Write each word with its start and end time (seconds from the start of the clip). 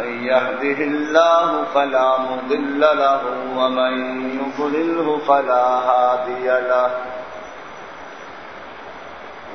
من 0.00 0.24
يهده 0.24 0.84
الله 0.84 1.64
فلا 1.74 2.18
مضل 2.18 2.80
له 2.80 3.20
ومن 3.56 3.92
يضلله 4.40 5.18
فلا 5.28 5.64
هادي 5.64 6.46
له. 6.46 6.90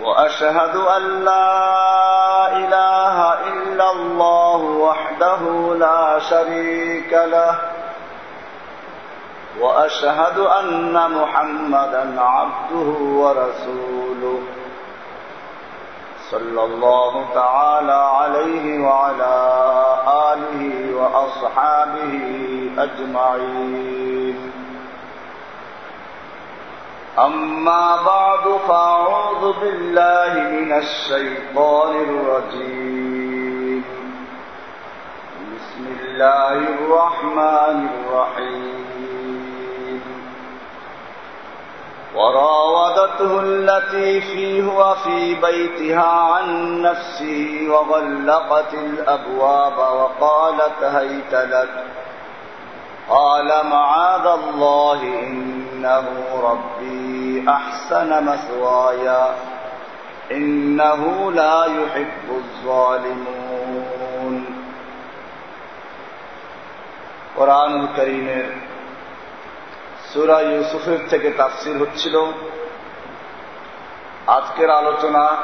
وأشهد 0.01 0.75
أن 0.75 1.25
لا 1.25 2.57
إله 2.57 3.33
إلا 3.33 3.91
الله 3.91 4.57
وحده 4.57 5.75
لا 5.79 6.19
شريك 6.19 7.13
له. 7.13 7.55
وأشهد 9.59 10.37
أن 10.39 11.11
محمدا 11.11 12.21
عبده 12.21 12.89
ورسوله. 12.99 14.41
صلى 16.31 16.63
الله 16.63 17.25
تعالى 17.33 17.91
عليه 17.91 18.87
وعلى 18.87 19.90
آله 20.07 20.95
وأصحابه 20.95 22.13
أجمعين. 22.77 24.51
أما 27.19 28.01
بعد 28.05 28.45
فأعوذ 28.67 29.59
بالله 29.59 30.33
من 30.33 30.73
الشيطان 30.73 31.93
الرجيم. 32.09 33.83
بسم 35.55 35.85
الله 36.01 36.57
الرحمن 36.57 37.87
الرحيم. 37.89 38.90
وراودته 42.15 43.39
التي 43.39 44.21
فيه 44.21 44.63
وفي 44.63 45.35
بيتها 45.35 46.07
عن 46.07 46.81
نفسه 46.81 47.67
وغلقت 47.69 48.73
الأبواب 48.73 49.77
وقالت 49.77 50.83
هيت 50.83 51.33
لك. 51.33 51.83
قال 53.09 53.65
معاذ 53.65 54.25
الله 54.25 55.01
إنه 55.03 56.05
ربي 56.43 57.45
أحسن 57.49 58.23
مثواي 58.25 59.27
إنه 60.31 61.31
لا 61.31 61.65
يحب 61.65 62.29
الظالمون. 62.29 63.41
قرآن 67.37 67.83
الكريم 67.83 68.70
সুরা 70.13 70.41
ইউসুফের 70.41 70.97
থেকে 71.09 71.29
তাফসির 71.29 71.77
হচ্ছিল 71.77 72.25
আজকের 74.27 74.69
আলোচনা 74.69 75.37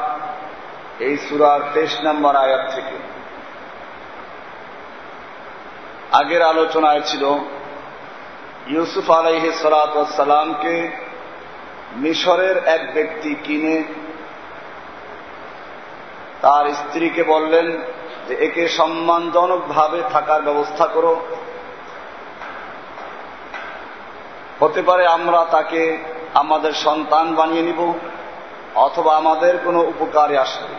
এই 0.98 1.16
সুরার 1.16 1.60
তেইশ 1.74 2.00
নম্বর 2.04 2.36
আয়াত 2.36 2.74
থেকে। 2.74 2.96
আগের 6.12 6.42
আলোচনায় 6.42 7.00
ছিল, 7.00 7.24
ইউসুফ 8.66 9.10
আলাইহি 9.10 9.52
সালাতামকে 9.52 10.90
মিশরের 11.92 12.56
এক 12.66 12.94
ব্যক্তি 12.94 13.34
কিনে 13.34 13.82
তার 16.40 16.66
স্ত্রীকে 16.74 17.22
বললেন 17.22 17.82
যে, 18.28 18.34
একে 18.34 18.68
সম্মানজনকভাবে 18.68 20.02
থাকার 20.12 20.42
ব্যবস্থা 20.42 20.86
করো। 20.86 21.26
হতে 24.60 24.82
পারে 24.82 25.06
আমরা 25.06 25.46
তাকে 25.50 25.98
আমাদের 26.34 26.72
সন্তান 26.72 27.34
বানিয়ে 27.34 27.62
নিব, 27.62 27.94
অথবা 28.74 29.16
আমাদের 29.16 29.58
কোনো 29.64 29.80
উপকারে 29.80 30.38
আসবে। 30.38 30.74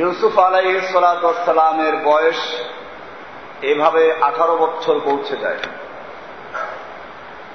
ইউসুফ 0.00 0.38
আলাইসালামের 0.38 1.96
বয়স 2.04 2.36
এভাবে 3.62 4.14
আঠারো 4.20 4.56
বছর 4.56 5.00
পৌঁছে 5.04 5.36
যায়। 5.36 5.58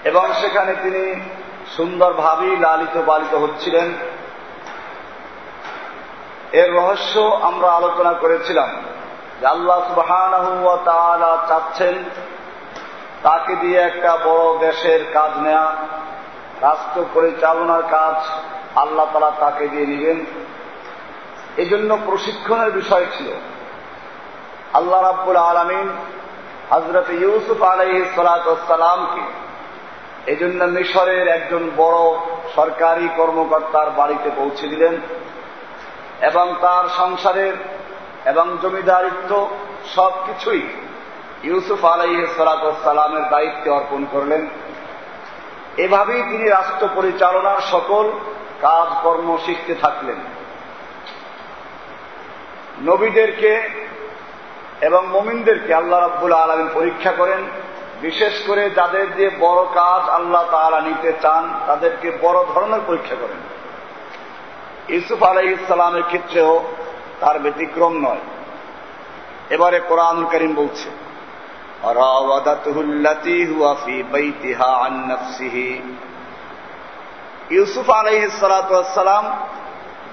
এবং 0.03 0.33
সেখানে 0.41 0.75
তিনি 0.83 1.29
সুন্দরভাবেই 1.75 2.57
লালিত 2.57 3.01
পালিত 3.05 3.35
হচ্ছিলেন। 3.35 3.93
এর 6.51 6.73
রহস্য 6.75 7.19
আমরা 7.19 7.71
আলোচনা 7.71 8.13
করেছিলাম 8.13 8.69
আল্লাহ 9.45 9.79
সুবাহ 9.87 11.47
চাচ্ছেন 11.47 12.03
তাকে 13.23 13.55
দিয়ে 13.55 13.79
একটা 13.79 14.17
বড় 14.17 14.59
দেশের 14.59 15.01
কাজ 15.13 15.31
নেয়া, 15.37 15.67
রাষ্ট্র 16.61 17.05
পরিচালনার 17.13 17.83
কাজ 17.91 18.15
আল্লাহ 18.75 19.05
তালা 19.13 19.31
তাকে 19.39 19.67
দিয়ে 19.67 19.85
নিবেন 19.85 20.25
এজন্য 21.57 21.97
প্রশিক্ষণের 22.05 22.71
বিষয় 22.71 23.05
ছিল। 23.17 23.29
আল্লাহ 24.73 25.01
রাব্বুল 25.01 25.35
আলমিন 25.35 25.87
হজরত 26.69 27.09
ইউসুফ 27.09 27.61
আলহি 27.61 28.05
সালাতামকে 28.15 29.23
এই 30.31 30.35
জন্য 30.35 30.63
মিশরের 30.63 31.27
একজন 31.27 31.71
বড় 31.77 31.99
সরকারি 32.55 33.09
কর্মকর্তার 33.17 33.89
বাড়িতে 33.89 34.29
পৌঁছে 34.35 34.67
দিলেন 34.67 34.95
এবং 36.21 36.55
তার 36.61 36.85
সংসারের 36.97 37.55
এবং 38.25 38.57
জমিদারিত্ব 38.61 39.31
সবকিছুই 39.95 40.63
ইউসুফ 41.43 41.85
আলাইসালামের 41.85 43.29
দায়িত্বে 43.29 43.69
অর্পণ 43.69 44.05
করলেন। 44.11 44.47
এভাবেই 45.77 46.21
তিনি 46.21 46.49
রাষ্ট্র 46.49 46.89
পরিচালনার 46.95 47.61
সকল 47.71 48.11
কাজকর্ম 48.61 49.37
শিখতে 49.45 49.75
থাকলেন। 49.75 50.15
নবীদেরকে 52.85 53.69
এবং 54.81 55.07
মমিনদেরকে 55.07 55.73
আল্লাহ 55.73 55.99
রাব্বুল 55.99 56.33
আলমিন 56.33 56.69
পরীক্ষা 56.73 57.11
করেন। 57.11 57.43
বিশেষ 58.01 58.33
করে 58.47 58.69
যাদের 58.69 59.15
যে 59.15 59.29
বড় 59.39 59.65
কাজ 59.73 60.09
আল্লাহ 60.09 60.45
তারা 60.51 60.81
নিতে 60.81 61.13
চান, 61.21 61.59
তাদেরকে 61.67 62.11
বড় 62.21 62.45
ধরনের 62.53 62.79
পরীক্ষা 62.87 63.15
করেন। 63.15 63.37
ইউসুফ 64.89 65.23
আলাই 65.23 65.47
ইসলামের 65.47 66.03
ক্ষেত্রেও 66.03 66.63
তার 67.19 67.39
ব্যতিক্রম 67.39 67.93
নয়। 67.97 68.19
এবারে 69.49 69.79
কোরআন 69.79 70.25
করিম 70.25 70.55
বলছে 70.55 71.06
راودته 71.84 72.76
التي 72.80 73.40
هو 73.50 73.74
في 73.74 74.02
بيتها 74.04 74.70
عن 74.76 74.92
نفسه 75.08 75.56
ইউসুফ 77.50 77.88
আলাইসালাম 77.90 79.24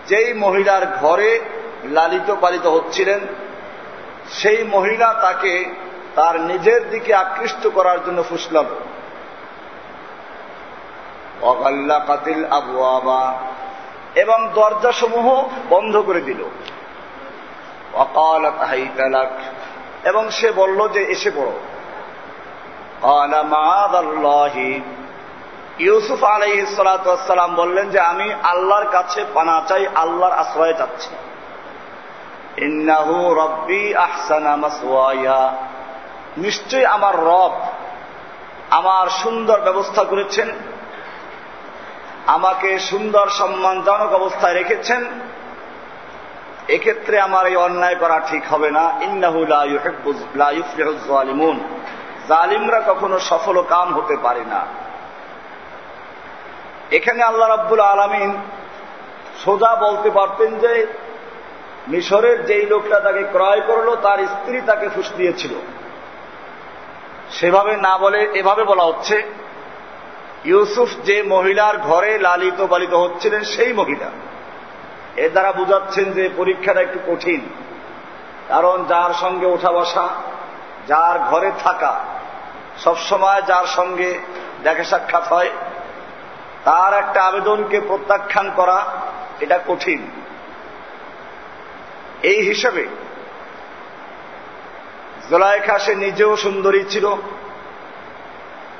যেই 0.07 0.29
মহিলার 0.33 0.83
ঘরে 1.01 1.31
লালিত 1.95 2.29
পালিত 2.41 2.65
হচ্ছিলেন 2.65 3.21
সেই 4.31 4.59
মহিলা 4.63 5.09
তাকে 5.21 5.53
তার 6.15 6.35
নিজের 6.41 6.81
দিকে 6.89 7.11
আকৃষ্ট 7.15 7.63
করার 7.67 7.99
জন্য 8.05 8.19
ফুসলাল 8.23 8.67
অগাল্লা 11.41 11.97
কাতিল 12.07 12.43
আবু 12.51 12.75
আবা 12.97 13.23
এবং 14.15 14.39
দরজাসমূহ 14.55 15.27
বন্ধ 15.69 15.93
করে 15.97 16.21
দিল 16.21 16.41
অকাল 17.95 18.43
তাহাইতালাক 18.59 19.33
এবং 20.04 20.30
সে 20.30 20.52
বলল 20.52 20.88
যে, 20.88 21.02
এসে 21.04 21.30
পড়ো। 21.30 21.54
ইউসুফ 25.78 26.24
আলাই 26.24 26.66
সালাম 26.76 27.54
বললেন 27.54 27.90
যে, 27.90 28.00
আমি 28.00 28.32
আল্লাহর 28.42 28.86
কাছে 28.90 29.24
পানা 29.34 29.62
চাই, 29.68 29.86
আল্লাহর 29.94 30.32
আশ্রয় 30.32 30.74
চাচ্ছি 30.78 31.10
নিশ্চয় 36.36 36.84
আমার 36.84 37.14
রব 37.16 37.54
আমার 38.70 39.06
সুন্দর 39.08 39.60
ব্যবস্থা 39.60 40.02
করেছেন, 40.04 40.48
আমাকে 42.26 42.78
সুন্দর 42.78 43.28
সম্মানজনক 43.28 44.12
অবস্থায় 44.12 44.54
রেখেছেন। 44.54 45.04
এক্ষেত্রে 46.68 47.20
আমার 47.20 47.46
এই 47.46 47.56
অন্যায় 47.56 47.94
করা 47.94 48.20
ঠিক 48.26 48.44
হবে 48.46 48.70
না। 48.70 48.92
ইন্নাহু 49.00 49.46
লাইফলিমুন 50.34 51.60
জালিমরা 52.28 52.80
কখনো 52.86 53.18
সফল 53.18 53.62
কাম 53.62 53.94
হতে 53.94 54.16
পারে 54.22 54.44
না। 54.44 54.66
এখানে 56.90 57.22
আল্লাহ 57.22 57.48
রাব্বুল 57.48 57.80
আলমিন 57.80 58.36
সোজা 59.44 59.76
বলতে 59.76 60.10
পারতেন 60.10 60.58
যে, 60.58 60.86
মিশরের 61.88 62.46
যেই 62.46 62.66
লোকটা 62.66 63.00
তাকে 63.00 63.22
ক্রয় 63.22 63.60
করল, 63.60 63.96
তার 63.96 64.18
স্ত্রী 64.18 64.60
তাকে 64.60 64.88
ফুস 64.88 65.12
দিয়েছিল। 65.16 65.50
সেভাবে 67.30 67.76
না 67.76 67.98
বলে, 67.98 68.18
এভাবে 68.34 68.64
বলা 68.64 68.82
হচ্ছে, 68.82 69.22
ইউসুফ 70.44 70.88
যে 71.04 71.22
মহিলার 71.22 71.78
ঘরে 71.78 72.18
লালিত 72.18 72.66
পালিত 72.66 72.94
হচ্ছিলেন, 72.94 73.44
সেই 73.44 73.72
মহিলা। 73.72 74.10
এর 75.16 75.30
দ্বারা 75.30 75.52
বুঝাচ্ছেন 75.52 76.12
যে 76.12 76.30
পরীক্ষাটা 76.36 76.80
একটু 76.80 76.98
কঠিন। 77.06 77.48
কারণ 78.48 78.84
যার 78.84 79.14
সঙ্গে 79.14 79.46
ওঠা 79.46 79.72
বসা, 79.72 80.08
যার 80.86 81.18
ঘরে 81.18 81.52
থাকা 81.64 82.00
সবসময় 82.78 83.42
যার 83.42 83.66
সঙ্গে 83.66 84.18
দেখা 84.62 84.84
সাক্ষাৎ 84.84 85.32
হয়, 85.32 85.50
তার 86.64 86.94
একটা 86.94 87.22
আবেদনকে 87.22 87.80
প্রত্যাখ্যান 87.80 88.50
করা, 88.56 88.84
এটা 89.40 89.58
কঠিন। 89.68 90.10
এই 92.22 92.42
হিসাবে 92.42 92.86
জোলাইখা 95.30 95.78
সে 95.78 95.94
নিজেও 95.94 96.36
সুন্দরী 96.36 96.84
ছিল। 96.84 97.06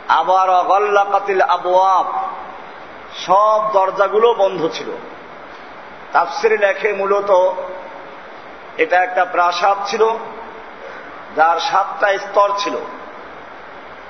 আবার 0.09 0.51
অগল্লাকাতিল 0.51 1.41
আবওয়াব 1.41 2.29
সব 3.27 3.73
দরজাগুলো 3.73 4.35
বন্ধ 4.35 4.69
ছিল। 4.73 4.91
তাফসিরে 6.15 6.57
লেখে 6.57 6.93
মূলত 6.93 7.31
এটা 8.79 9.03
একটা 9.03 9.25
প্রাসাদ 9.25 9.77
ছিল, 9.87 10.09
যার 11.37 11.61
সাতটা 11.61 12.19
স্তর 12.19 12.53
ছিল। 12.59 12.77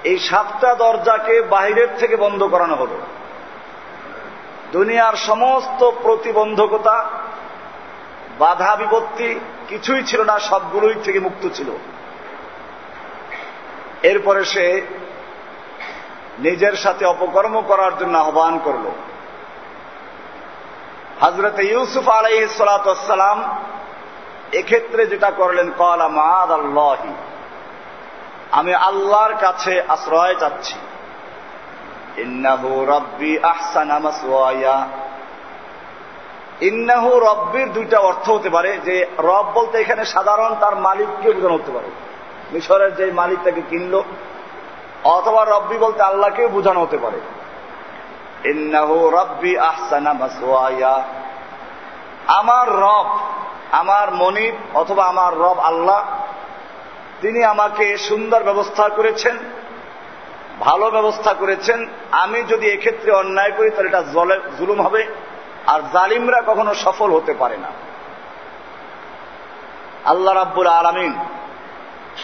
এই 0.04 0.18
সাতটা 0.18 0.74
দরজাকে 0.74 1.42
বাহিরের 1.42 1.88
থেকে 1.98 2.16
বন্ধ 2.16 2.42
করানো 2.42 2.74
হল। 2.74 2.88
দুনিয়ার 4.72 5.16
সমস্ত 5.16 5.90
প্রতিবন্ধকতা, 6.02 7.10
বাধা 8.38 8.76
বিপত্তি 8.76 9.40
কিছুই 9.68 10.04
ছিল 10.04 10.22
না, 10.22 10.38
সবগুলোই 10.38 10.94
থেকে 11.04 11.20
মুক্ত 11.20 11.48
ছিল। 11.54 11.70
এরপরে 14.02 14.44
সে 14.44 14.82
নিজের 16.38 16.72
সাথে 16.72 17.04
অপকর্ম 17.04 17.60
করার 17.60 17.98
জন্য 17.98 18.18
আহ্বান 18.18 18.58
করল। 18.64 18.90
হজরত 21.24 21.58
ইউসুফ 21.58 22.08
আলাই 22.08 22.48
সালাম 22.48 23.38
এক্ষেত্রে 24.52 25.06
যেটা 25.06 25.30
করলেন 25.30 25.70
কলা 25.78 26.08
মাদ 26.08 26.50
আল্লাহি 26.50 27.12
আমি 28.52 28.74
আল্লাহর 28.74 29.34
কাছে 29.34 29.82
আশ্রয় 29.88 30.34
চাচ্ছি। 30.34 30.78
ইন্নাহু 32.16 32.84
রব্বি 32.84 33.38
ইন্নাহু 36.60 37.10
রব্বির 37.20 37.72
দুইটা 37.72 37.98
অর্থ 38.00 38.30
হতে 38.30 38.50
পারে, 38.50 38.78
যে 38.84 39.06
রব 39.18 39.46
বলতে 39.54 39.78
এখানে 39.78 40.04
সাধারণ 40.04 40.54
তার 40.60 40.76
মালিককে 40.76 41.32
বোঝানো 41.32 41.54
হতে 41.54 41.72
পারে। 41.72 41.90
মিশরের 42.52 42.94
যে 42.94 43.04
মালিক 43.12 43.38
তাকে 43.44 43.62
কিনল, 43.70 43.94
অথবা 45.04 45.44
রব্বি 45.44 45.76
বলতে 45.78 46.02
আল্লাহকেও 46.02 46.48
বোঝানো 46.48 46.80
হতে 46.80 46.98
পারে। 46.98 47.20
ইন্নাহু 48.44 49.11
আমার 52.26 52.67
রব, 52.69 53.08
আমার 53.73 54.14
মনিব 54.14 54.55
অথবা 54.75 55.05
আমার 55.05 55.32
রব 55.35 55.58
আল্লাহ, 55.58 56.00
তিনি 57.20 57.44
আমাকে 57.44 57.99
সুন্দর 57.99 58.43
ব্যবস্থা 58.43 58.88
করেছেন, 58.88 59.38
ভালো 60.61 60.91
ব্যবস্থা 60.91 61.35
করেছেন। 61.35 61.88
আমি 62.12 62.43
যদি 62.43 62.67
এক্ষেত্রে 62.69 63.12
অন্যায় 63.12 63.50
করি, 63.50 63.70
তাহলে 63.70 63.88
এটা 63.88 64.02
জুলুম 64.58 64.81
হবে, 64.81 65.06
আর 65.67 65.81
জালিমরা 65.93 66.43
কখনো 66.46 66.75
সফল 66.75 67.11
হতে 67.12 67.35
পারে 67.35 67.56
না। 67.56 67.70
আল্লাহ 70.05 70.35
রাব্বুল 70.35 70.67
আলমিন 70.67 71.12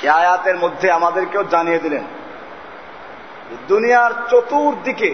আয়াতের 0.08 0.56
মধ্যে 0.56 0.90
আমাদেরকেও 0.90 1.44
জানিয়ে 1.44 1.78
দিলেন 1.78 2.04
দুনিয়ার 3.68 4.12
চতুর্দিকে 4.30 5.10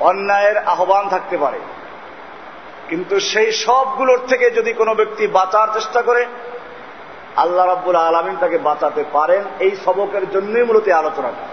অন্যায়ের 0.00 0.58
আহ্বান 0.58 1.08
থাকতে 1.08 1.36
পারে। 1.36 1.58
কিন্তু 2.88 3.20
সেই 3.20 3.52
সবগুলোর 3.52 4.20
থেকে 4.28 4.50
যদি 4.50 4.72
কোনো 4.72 4.94
ব্যক্তি 4.94 5.26
বাঁচার 5.26 5.68
চেষ্টা 5.74 6.02
করে, 6.02 6.26
আল্লাহ 7.36 7.66
রাব্বুল 7.66 7.96
আলমিন 7.96 8.36
তাকে 8.40 8.58
বাঁচাতে 8.58 9.04
পারেন। 9.12 9.44
এই 9.60 9.76
সবকের 9.84 10.30
জন্যই 10.30 10.62
মূলত 10.62 10.88
আলোচনাটা। 10.88 11.44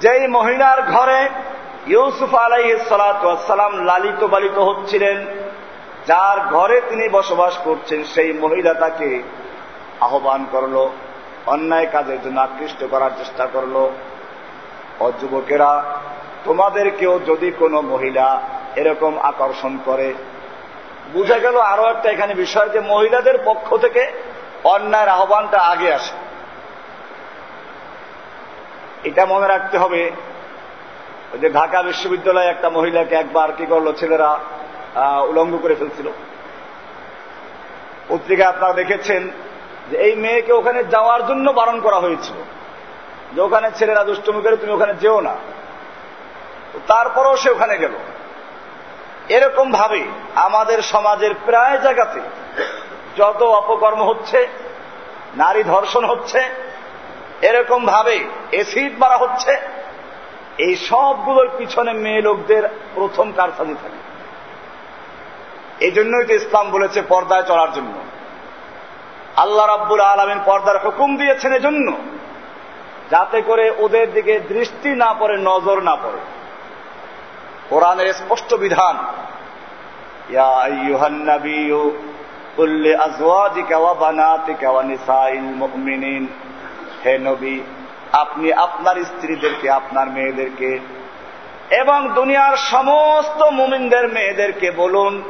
যেই 0.00 0.26
মহিলার 0.26 0.82
ঘরে 0.82 1.28
ইউসুফ 1.86 2.34
আলাই 2.34 2.78
সালাম 2.88 3.84
লালিত 3.84 4.24
বালিত 4.24 4.58
হচ্ছিলেন, 4.58 5.26
যার 6.06 6.40
ঘরে 6.40 6.80
তিনি 6.88 7.08
বসবাস 7.08 7.58
করছেন, 7.58 8.04
সেই 8.04 8.32
মহিলা 8.32 8.74
তাকে 8.74 9.22
আহ্বান 10.06 10.42
করল, 10.52 10.76
অন্যায় 11.54 11.88
কাজের 11.94 12.18
জন্য 12.24 12.38
আকৃষ্ট 12.46 12.80
করার 12.92 13.12
চেষ্টা 13.18 13.44
করল। 13.54 13.76
অযুবকেরা 15.06 15.70
তোমাদেরকেও 16.46 17.14
যদি 17.30 17.48
কোনো 17.62 17.78
মহিলা 17.92 18.26
এরকম 18.80 19.12
আকর্ষণ 19.30 19.72
করে, 19.88 20.08
বুঝা 21.14 21.38
গেল 21.44 21.56
আরও 21.72 21.84
একটা 21.92 22.08
এখানে 22.14 22.32
বিষয় 22.44 22.68
যে 22.74 22.80
মহিলাদের 22.92 23.36
পক্ষ 23.48 23.68
থেকে 23.84 24.02
অন্যায়ের 24.74 25.14
আহ্বানটা 25.16 25.58
আগে 25.72 25.88
আসে। 25.98 26.16
এটা 29.08 29.22
মনে 29.32 29.46
রাখতে 29.54 29.76
হবে 29.82 30.02
যে 31.40 31.48
ঢাকা 31.58 31.78
বিশ্ববিদ্যালয়ে 31.88 32.52
একটা 32.54 32.68
মহিলাকে 32.76 33.14
একবার 33.22 33.48
কি 33.58 33.64
করল, 33.72 33.86
ছেলেরা 34.00 34.30
উলঙ্গ 35.30 35.52
করে 35.62 35.74
ফেলছিল। 35.80 36.08
পত্রিকা 38.08 38.44
আপনারা 38.52 38.74
দেখেছেন 38.80 39.22
যে 39.90 39.96
এই 39.96 40.16
মেয়েকে 40.16 40.52
ওখানে 40.52 40.84
যাওয়ার 40.84 41.26
জন্য 41.26 41.50
বারণ 41.50 41.80
করা 41.80 41.96
হয়েছিল। 41.96 42.36
যে 43.34 43.40
ওখানে 43.40 43.70
ছেলেরা 43.74 44.04
দুষ্টমি 44.04 44.42
করে, 44.42 44.56
তুমি 44.56 44.72
ওখানে 44.72 44.94
যেও 44.94 45.20
না। 45.20 45.36
তারপরও 46.86 47.36
সে 47.36 47.50
ওখানে 47.50 47.78
গেল। 47.78 47.92
এরকম 49.28 49.72
ভাবে 49.72 50.04
আমাদের 50.34 50.82
সমাজের 50.82 51.30
প্রায় 51.44 51.78
জায়গাতে 51.78 52.20
যত 53.16 53.42
অপকর্ম 53.42 54.02
হচ্ছে, 54.02 54.48
নারী 55.36 55.62
ধর্ষণ 55.62 56.04
হচ্ছে, 56.04 56.42
এরকম 57.42 57.86
ভাবে 57.86 58.24
এসিড 58.52 58.98
মারা 58.98 59.16
হচ্ছে, 59.16 59.56
এই 60.58 60.76
সবগুলোর 60.76 61.50
পিছনে 61.58 61.92
মেয়ে 61.92 62.22
লোকদের 62.22 62.62
প্রথম 62.94 63.32
কারসাজি 63.32 63.74
থাকে। 63.74 64.04
এই 65.84 65.90
জন্যই 65.90 66.24
তো 66.24 66.34
ইসলাম 66.34 66.70
বলেছে 66.70 67.02
পর্দায় 67.02 67.42
চলার 67.42 67.72
জন্য। 67.72 67.92
আল্লাহ 69.36 69.66
রাব্বুল 69.66 70.00
আলমিন 70.00 70.40
পর্দার 70.44 70.78
হুকুম 70.84 71.16
দিয়েছেন 71.16 71.52
এজন্য, 71.52 71.92
যাতে 73.10 73.42
করে 73.42 73.70
ওদের 73.78 74.12
দিকে 74.12 74.40
দৃষ্টি 74.40 74.88
না 74.88 75.14
পড়ে, 75.14 75.36
নজর 75.36 75.80
না 75.80 75.96
পড়ে। 75.96 76.18
কোরআনের 77.68 78.12
স্পষ্ট 78.12 78.54
বিধান 78.54 78.96
হে 87.04 87.18
নবী, 87.18 87.60
আপনি 88.12 88.52
আপনার 88.52 89.04
স্ত্রীদেরকে, 89.04 89.70
আপনার 89.70 90.06
মেয়েদেরকে 90.06 90.78
এবং 91.70 92.08
দুনিয়ার 92.14 92.56
সমস্ত 92.56 93.42
মুমিনদের 93.42 94.08
মেয়েদেরকে 94.08 94.70
বলুন 94.70 95.22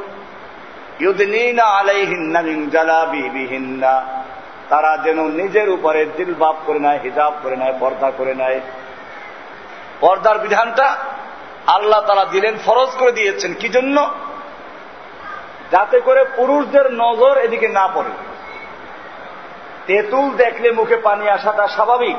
তারা 4.69 4.97
যেন 5.03 5.27
নিজের 5.27 5.69
উপরে 5.69 6.05
দিলবাপ 6.05 6.55
করে 6.65 6.79
নেয়, 6.79 6.99
হিজাব 7.03 7.33
করে 7.43 7.55
নেয়, 7.55 7.73
পর্দা 7.79 8.11
করে 8.11 8.35
নেয়। 8.35 8.61
পর্দার 9.99 10.39
বিধানটা 10.39 10.95
আল্লাহ 11.67 12.01
তারা 12.01 12.25
দিলেন, 12.25 12.55
ফরজ 12.65 12.89
করে 12.89 13.11
দিয়েছেন। 13.11 13.53
কি 13.53 13.69
জন্য? 13.69 14.09
যাতে 15.71 15.99
করে 15.99 16.25
পুরুষদের 16.35 16.93
নজর 16.93 17.37
এদিকে 17.37 17.67
না 17.67 17.87
পড়ে। 17.87 18.09
তেঁতুল 19.87 20.31
দেখলে 20.31 20.71
মুখে 20.71 20.97
পানি 20.97 21.29
আসাটা 21.29 21.67
স্বাভাবিক। 21.67 22.15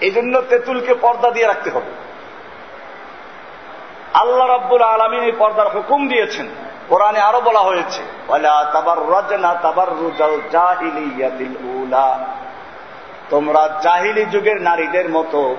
এই 0.00 0.10
জন্য 0.10 0.40
তেঁতুলকে 0.40 0.94
পর্দা 0.94 1.30
দিয়ে 1.30 1.46
রাখতে 1.46 1.70
হবে। 1.70 2.03
আল্লাহ 4.14 4.46
রাব্বুল 4.48 4.82
আলমিন 4.82 5.22
এই 5.22 5.32
পর্দার 5.38 5.68
হুকুম 5.68 6.08
দিয়েছেন। 6.08 6.46
কোরআনে 6.88 7.20
আরও 7.20 7.40
বলা 7.40 7.60
হয়েছে 7.60 8.02
তোমরা 13.30 13.62
জাহিলি 13.82 14.24
যুগের 14.24 14.62
নারীদের 14.62 15.08
মতো 15.08 15.56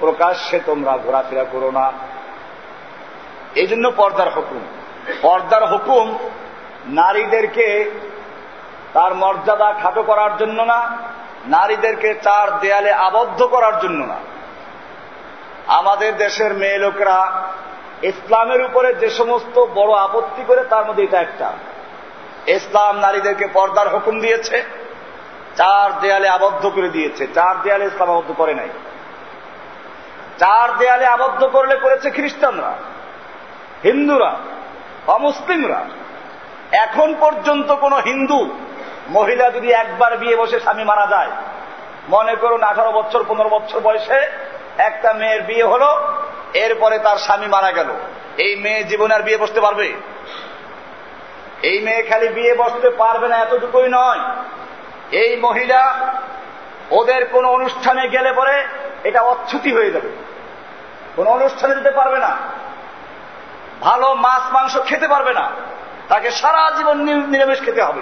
প্রকাশ্যে 0.00 0.60
তোমরা 0.66 0.98
ঘোরাফেরা 1.04 1.44
করো 1.52 1.70
না। 1.70 1.92
এই 3.54 3.66
জন্য 3.66 3.90
পর্দার 3.96 4.30
হুকুম। 4.30 4.62
পর্দার 5.22 5.64
হুকুম 5.68 6.18
নারীদেরকে 6.86 7.90
তার 8.92 9.14
মর্যাদা 9.14 9.74
খাটো 9.82 10.02
করার 10.02 10.36
জন্য 10.36 10.62
না, 10.62 10.78
নারীদেরকে 11.46 12.14
চার 12.14 12.46
দেয়ালে 12.60 12.92
আবদ্ধ 12.92 13.42
করার 13.42 13.80
জন্য 13.80 14.04
না। 14.04 14.16
আমাদের 15.66 16.16
দেশের 16.16 16.54
মেয়ে 16.54 16.78
লোকেরা 16.78 17.18
ইসলামের 18.02 18.64
উপরে 18.64 18.94
যে 18.94 19.10
সমস্ত 19.10 19.64
বড় 19.74 19.92
আপত্তি 19.94 20.42
করে, 20.46 20.64
তার 20.64 20.86
মধ্যে 20.86 21.02
এটা 21.02 21.20
একটা। 21.20 21.52
ইসলাম 22.46 23.00
নারীদেরকে 23.00 23.46
পর্দার 23.46 23.88
হুকুম 23.88 24.20
দিয়েছে, 24.20 24.62
চার 25.56 26.00
দেয়ালে 26.00 26.28
আবদ্ধ 26.28 26.66
করে 26.66 26.88
দিয়েছে। 26.88 27.26
চার 27.34 27.62
দেয়ালে 27.62 27.84
ইসলাম 27.84 28.10
আবদ্ধ 28.10 28.32
করে 28.36 28.54
নাই। 28.54 28.68
চার 30.38 30.78
দেয়ালে 30.78 31.06
আবদ্ধ 31.06 31.44
করলে 31.44 31.76
করেছে 31.76 32.10
খ্রিস্টানরা, 32.10 32.74
হিন্দুরা, 33.84 34.36
অমুসলিমরা। 35.06 35.84
এখন 36.72 37.14
পর্যন্ত 37.20 37.72
কোন 37.72 37.92
হিন্দু 37.92 38.58
মহিলা 39.08 39.50
যদি 39.50 39.72
একবার 39.72 40.16
বিয়ে 40.16 40.36
বসে 40.36 40.60
স্বামী 40.60 40.84
মারা 40.84 41.06
যায়, 41.06 41.30
মনে 42.08 42.34
করুন 42.34 42.62
আঠারো 42.62 42.92
বছর, 42.92 43.24
পনেরো 43.28 43.48
বছর 43.48 43.80
বয়সে 43.80 44.30
একটা 44.78 45.12
মেয়ের 45.12 45.42
বিয়ে 45.42 45.64
হলো 45.64 46.04
এরপরে 46.54 46.98
তার 46.98 47.16
স্বামী 47.16 47.46
মারা 47.46 47.72
গেল। 47.72 47.86
এই 48.38 48.56
মেয়ে 48.56 48.84
জীবনে 48.84 49.14
আর 49.14 49.22
বিয়ে 49.22 49.36
বসতে 49.36 49.60
পারবে? 49.60 49.92
এই 51.62 51.80
মেয়ে 51.80 52.02
খালি 52.02 52.28
বিয়ে 52.28 52.54
বসতে 52.54 52.90
পারবে 52.90 53.28
না, 53.28 53.36
এতটুকুই 53.36 53.88
নয়। 53.90 54.18
এই 55.12 55.36
মহিলা 55.36 56.12
ওদের 56.90 57.26
কোন 57.26 57.44
অনুষ্ঠানে 57.44 58.08
গেলে 58.08 58.32
পরে 58.32 58.64
এটা 59.04 59.20
অচ্ছুতি 59.20 59.72
হয়ে 59.72 59.90
যাবে। 59.90 60.08
কোন 61.16 61.26
অনুষ্ঠানে 61.26 61.74
যেতে 61.74 61.90
পারবে 61.90 62.18
না। 62.18 62.36
ভালো 63.80 64.14
মাছ, 64.14 64.52
মাংস 64.52 64.78
খেতে 64.86 65.08
পারবে 65.08 65.32
না। 65.32 65.50
তাকে 66.08 66.30
সারা 66.30 66.70
জীবন 66.76 66.98
নিরামিষ 67.28 67.64
খেতে 67.64 67.82
হবে। 67.82 68.00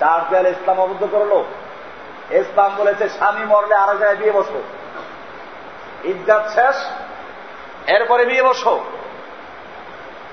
চার 0.00 0.28
দেয়াল 0.30 0.46
ইসলাম 0.46 0.80
অবদ্ধ 0.80 1.08
করল। 1.10 1.44
ইসলাম 2.36 2.74
বলেছে, 2.76 3.08
স্বামী 3.08 3.44
মরলে 3.44 3.74
আরও 3.74 3.98
জায়গায় 3.98 4.16
বিয়ে 4.16 4.32
বসো 4.32 4.62
ইজ্জাত 6.04 6.50
শেষ। 6.54 6.76
এরপরে 7.86 8.24
বিয়ে 8.24 8.42
বসো। 8.42 8.84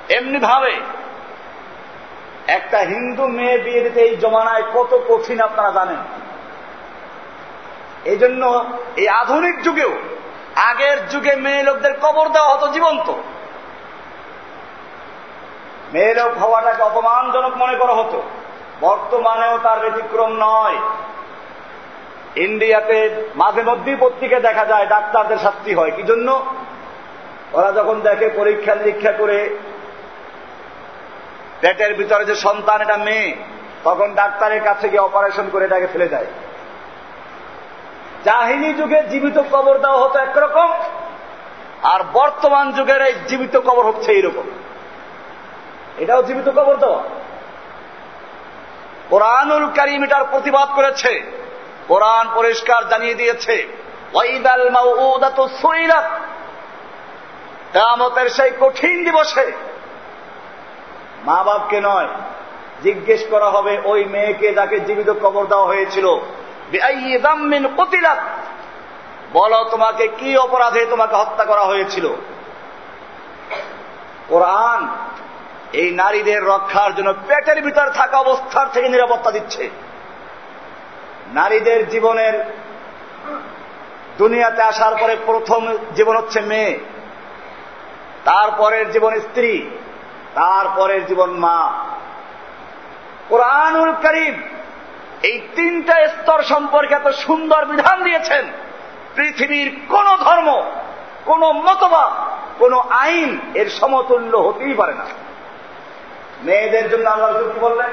এমনি 0.10 0.40
ভাবে 0.40 0.74
একটা 2.48 2.80
হিন্দু 2.80 3.28
মেয়ে 3.28 3.58
বিয়ে 3.58 3.82
দিতে 3.82 4.02
এই 4.02 4.16
জমানায় 4.16 4.64
কত 4.74 5.00
কঠিন 5.08 5.42
আপনারা 5.42 5.72
জানেন। 5.72 5.98
এই 8.06 8.18
জন্য 8.18 8.66
এই 8.96 9.08
আধুনিক 9.08 9.62
যুগেও 9.62 9.92
আগের 10.56 11.08
যুগে 11.08 11.36
মেয়ে 11.36 11.64
লোকদের 11.64 11.94
কবর 12.02 12.30
দেওয়া 12.30 12.50
হতো 12.50 12.68
জীবন্ত। 12.68 13.12
মেয়ে 15.94 16.14
লোক 16.14 16.38
হওয়াটাকে 16.38 16.84
অপমানজনক 16.84 17.58
মনে 17.58 17.76
করা 17.76 17.94
হতো। 17.94 18.24
বর্তমানেও 18.82 19.58
তার 19.58 19.80
ব্যতিক্রম 19.80 20.32
নয়। 20.40 20.76
ইন্ডিয়াতে 22.36 23.28
মাঝে 23.36 23.64
মধ্যেই 23.64 23.96
পত্রিকা 24.00 24.40
দেখা 24.40 24.66
যায়, 24.66 24.86
ডাক্তারদের 24.86 25.38
শাস্তি 25.38 25.74
হয়। 25.74 25.92
কি 25.96 26.04
জন্য 26.04 26.46
ওরা 27.54 27.72
যখন 27.72 28.00
দেখে 28.00 28.30
পরীক্ষা 28.36 28.76
নিরীক্ষা 28.76 29.12
করে, 29.12 29.58
পেটের 31.62 31.94
ভিতরে 31.94 32.26
যে 32.26 32.36
সন্তান, 32.36 32.82
এটা 32.82 32.98
মেয়ে, 32.98 33.36
তখন 33.84 34.14
ডাক্তারের 34.16 34.64
কাছে 34.64 34.90
গিয়ে 34.90 35.02
অপারেশন 35.02 35.50
করে 35.52 35.66
এটাকে 35.66 35.88
ফেলে 35.88 36.08
দেয়। 36.08 36.26
জাহিনী 38.26 38.74
যুগে 38.74 39.04
জীবিত 39.04 39.42
কবর 39.52 39.78
দেওয়া 39.78 39.98
হতো 39.98 40.20
একরকম, 40.20 40.74
আর 41.84 42.00
বর্তমান 42.14 42.72
যুগের 42.72 43.02
এই 43.02 43.14
জীবিত 43.28 43.58
কবর 43.58 43.86
হচ্ছে 43.86 44.12
এইরকম। 44.12 44.44
এটাও 45.98 46.24
জীবিত 46.24 46.50
কবর 46.50 46.76
দেওয়া। 46.76 47.04
কোরআনুল 49.10 49.66
করিম 49.66 50.04
এটার 50.04 50.24
প্রতিবাদ 50.32 50.70
করেছে। 50.76 51.32
কোরআন 51.88 52.30
পরিষ্কার 52.34 52.88
জানিয়ে 52.88 53.14
দিয়েছে 53.14 53.68
কামতের 57.74 58.30
সেই 58.30 58.52
কঠিন 58.60 59.04
দিবসে 59.04 59.52
মা 61.26 61.44
বাপকে 61.44 61.82
নয়, 61.82 62.08
জিজ্ঞেস 62.84 63.26
করা 63.30 63.50
হবে 63.50 63.82
ওই 63.84 64.06
মেয়েকে 64.06 64.54
যাকে 64.54 64.80
জীবিত 64.80 65.10
কবর 65.10 65.46
দেওয়া 65.46 65.66
হয়েছিল। 65.66 66.08
বলো 69.34 69.64
তোমাকে 69.72 70.08
কি 70.08 70.38
অপরাধে 70.38 70.86
তোমাকে 70.86 71.16
হত্যা 71.16 71.46
করা 71.46 71.62
হয়েছিল? 71.62 72.10
কোরআন 74.28 74.88
এই 75.74 75.92
নারীদের 75.92 76.46
রক্ষার 76.46 76.96
জন্য 76.96 77.14
পেটের 77.14 77.62
ভিতর 77.62 77.90
থাকা 77.90 78.18
অবস্থার 78.18 78.68
থেকে 78.74 78.90
নিরাপত্তা 78.90 79.32
দিচ্ছে। 79.32 79.70
নারীদের 81.34 81.90
জীবনের 81.90 82.34
দুনিয়াতে 84.18 84.62
আসার 84.62 84.96
পরে 85.02 85.18
প্রথম 85.26 85.78
জীবন 85.96 86.18
হচ্ছে 86.18 86.42
মেয়ে। 86.42 86.80
তারপরের 88.26 88.92
জীবন 88.92 89.20
স্ত্রী, 89.20 89.70
তারপরের 90.36 91.06
জীবন 91.06 91.30
মা। 91.32 91.74
কোরআনুল 93.30 93.92
করিম 93.92 94.42
এই 95.24 95.48
তিনটা 95.56 96.08
স্তর 96.08 96.44
সম্পর্কে 96.44 96.96
এত 96.96 97.08
সুন্দর 97.08 97.66
বিধান 97.66 98.04
দিয়েছেন। 98.04 98.46
পৃথিবীর 99.16 99.80
কোন 99.90 100.18
ধর্ম, 100.18 100.72
কোন 101.26 101.52
মতবাদ, 101.52 102.12
কোন 102.60 102.74
আইন 102.90 103.40
এর 103.54 103.70
সমতুল্য 103.70 104.38
হতেই 104.38 104.74
পারে 104.74 104.94
না। 104.94 105.06
মেয়েদের 106.44 106.90
জন্য 106.90 107.10
আল্লাহ 107.10 107.32
কি 107.32 107.60
বললেন? 107.60 107.90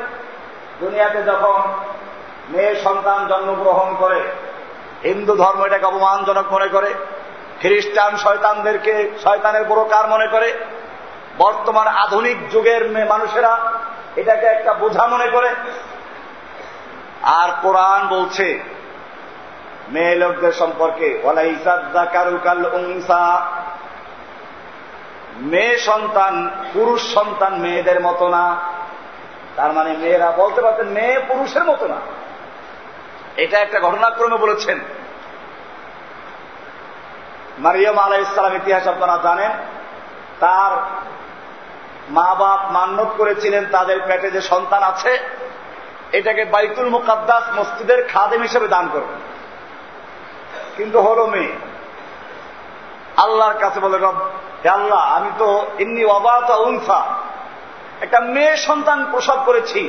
দুনিয়াতে 0.81 1.23
যখন 1.23 1.61
মেয়ে 2.49 2.75
সন্তান 2.75 3.29
জন্মগ্রহণ 3.29 3.95
করে, 3.99 4.21
হিন্দু 5.03 5.37
ধর্ম 5.37 5.65
এটাকে 5.65 5.87
অপমানজনক 5.87 6.53
মনে 6.53 6.69
করে 6.69 6.95
খ্রিস্টান 7.61 8.17
শয়তানদেরকে 8.17 9.11
শয়তানের 9.23 9.65
কার 9.91 10.09
মনে 10.09 10.27
করে। 10.27 10.53
বর্তমান 11.39 11.87
আধুনিক 11.87 12.49
যুগের 12.49 13.07
মানুষেরা 13.07 13.73
এটাকে 14.17 14.47
একটা 14.47 14.75
বোঝা 14.75 15.07
মনে 15.07 15.27
করে। 15.27 15.49
আর 17.23 17.49
কোরআন 17.63 18.09
বলছে, 18.09 18.61
মেয়ে 19.89 20.15
লোকদের 20.15 20.53
সম্পর্কে 20.53 21.23
মেয়ে 25.37 25.79
সন্তান 25.79 26.51
পুরুষ 26.73 27.15
সন্তান 27.15 27.57
মেয়েদের 27.57 28.01
মতো 28.01 28.29
না। 28.29 28.57
তার 29.57 29.73
মানে 29.73 29.97
মেয়েরা 29.97 30.31
বলতে 30.31 30.63
পারতেন 30.63 30.89
মেয়ে 30.89 31.19
পুরুষের 31.19 31.65
মতো 31.65 31.87
না। 31.87 31.97
এটা 33.37 33.59
একটা 33.59 33.81
ঘটনাক্রমে 33.81 34.37
বলেছেন। 34.37 34.79
মারিয়ম 37.65 37.99
আলাহ 38.07 38.19
ইসলাম 38.27 38.53
ইতিহাস 38.61 38.85
আপনারা 38.93 39.17
জানেন, 39.27 39.53
তার 40.43 40.73
মা 42.17 42.29
বাপ 42.41 42.61
মান্যত 42.77 43.11
করেছিলেন, 43.21 43.63
তাদের 43.77 43.99
পেটে 44.09 44.29
যে 44.37 44.41
সন্তান 44.53 44.83
আছে, 44.93 45.13
এটাকে 46.19 46.43
বাইতুল 46.55 46.89
মুকাদ্দাস 46.95 47.45
মসজিদের 47.59 48.01
খাদেম 48.13 48.41
হিসেবে 48.47 48.69
দান 48.75 48.87
করবে 48.95 49.15
কিন্তু 50.77 50.99
হলো 51.07 51.25
মেয়ে। 51.35 51.53
আল্লাহর 53.25 53.57
কাছে 53.63 53.79
বলে 53.85 53.99
আল্লাহ, 54.77 55.03
আমি 55.17 55.31
তো 55.41 55.49
এমনি 55.83 56.03
অবাত 56.19 56.49
উনসা, 56.67 57.01
একটা 58.05 58.19
মেয়ে 58.35 58.55
সন্তান 58.69 58.99
প্রসব 59.13 59.39
করেছি, 59.49 59.83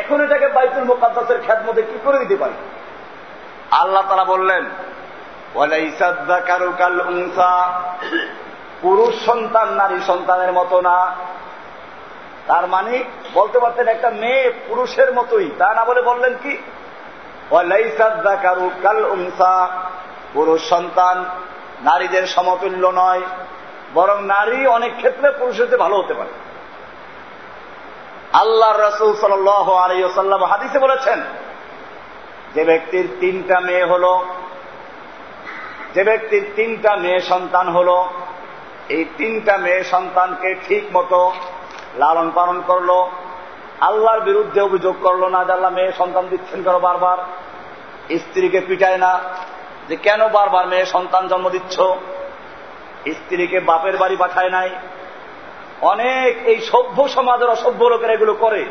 এখন 0.00 0.18
এটাকে 0.26 0.48
বাইতুল 0.56 0.84
মোকাদ্দাসের 0.92 1.38
খ্যাত 1.46 1.60
মধ্যে 1.66 1.82
কি 1.90 1.96
করে 2.04 2.18
দিতে 2.22 2.36
পারি? 2.42 2.56
আল্লাহ 3.82 4.02
তারা 4.10 4.24
বললেন 4.32 4.62
পুরুষ 8.82 9.26
সন্তান, 9.26 9.68
নারী 9.74 10.00
সন্তানের 10.06 10.52
মতো 10.52 10.80
না। 10.80 11.16
তার 12.46 12.66
মানে 12.66 13.04
বলতে 13.34 13.58
পারতেন 13.58 13.88
একটা 13.88 14.10
মেয়ে 14.10 14.52
পুরুষের 14.68 15.12
মতোই। 15.12 15.50
তা 15.58 15.74
না 15.74 15.84
বলে 15.84 16.02
বললেন 16.02 16.34
কি? 16.42 16.58
উংসা 19.10 19.68
পুরুষ 20.32 20.68
সন্তান 20.68 21.24
নারীদের 21.82 22.26
সমতুল্য 22.26 22.92
নয়। 22.94 23.20
বরং 23.94 24.24
নারী 24.26 24.66
অনেক 24.66 24.96
ক্ষেত্রে 24.96 25.30
পুরুষের 25.30 25.78
ভালো 25.78 25.96
হতে 25.96 26.14
পারে। 26.14 26.30
আল্লাহ 28.32 28.70
রসুল 28.78 29.14
সাল 29.20 29.48
আলিয়াল্লাম 29.74 30.44
হাদিসে 30.44 30.78
বলেছেন, 30.78 31.20
যে 32.54 32.64
ব্যক্তির 32.64 33.08
তিনটা 33.20 33.60
মেয়ে 33.60 33.84
হল 33.84 34.24
যে 35.94 36.02
ব্যক্তির 36.04 36.44
তিনটা 36.56 36.92
মেয়ে 36.96 37.20
সন্তান 37.20 37.66
হল, 37.68 37.90
এই 38.88 39.04
তিনটা 39.18 39.54
মেয়ে 39.58 39.82
সন্তানকে 39.84 40.50
ঠিক 40.66 40.84
মতো 40.96 41.20
লালন 42.00 42.28
পালন 42.30 42.58
করল, 42.60 42.90
আল্লাহর 43.88 44.20
বিরুদ্ধে 44.20 44.60
অভিযোগ 44.68 44.94
করল 45.02 45.22
না 45.34 45.40
যে 45.44 45.52
আল্লাহ 45.52 45.72
মেয়ে 45.78 45.92
সন্তান 45.92 46.24
দিচ্ছেন 46.28 46.58
কেন 46.62 46.76
বারবার, 46.78 47.18
স্ত্রীকে 48.22 48.60
পিটায় 48.60 48.98
না, 48.98 49.12
যে 49.88 49.96
কেন 50.06 50.20
বারবার 50.28 50.64
মেয়ে 50.66 50.86
সন্তান 50.94 51.24
জন্ম 51.28 51.46
দিচ্ছ, 51.56 51.76
স্ত্রীকে 53.18 53.58
বাপের 53.60 53.96
বাড়ি 53.96 54.16
পাঠায় 54.16 54.50
নাই। 54.50 54.70
অনেক 55.92 56.32
এই 56.50 56.58
সভ্য 56.70 56.98
সমাজের 57.16 57.50
অসভ্য 57.50 57.82
লোকেরা 57.92 58.12
এগুলো 58.12 58.34
করে। 58.34 58.62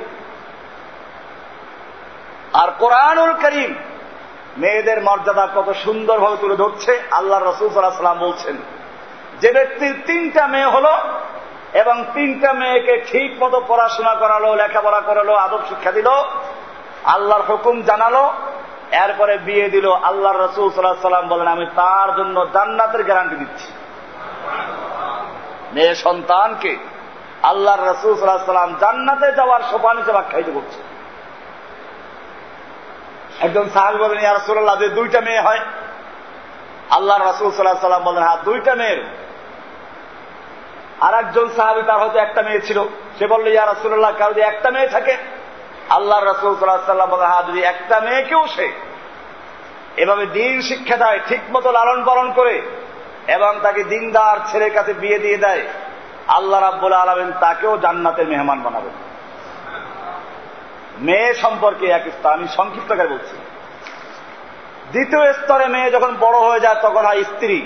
আর 2.54 2.70
কোরআনুল 2.82 3.32
করিম 3.44 3.72
মেয়েদের 4.60 5.02
মর্যাদা 5.02 5.46
কত 5.56 5.70
সুন্দরভাবে 5.84 6.38
তুলে 6.42 6.56
ধরছে 6.56 7.00
আল্লাহ 7.12 7.40
রসুল 7.40 7.70
সাল্লাম 7.70 8.20
বলছেন। 8.20 8.56
যে 9.42 9.52
ব্যক্তির 9.52 9.96
তিনটা 10.08 10.48
মেয়ে 10.48 10.70
হলো 10.70 10.94
এবং 11.74 12.06
তিনটা 12.14 12.54
মেয়েকে 12.54 12.94
ঠিক 13.12 13.44
মতো 13.44 13.58
পড়াশোনা 13.68 14.14
করালো, 14.16 14.56
লেখাপড়া 14.56 15.02
করালো, 15.02 15.34
আদব 15.34 15.62
শিক্ষা 15.70 15.92
দিল, 15.92 16.10
আল্লাহর 17.06 17.42
হুকুম 17.42 17.82
জানালো, 17.82 18.24
এরপরে 18.92 19.38
বিয়ে 19.38 19.70
দিল 19.70 19.88
আল্লাহ 19.92 20.34
রসুল 20.34 20.72
সাল্লাহ 20.72 21.02
সাল্লাম 21.02 21.28
বলেন, 21.28 21.48
আমি 21.48 21.66
তার 21.76 22.10
জন্য 22.18 22.48
জান্নাতের 22.54 23.04
গ্যারান্টি 23.04 23.36
দিচ্ছি। 23.36 23.68
মেয়ে 25.74 25.96
সন্তানকে 25.96 26.78
আল্লাহর 27.44 27.84
রসুল 27.88 28.12
সাল্লাহ 28.16 28.46
সাল্লাম 28.46 28.76
জান্নাতে 28.80 29.28
যাওয়ার 29.32 29.62
সোপান 29.72 29.98
হিসেবে 29.98 30.18
আখ্যায়িত 30.18 30.50
করছে। 30.54 30.80
একজন 33.40 33.70
সাহাবি 33.70 33.98
বলেন, 33.98 34.20
ইয়া 34.20 34.34
রসুল্লাহ 34.34 34.80
যে 34.80 34.90
দুইটা 34.90 35.22
মেয়ে 35.22 35.42
হয়? 35.42 35.60
আল্লাহ 36.90 37.18
রসুল 37.18 37.52
সাল্লাহ 37.52 37.88
সাল্লাম 37.88 38.04
বলেন 38.04 38.24
হ্যাঁ 38.24 38.38
দুইটা 38.44 38.76
মেয়ের। 38.76 39.02
আর 41.02 41.14
একজন 41.14 41.50
সাহাবি, 41.58 41.82
তার 41.82 42.00
হয়তো 42.00 42.20
একটা 42.20 42.42
মেয়ে 42.42 42.62
ছিল। 42.62 42.84
সে 43.20 43.28
বলল, 43.28 43.48
ইয়া 43.48 43.66
রসুল্লাহ 43.66 44.14
কারও 44.18 44.34
যদি 44.34 44.42
একটা 44.42 44.72
মেয়ে 44.72 44.88
থাকে? 44.88 45.18
আল্লাহ 45.90 46.20
রসুল 46.20 46.56
সাল্লাহ 46.56 46.86
সাল্লাম 46.86 47.10
বলেন 47.10 47.28
হ্যাঁ 47.28 47.44
যদি 47.44 47.62
একটা 47.62 48.00
মেয়েকেও 48.00 48.48
সে 48.48 48.72
এভাবে 49.98 50.26
দিন 50.26 50.62
শিক্ষা 50.62 50.98
দেয় 50.98 51.20
ঠিক 51.28 51.42
মতো 51.52 51.72
লালন 51.72 52.04
পালন 52.04 52.34
করে 52.34 52.62
এবং 53.28 53.60
তাকে 53.62 53.84
দিনদার 53.84 54.38
ছেলের 54.52 54.74
কাছে 54.74 54.94
বিয়ে 54.94 55.20
দিয়ে 55.20 55.38
দেয়, 55.38 55.64
আল্লাহ 56.28 56.62
রাব্বুল 56.62 56.94
আলমিন 56.94 57.32
তাকেও 57.40 57.78
জান্নাতের 57.78 58.28
মেহমান 58.28 58.60
বানাবেন। 58.64 59.09
মেয়ে 61.00 61.34
সম্পর্কে 61.34 61.86
এক 61.86 62.04
স্তর 62.08 62.32
আমি 62.32 62.48
সংক্ষিপ্ত 62.48 62.94
করে 62.94 63.08
বলছি। 63.08 63.38
দ্বিতীয় 64.92 65.34
স্তরে 65.34 65.68
মেয়ে 65.68 65.92
যখন 65.92 66.16
বড় 66.20 66.40
হয়ে 66.40 66.60
যায়, 66.60 66.76
তখন 66.82 67.06
হয় 67.06 67.24
স্ত্রী। 67.24 67.66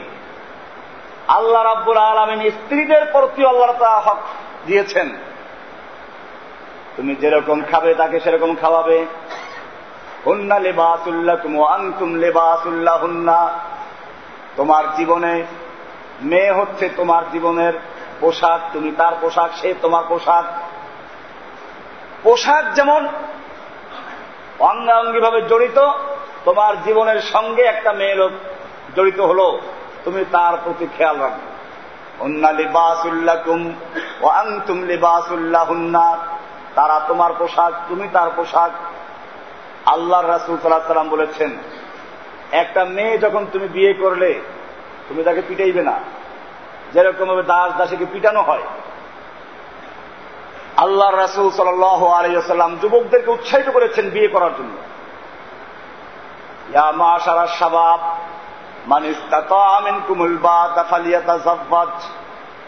আল্লাহ 1.28 1.64
রাব্বুল 1.64 1.98
আলমিন 1.98 2.50
স্ত্রীদের 2.50 3.06
প্রতি 3.12 3.46
আল্লাহ 3.46 3.72
তা 3.80 4.00
হক 4.00 4.18
দিয়েছেন। 4.66 5.10
তুমি 6.96 7.16
যেরকম 7.16 7.62
খাবে, 7.72 7.94
তাকে 7.94 8.20
সেরকম 8.20 8.56
খাওয়াবে। 8.56 9.06
হুন্না 10.26 10.60
লেবাসুল্লাহ 10.60 11.36
তুমি 11.36 11.64
আংতুম 11.64 12.16
লেবাসুল্লাহ 12.16 13.02
হুন্না 13.02 13.60
তোমার 14.56 14.96
জীবনে 14.96 15.44
মেয়ে 16.22 16.52
হচ্ছে 16.52 16.90
তোমার 16.96 17.24
জীবনের 17.32 17.74
পোশাক, 18.20 18.62
তুমি 18.74 18.92
তার 18.98 19.14
পোশাক, 19.22 19.52
সে 19.56 19.74
তোমার 19.82 20.04
পোশাক। 20.10 20.46
পোশাক 22.24 22.64
যেমন 22.74 23.08
অঙ্গাঙ্গি 24.60 25.20
ভাবে 25.20 25.42
জড়িত, 25.42 25.80
তোমার 26.46 26.74
জীবনের 26.84 27.22
সঙ্গে 27.22 27.64
একটা 27.64 27.94
মেয়ের 27.94 28.22
জড়িত 28.96 29.20
হলো, 29.20 29.60
তুমি 30.06 30.26
তার 30.32 30.54
প্রতি 30.64 30.88
খেয়াল 30.98 31.18
রাখবে। 31.20 31.48
হুন্না 32.20 32.52
লিবাসুল্লাকুম 32.52 33.60
ও 34.22 34.28
আংতুম 34.28 34.78
লিবাসুল্লাহ 34.82 35.64
হুন্না 35.68 36.18
তারা 36.76 37.00
তোমার 37.08 37.32
পোশাক, 37.34 37.74
তুমি 37.90 38.08
তার 38.14 38.30
পোশাক। 38.36 38.72
আল্লাহ 39.86 40.20
রাসুল 40.22 40.56
সাল্লাহ 40.62 40.88
সাল্লাম 40.88 41.10
বলেছেন, 41.10 41.52
একটা 42.52 42.86
মেয়ে 42.86 43.18
যখন 43.18 43.46
তুমি 43.52 43.68
বিয়ে 43.68 43.94
করলে, 43.94 44.30
তুমি 45.08 45.24
তাকে 45.24 45.42
পিটাইবে 45.48 45.82
না। 45.82 45.96
যেরকম 46.94 47.26
ভাবে 47.26 47.44
দাস 47.44 47.70
দাসীকে 47.78 48.06
পিটানো 48.14 48.42
হয় 48.42 48.66
আল্লাহ 50.84 51.10
রাসুল 51.10 51.52
সাল 51.52 51.84
আলাইসাল্লাম 51.84 52.78
যুবকদেরকে 52.82 53.32
উৎসাহিত 53.32 53.70
করেছেন 53.70 54.10
বিয়ে 54.10 54.28
করার 54.28 54.52
জন্য। 54.58 54.76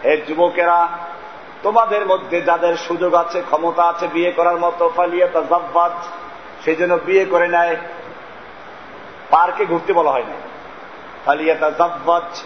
হে 0.03 0.17
যুবকেরা, 0.27 0.87
তোমাদের 1.63 2.05
মধ্যে 2.05 2.41
যাদের 2.41 2.75
সুযোগ 2.77 3.13
আছে, 3.13 3.41
ক্ষমতা 3.41 3.83
আছে 3.83 4.07
বিয়ে 4.07 4.31
করার 4.31 4.57
মতো 4.57 4.91
ফালিয়াতা 4.95 5.41
জাব্বাজ 5.41 5.91
সেই 6.65 6.75
জন্য 6.75 6.93
বিয়ে 7.05 7.25
করে 7.25 7.47
নেয়। 7.47 7.75
পার্কে 9.29 9.65
ঘুরতে 9.65 9.93
বলা 9.93 10.11
হয় 10.11 10.23
না। 10.23 10.35
ফালিয়াতা 11.25 11.69
জাব্বাজ 11.69 12.43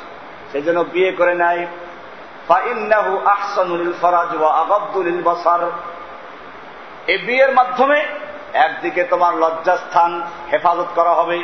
সেই 0.51 0.61
জন্য 0.61 0.79
বিয়ে 0.79 1.11
করে 1.11 1.35
নেয়। 1.35 1.67
এই 7.07 7.17
বিয়ের 7.17 7.51
মাধ্যমে 7.53 8.05
একদিকে 8.53 9.03
তোমার 9.03 9.37
লজ্জাস্থান 9.37 10.21
হেফাজত 10.51 10.85
করা 10.95 11.09
হবে, 11.09 11.43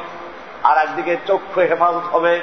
আর 0.64 0.78
একদিকে 0.78 1.18
চক্ষু 1.28 1.62
হেফাজত 1.62 2.16
হবে। 2.16 2.42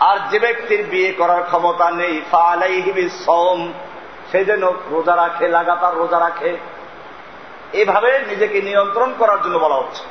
আর 0.00 0.18
যে 0.30 0.38
ব্যক্তির 0.38 0.86
বিয়ে 0.90 1.12
করার 1.12 1.42
ক্ষমতা 1.42 1.90
নেই 1.90 2.22
সোম 3.24 3.72
সে 4.30 4.44
যেন 4.44 4.68
রোজা 4.68 5.16
রাখে, 5.16 5.48
লাগাতার 5.48 5.94
রোজা 5.94 6.20
রাখে। 6.20 6.56
এভাবে 7.72 8.18
নিজেকে 8.18 8.60
নিয়ন্ত্রণ 8.60 9.14
করার 9.18 9.42
জন্য 9.42 9.58
বলা 9.58 9.74
হচ্ছে। 9.74 10.02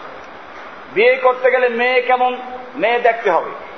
বিয়ে 0.93 1.15
করতে 1.15 1.51
গেলে 1.51 1.69
মেয়ে 1.69 2.01
কেমন? 2.01 2.37
মেয়ে 2.75 2.99
দেখতে 2.99 3.31
হবে। 3.31 3.70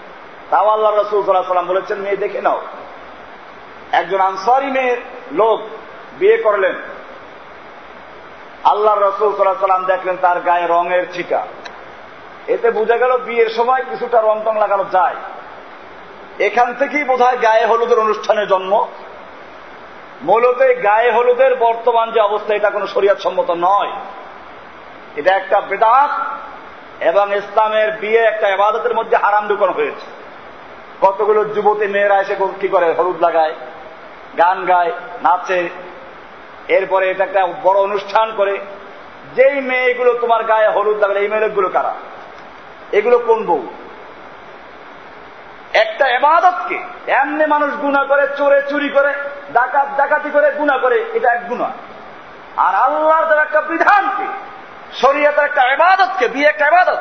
তাও 0.49 0.69
আল্লাহ 0.69 0.93
রসুল 0.93 1.23
সাল্লাহ 1.25 1.43
সাল্লাম 1.43 1.67
বলেছেন, 1.67 1.99
মেয়ে, 1.99 2.17
দেখে 2.17 2.41
নাও। 2.41 2.61
একজন 3.91 4.21
আনসারি 4.21 4.65
মেয়ের 4.65 4.97
লোক 5.31 5.61
বিয়ে 6.19 6.37
করলেন। 6.37 6.75
আল্লাহ 8.63 8.97
রসুল 8.97 9.35
সাল্লাহ 9.35 9.59
সাল্লাম 9.59 9.85
দেখলেন 9.85 10.17
তার 10.21 10.39
গায়ে 10.39 10.67
রঙের 10.67 11.13
ছিটা। 11.13 11.45
এতে 12.47 12.71
বোঝা 12.71 12.97
গেল 12.97 13.17
বিয়ের 13.17 13.49
সময় 13.49 13.83
কিছুটা 13.89 14.21
রং 14.21 14.41
টং 14.45 14.59
লাগানো 14.59 14.85
যায়। 14.91 15.15
এখান 16.39 16.73
থেকেই 16.73 17.03
বোধ 17.03 17.21
গায়ে 17.21 17.65
হলুদের 17.65 17.99
অনুষ্ঠানের 17.99 18.47
জন্ম। 18.47 18.87
মূলত 20.21 20.57
গায়ে 20.83 21.11
হলুদের 21.11 21.55
বর্তমান 21.55 22.11
যে 22.11 22.19
অবস্থা, 22.19 22.55
এটা 22.55 22.69
কোনো 22.69 22.87
শরিয়াত 22.87 23.19
সম্মত 23.19 23.51
নয়। 23.51 23.91
এটা 25.15 25.35
একটা 25.35 25.61
বেদাত 25.61 26.09
এবং 27.03 27.35
ইসলামের 27.35 27.91
বিয়ে 27.91 28.19
একটা 28.19 28.47
এবাদতের 28.47 28.95
মধ্যে 28.95 29.17
হারাম 29.17 29.47
ঢুকানো 29.47 29.71
হয়েছে। 29.71 30.22
কতগুলো 31.01 31.45
যুবতী 31.45 31.87
মেয়েরা 31.87 32.21
এসে 32.21 32.35
কি 32.61 32.67
করে? 32.67 32.93
হলুদ 32.93 33.21
লাগায়, 33.21 33.53
গান 34.37 34.65
গায়, 34.65 34.91
নাচে। 35.23 35.69
এরপরে 36.67 37.11
এটা 37.11 37.23
একটা 37.23 37.47
বড় 37.63 37.79
অনুষ্ঠান 37.79 38.33
করে। 38.37 38.59
যেই 39.35 39.61
মেয়েগুলো 39.61 40.13
তোমার 40.13 40.43
গায়ে 40.43 40.67
হলুদ 40.67 40.97
লাগালে, 40.97 41.19
এই 41.19 41.27
মেয়েগুলো 41.27 41.69
কারা? 41.69 41.93
এগুলো 42.91 43.19
কোন 43.19 43.45
বউ? 43.45 43.67
একটা 45.73 46.07
এবাদতকে 46.07 46.83
এমনি 47.07 47.45
মানুষ 47.45 47.73
গুণা 47.73 48.03
করে, 48.03 48.27
চোরে 48.37 48.61
চুরি 48.69 48.89
করে, 48.89 49.13
ডাকাত, 49.53 49.87
ডাকাতি 49.97 50.29
করে, 50.29 50.51
গুণা 50.51 50.77
করে, 50.77 51.05
এটা 51.13 51.33
এক 51.33 51.47
গুণা। 51.47 51.71
আর 52.57 52.75
আল্লাহর 52.75 53.25
দেওয়া 53.25 53.43
একটা 53.43 53.61
বিধানকে, 53.61 54.25
শরীয়তের 54.93 55.43
একটা 55.43 55.63
এবাদতকে 55.63 56.27
বিয়ে 56.27 56.47
একটা 56.47 56.67
এবাদত। 56.67 56.99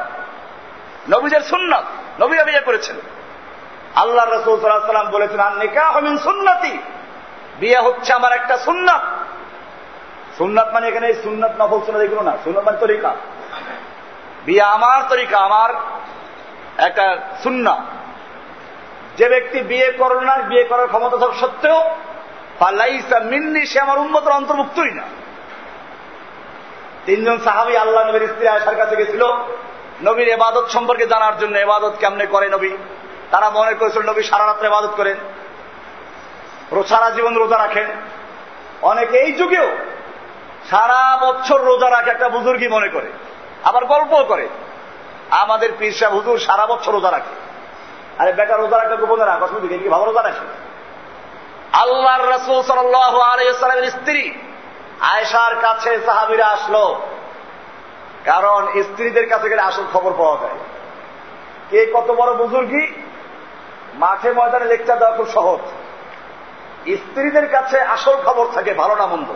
নবীজের 1.09 1.41
সুন্নত, 1.41 1.85
নবীরা 2.23 2.45
বিয়ে 2.45 2.61
করেছেন। 2.61 2.97
আল্লাহ 3.95 4.25
রসুল 4.27 4.61
সাল্লাম 4.61 5.11
বলেছেন 5.11 5.41
আর 5.41 5.53
নিকা 5.53 5.91
হমিন 5.91 6.19
সুন্নতি। 6.19 6.79
বিয়ে 7.61 7.79
হচ্ছে 7.79 8.13
আমার 8.13 8.33
একটা 8.33 8.57
সুন্নত। 8.57 9.01
সুন্নত 10.39 10.69
মানে 10.73 10.89
এখানে 10.89 11.15
সুন্নত 11.15 11.51
নফল 11.59 11.81
সুন্নত 11.87 12.03
এগুলো 12.03 12.23
না, 12.23 12.33
সুন্নত 12.45 12.65
মানে 12.65 12.79
তরিকা। 12.79 13.15
বিয়ে 14.45 14.63
আমার 14.63 15.03
তরিকা, 15.09 15.39
আমার 15.39 15.71
একটা 16.79 17.19
সুন্না 17.43 17.85
যে 19.17 19.29
ব্যক্তি 19.29 19.61
বিয়ে 19.61 19.93
করল 19.93 20.21
না, 20.21 20.37
বিয়ে 20.37 20.65
করার 20.65 20.87
ক্ষমতা 20.87 21.19
সব 21.19 21.35
সত্ত্বেও 21.35 21.91
পাল্লাইসা 22.59 23.21
মিন্নি, 23.21 23.67
সে 23.67 23.81
আমার 23.81 23.99
উন্মতের 23.99 24.33
অন্তর্ভুক্তই 24.33 24.91
না। 24.91 25.03
তিনজন 27.07 27.39
সাহাবি 27.39 27.77
আল্লাহ 27.77 28.09
নবীর 28.09 28.29
স্ত্রী 28.29 28.47
আয়সার 28.49 28.77
কাছে 28.77 28.97
গেছিল, 28.97 29.23
নবীর 30.03 30.29
এবাদত 30.29 30.69
সম্পর্কে 30.69 31.07
জানার 31.07 31.39
জন্য 31.39 31.59
এবাদত 31.59 31.93
কেমনে 31.99 32.27
করে 32.27 32.49
নবী? 32.49 32.71
তারা 33.33 33.49
মনে 33.51 33.73
করেছিল 33.81 34.03
নবী 34.11 34.23
সারা 34.23 34.45
রাত্রে 34.47 34.67
এবাদত 34.69 34.93
করেন, 34.97 35.19
সারা 36.91 37.09
জীবন 37.17 37.35
রোজা 37.37 37.59
রাখেন। 37.59 37.89
অনেকে 38.83 39.17
এই 39.19 39.33
যুগেও 39.33 39.69
সারা 40.71 41.01
বছর 41.25 41.59
রোজা 41.71 41.89
রাখে 41.91 42.11
একটা 42.11 42.29
বুজুর্গি 42.29 42.69
মনে 42.69 42.89
করে, 42.89 43.09
আবার 43.69 43.83
গল্প 43.85 44.13
করে। 44.31 44.47
আমাদের 45.43 45.71
পীরসা 45.79 46.09
হুজুর 46.09 46.37
সারা 46.39 46.65
বছর 46.67 46.91
রোজা 46.93 47.11
রাখে। 47.11 47.35
আরে 48.19 48.33
বেটা, 48.33 48.55
রোজা 48.57 48.77
রাখতে 48.77 48.97
গোপনে 48.97 49.25
রাখ 49.25 49.41
কি 49.83 49.89
ভালো 49.89 50.05
রোজা 50.05 50.23
রাখে। 50.23 50.47
আল্লাহর 51.73 52.25
রসুল 52.35 52.59
সাল্লামের 52.63 53.91
স্ত্রী 53.91 54.23
আয়সার 55.13 55.55
কাছে 55.61 55.91
সাহাবিরা 56.07 56.47
আসলো, 56.47 56.85
কারণ 58.25 58.61
স্ত্রীদের 58.87 59.27
কাছে 59.29 59.47
গেলে 59.49 59.63
আসল 59.71 59.85
খবর 59.93 60.13
পাওয়া 60.19 60.37
যায়। 60.43 60.59
কে 61.71 61.81
কত 61.95 62.09
বড় 62.21 62.31
বুজুর্গি? 62.35 62.85
মাঠে 63.95 64.33
ময়দানে 64.33 64.65
লেকচার 64.65 64.99
দেওয়া 64.99 65.17
খুব 65.17 65.29
সহজ। 65.29 65.59
স্ত্রীদের 66.97 67.51
কাছে 67.51 67.81
আসল 67.81 68.17
খবর 68.17 68.47
থাকে 68.55 68.75
ভালো 68.75 68.97
না 68.97 69.07
মন্দ। 69.07 69.27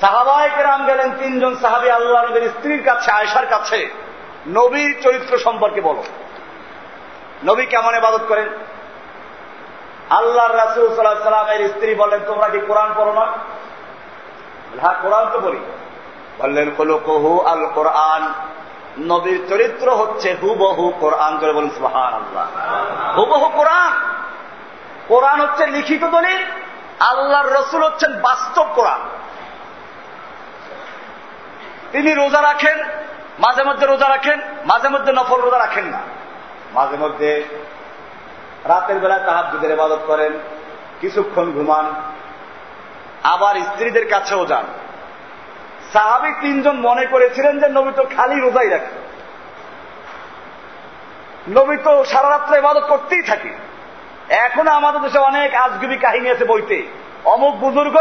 সাহাবায় 0.00 0.50
কেরাম 0.56 0.86
গেলেন 0.86 1.10
তিনজন 1.10 1.56
সাহাবি 1.56 1.90
আল্লাহ 1.90 2.24
নবীর 2.24 2.48
স্ত্রীর 2.48 2.82
কাছে 2.84 3.10
আয়সার 3.10 3.46
কাছে। 3.46 3.90
নবীর 4.46 5.02
চরিত্র 5.02 5.38
সম্পর্কে 5.38 5.80
বলো। 5.80 6.02
নবী 7.44 7.66
কেমন 7.66 7.94
এবাদত 7.94 8.20
করেন? 8.28 8.48
আল্লাহ 10.10 10.52
রাসুল 10.52 10.94
সাল্লাহ 10.96 11.22
সাল্লামের 11.22 11.68
স্ত্রী 11.68 11.94
বলেন 11.94 12.20
তোমরা 12.26 12.48
কি 12.48 12.58
কোরআন 12.58 12.94
পড়ো 12.96 13.12
না? 13.12 13.32
হ্যাঁ 14.80 14.94
কোরআন 15.02 15.26
তো 15.32 15.38
বলি 15.38 15.58
বললেন 16.38 16.70
কলু 16.76 16.98
কহু 17.04 17.40
আল 17.40 17.66
কোরআন 17.74 18.34
নবীর 18.98 19.48
চরিত্র 19.48 19.90
হচ্ছে 19.90 20.36
হুবহু 20.42 20.92
কোরআন। 21.00 21.38
করে 21.38 21.52
বলেন 21.52 21.70
সুহান 21.70 22.12
আল্লাহ 22.14 22.46
হুবহু 23.18 23.48
কোরআন। 23.48 23.92
কোরআন 25.08 25.40
হচ্ছে 25.40 25.66
লিখিত 25.66 26.04
দলিল, 26.04 26.44
আল্লাহর 27.00 27.50
রসুল 27.52 27.82
হচ্ছেন 27.82 28.20
বাস্তব 28.20 28.66
কোরআন। 28.74 29.00
তিনি 31.92 32.14
রোজা 32.14 32.42
রাখেন, 32.42 32.84
মাঝে 33.38 33.64
মধ্যে 33.64 33.86
রোজা 33.86 34.08
রাখেন, 34.08 34.40
মাঝে 34.64 34.88
মধ্যে 34.88 35.12
নফল 35.12 35.40
রোজা 35.40 35.58
রাখেন 35.58 35.84
না। 35.84 36.00
মাঝে 36.74 36.96
মধ্যে 36.96 37.44
রাতের 38.64 38.98
বেলা 38.98 39.18
তাহাজুদের 39.18 39.70
ইবাদত 39.70 39.98
করেন, 40.06 40.32
কিছুক্ষণ 41.00 41.52
ঘুমান, 41.52 41.94
আবার 43.22 43.54
স্ত্রীদের 43.56 44.08
কাছেও 44.08 44.46
যান। 44.46 44.64
সাহাবি 45.92 46.30
তিনজন 46.40 46.76
মনে 46.88 47.04
করেছিলেন 47.06 47.54
যে 47.60 47.68
নবী 47.68 47.92
তো 47.96 48.04
খালি 48.16 48.36
রোজাই 48.40 48.68
রাখে। 48.68 48.94
নবী 51.56 51.76
তো 51.84 51.92
সারা 52.04 52.28
রাত্রে 52.30 52.58
ইবাদত 52.58 52.84
করতেই 52.88 53.22
থাকে। 53.22 53.52
এখনও 54.44 54.72
আমাদের 54.72 55.00
দেশে 55.00 55.18
অনেক 55.18 55.50
আজগুবি 55.54 55.96
কাহিনী 55.96 56.28
আছে 56.30 56.44
বইতে। 56.44 56.78
অমুক 57.24 57.54
বুজুর্গ 57.56 57.96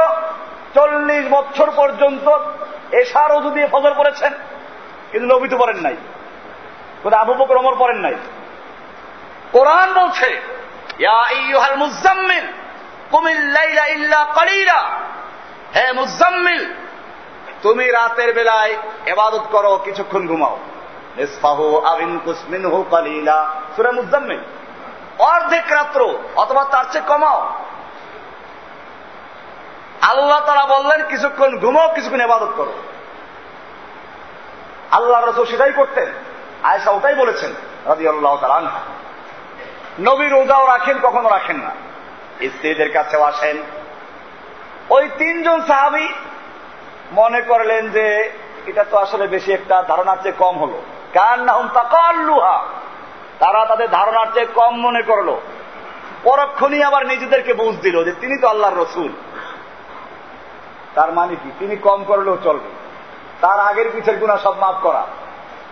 চল্লিশ 0.76 1.26
বছর 1.30 1.72
পর্যন্ত 1.76 2.28
এশার 2.92 3.32
অজু 3.32 3.50
দিয়ে 3.50 3.68
ফজর 3.72 3.94
করেছেন 3.94 4.34
কিন্তু 5.12 5.28
নবী 5.36 5.48
তো 5.50 5.58
পড়েন 5.58 5.80
নাই। 5.86 5.96
আবু 7.22 7.34
বকর 7.34 7.58
অমর 7.58 7.76
পড়েন 7.80 8.00
নাই। 8.06 8.16
কোরআন 9.52 9.90
বলছে 10.00 10.30
মুজাম্মিল 11.76 12.46
কুমিল্লাইলা 13.12 13.86
ইল্লা 13.88 14.20
কালিলা। 14.36 14.80
হে 15.76 15.86
মুজাম্মিল 15.94 16.64
তুমি 17.62 17.92
রাতের 17.92 18.34
বেলায় 18.34 18.76
এবাদত 19.06 19.44
করো, 19.52 19.80
কিছুক্ষণ 19.84 20.28
ঘুমাও। 20.28 20.60
অর্ধেক 25.20 25.72
রাত্র, 25.72 26.18
অথবা 26.36 26.64
তার 26.64 26.86
চেয়ে 26.92 27.04
কমাও। 27.08 27.54
আল্লাহ 30.02 30.46
তারা 30.46 30.66
বললেন, 30.66 31.08
কিছুক্ষণ 31.08 31.60
ঘুমাও, 31.60 31.94
কিছুক্ষণ 31.96 32.22
এবাদত 32.22 32.54
করো। 32.58 32.74
আল্লাহ 34.92 35.26
রসুল 35.26 35.46
সেটাই 35.46 35.72
করতেন। 35.72 36.08
আয়সা 36.64 36.92
ওটাই 36.92 37.16
বলেছেন 37.16 37.54
রাজি 37.86 38.08
আল্লাহ 38.08 38.38
তালা 38.38 38.72
নবী 40.00 40.30
রোজাও 40.30 40.68
রাখেন, 40.68 40.98
কখনো 41.00 41.30
রাখেন 41.30 41.58
না। 41.58 41.70
স্ত্রীদের 42.50 42.92
কাছেও 42.92 43.22
আসেন। 43.22 43.58
ওই 44.90 45.10
তিনজন 45.18 45.62
সাহাবি 45.62 46.14
মনে 47.12 47.42
করলেন 47.42 47.90
যে 47.90 48.34
এটা 48.66 48.84
তো 48.84 48.98
আসলে 48.98 49.28
বেশি 49.28 49.54
একটা 49.54 49.84
ধারণার 49.88 50.18
চেয়ে 50.24 50.34
কম 50.38 50.58
হলো। 50.60 50.82
কার 51.14 51.40
না 51.40 51.54
হুম 51.54 51.68
তারা 53.40 53.66
তাদের 53.66 53.90
ধারণার 53.90 54.28
চেয়ে 54.34 54.46
কম 54.46 54.76
মনে 54.76 55.02
করল। 55.02 55.36
পরক্ষণই 56.24 56.84
আবার 56.84 57.08
নিজেদেরকে 57.08 57.54
বুঝ 57.54 57.76
দিল 57.76 58.04
যে 58.04 58.12
তিনি 58.12 58.42
তো 58.42 58.48
আল্লাহর 58.48 58.78
রসুল। 58.78 59.10
তার 60.96 61.14
মানে 61.14 61.36
কি? 61.36 61.52
তিনি 61.60 61.76
কম 61.76 62.04
করলেও 62.04 62.38
চলবে। 62.44 62.70
তার 63.42 63.60
আগের 63.60 63.90
পিছের 63.94 64.18
গুণা 64.18 64.38
সব 64.38 64.60
মাফ 64.60 64.76
করা। 64.82 65.08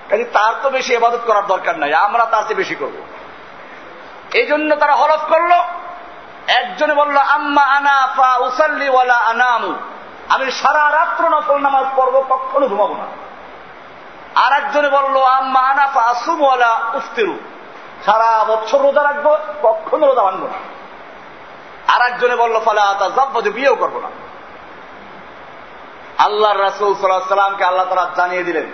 কাজে 0.10 0.24
তার 0.24 0.54
তো 0.64 0.70
বেশি 0.70 0.94
এবাদত 0.94 1.20
করার 1.26 1.48
দরকার 1.48 1.80
নাই, 1.80 1.94
আমরা 1.94 2.26
তার 2.26 2.44
চেয়ে 2.44 2.56
বেশি 2.56 2.76
করব। 2.76 3.02
এই 4.34 4.46
জন্য 4.46 4.76
তারা 4.76 4.96
হলফ 4.96 5.30
করল। 5.30 5.52
একজনে 6.48 6.94
বলল, 6.94 7.18
আম্মা 7.18 7.64
আনা 7.64 8.14
ফা 8.18 8.38
উসাল্লি 8.38 8.90
ওয়ালা 8.90 9.16
আনামু। 9.16 9.74
আমি 10.30 10.52
সারা 10.52 10.92
রাত্র 10.92 11.30
নফল 11.30 11.58
নামাজ 11.58 11.86
পড়ব, 11.96 12.24
কখনো 12.30 12.68
ঘুমাবো 12.68 12.96
না। 12.96 13.06
আর 14.42 14.54
একজনে 14.54 14.90
বলল 14.90 15.24
আনা 15.24 15.94
সারা 18.06 18.44
বছর 18.44 18.82
রোজা 18.82 19.04
রাখব, 19.04 19.38
কখনো 19.62 20.08
রোজা 20.08 20.22
ভাঙবো 20.22 20.48
না। 20.48 20.76
আর 21.94 22.12
একজনে 22.12 22.36
বলল, 22.36 22.60
ফালা 22.60 22.96
তা 23.00 23.26
বিয়েও 23.40 23.76
করব 23.76 24.00
না। 24.00 24.10
আল্লাহ 26.18 26.54
রাসুল 26.54 26.96
সাল্লাহ 26.96 27.28
সাল্লামকে 27.28 27.64
আল্লাহ 27.64 27.86
তালা 27.86 28.10
জানিয়ে 28.16 28.44
দিলেন। 28.44 28.72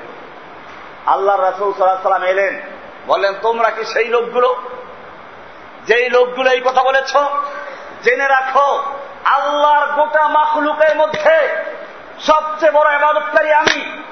আল্লাহ 1.06 1.40
রাসুল 1.40 1.74
সাল্লাহ 1.74 2.02
সাল্লাম 2.02 2.24
এলেন, 2.24 2.62
বললেন, 3.08 3.34
তোমরা 3.42 3.70
কি 3.70 3.86
সেই 3.86 4.08
লোকগুলো? 4.08 4.56
যেই 5.86 6.10
লোকগুলো 6.10 6.52
এই 6.52 6.62
কথা 6.62 6.84
বলেছ, 6.84 7.18
জেনে 8.04 8.28
রাখো 8.28 8.84
আল্লাহর 9.26 9.92
গোটা 9.92 10.28
মাখলুকের 10.28 10.98
মধ্যে 10.98 11.50
সবচেয়ে 12.20 12.72
বড় 12.72 12.94
এবাদতকারী 12.94 13.52
আমি। 13.52 14.04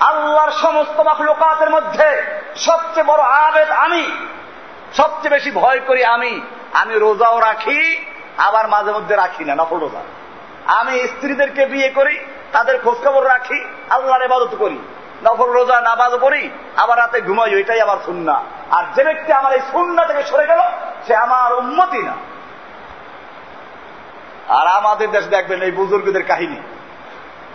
আল্লাহর 0.00 0.50
সমস্ত 0.50 1.00
মাখলুকাতের 1.00 1.70
মধ্যে 1.70 2.22
সবচেয়ে 2.56 3.06
বড় 3.06 3.22
আবেদ 3.22 3.70
আমি। 3.70 4.26
সবচেয়ে 4.96 5.30
বেশি 5.30 5.50
ভয় 5.50 5.80
করি 5.80 6.04
আমি। 6.04 6.40
আমি 6.72 6.94
রোজাও 6.94 7.40
রাখি, 7.40 8.04
আবার 8.38 8.68
মাঝে 8.68 8.92
মধ্যে 8.92 9.16
রাখি 9.16 9.44
না, 9.44 9.54
নফল 9.54 9.78
রোজা। 9.78 10.00
আমি 10.72 11.08
স্ত্রীদেরকে 11.08 11.66
বিয়ে 11.66 11.90
করি, 11.90 12.18
তাদের 12.52 12.82
খোঁজখবর 12.82 13.28
রাখি, 13.28 13.64
আল্লাহর 13.90 14.22
এবাদত 14.22 14.56
করি। 14.58 14.78
নফল 15.24 15.50
রোজা, 15.50 15.80
নামাজ 15.80 16.12
পড়ি, 16.20 16.50
আবার 16.76 16.98
রাতে 16.98 17.20
ঘুমাই 17.20 17.60
এটাই 17.60 17.80
আমার 17.80 17.96
সুন্না 18.04 18.42
আর 18.70 18.84
যে 18.94 19.04
ব্যক্তি 19.04 19.32
আমার 19.32 19.52
এই 19.52 19.60
সুন্না 19.72 20.06
থেকে 20.06 20.22
সরে 20.22 20.46
গেল, 20.46 20.60
সে 21.06 21.16
আমার 21.16 21.54
উন্মতি 21.54 21.98
না। 21.98 22.12
আর 24.48 24.66
আমাদের 24.66 25.10
দেশ 25.10 25.26
দেখবেন 25.26 25.62
এই 25.62 25.70
বুজুর্গদের 25.70 26.26
কাহিনী। 26.26 26.56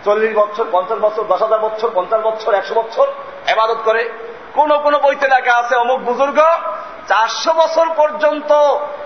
চল্লিশ 0.04 0.36
বছর, 0.36 0.64
পঞ্চাশ 0.72 0.98
বছর, 0.98 1.22
দশ 1.22 1.42
হাজার 1.42 1.58
বছর, 1.58 1.90
পঞ্চাশ 1.94 2.20
বছর, 2.20 2.54
একশো 2.54 2.74
বছর 2.74 3.06
এবাদত 3.46 3.78
করে 3.84 4.10
কোন 4.54 4.78
কোন 4.78 4.98
বইতে 4.98 5.28
লেখা 5.28 5.54
আছে, 5.58 5.76
অমুক 5.76 6.00
বুজুর্গ 6.00 6.38
চারশো 7.08 7.52
বছর 7.52 7.86
পর্যন্ত 7.96 8.52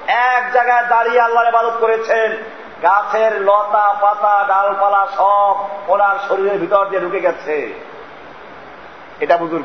এক 0.06 0.52
জায়গায় 0.52 0.86
দাঁড়িয়ে 0.86 1.20
আল্লাহর 1.20 1.46
এবাদত 1.46 1.72
করেছেন। 1.80 2.36
গাছের 2.82 3.42
লতা, 3.42 3.92
পাতা, 4.00 4.44
ডালপালা 4.48 5.06
সব 5.16 5.56
ওনার 5.90 6.16
শরীরের 6.28 6.58
ভিতর 6.58 6.86
দিয়ে 6.86 7.00
ঢুকে 7.00 7.20
গেছে। 7.20 7.74
এটা 9.20 9.36
বুজুর্গ। 9.36 9.64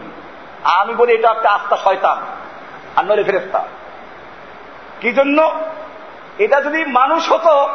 আমি 0.63 0.93
বলি, 0.95 1.13
এটা 1.13 1.29
একটা 1.31 1.49
আস্থা 1.49 1.77
শয়তান 1.77 2.17
আর 2.95 3.05
নইলে 3.05 3.23
ফেরেস্তা 3.23 3.63
কি 4.99 5.13
জন্য? 5.13 5.51
এটা 6.37 6.61
যদি 6.61 6.85
মানুষ 6.85 7.31
হতো 7.31 7.69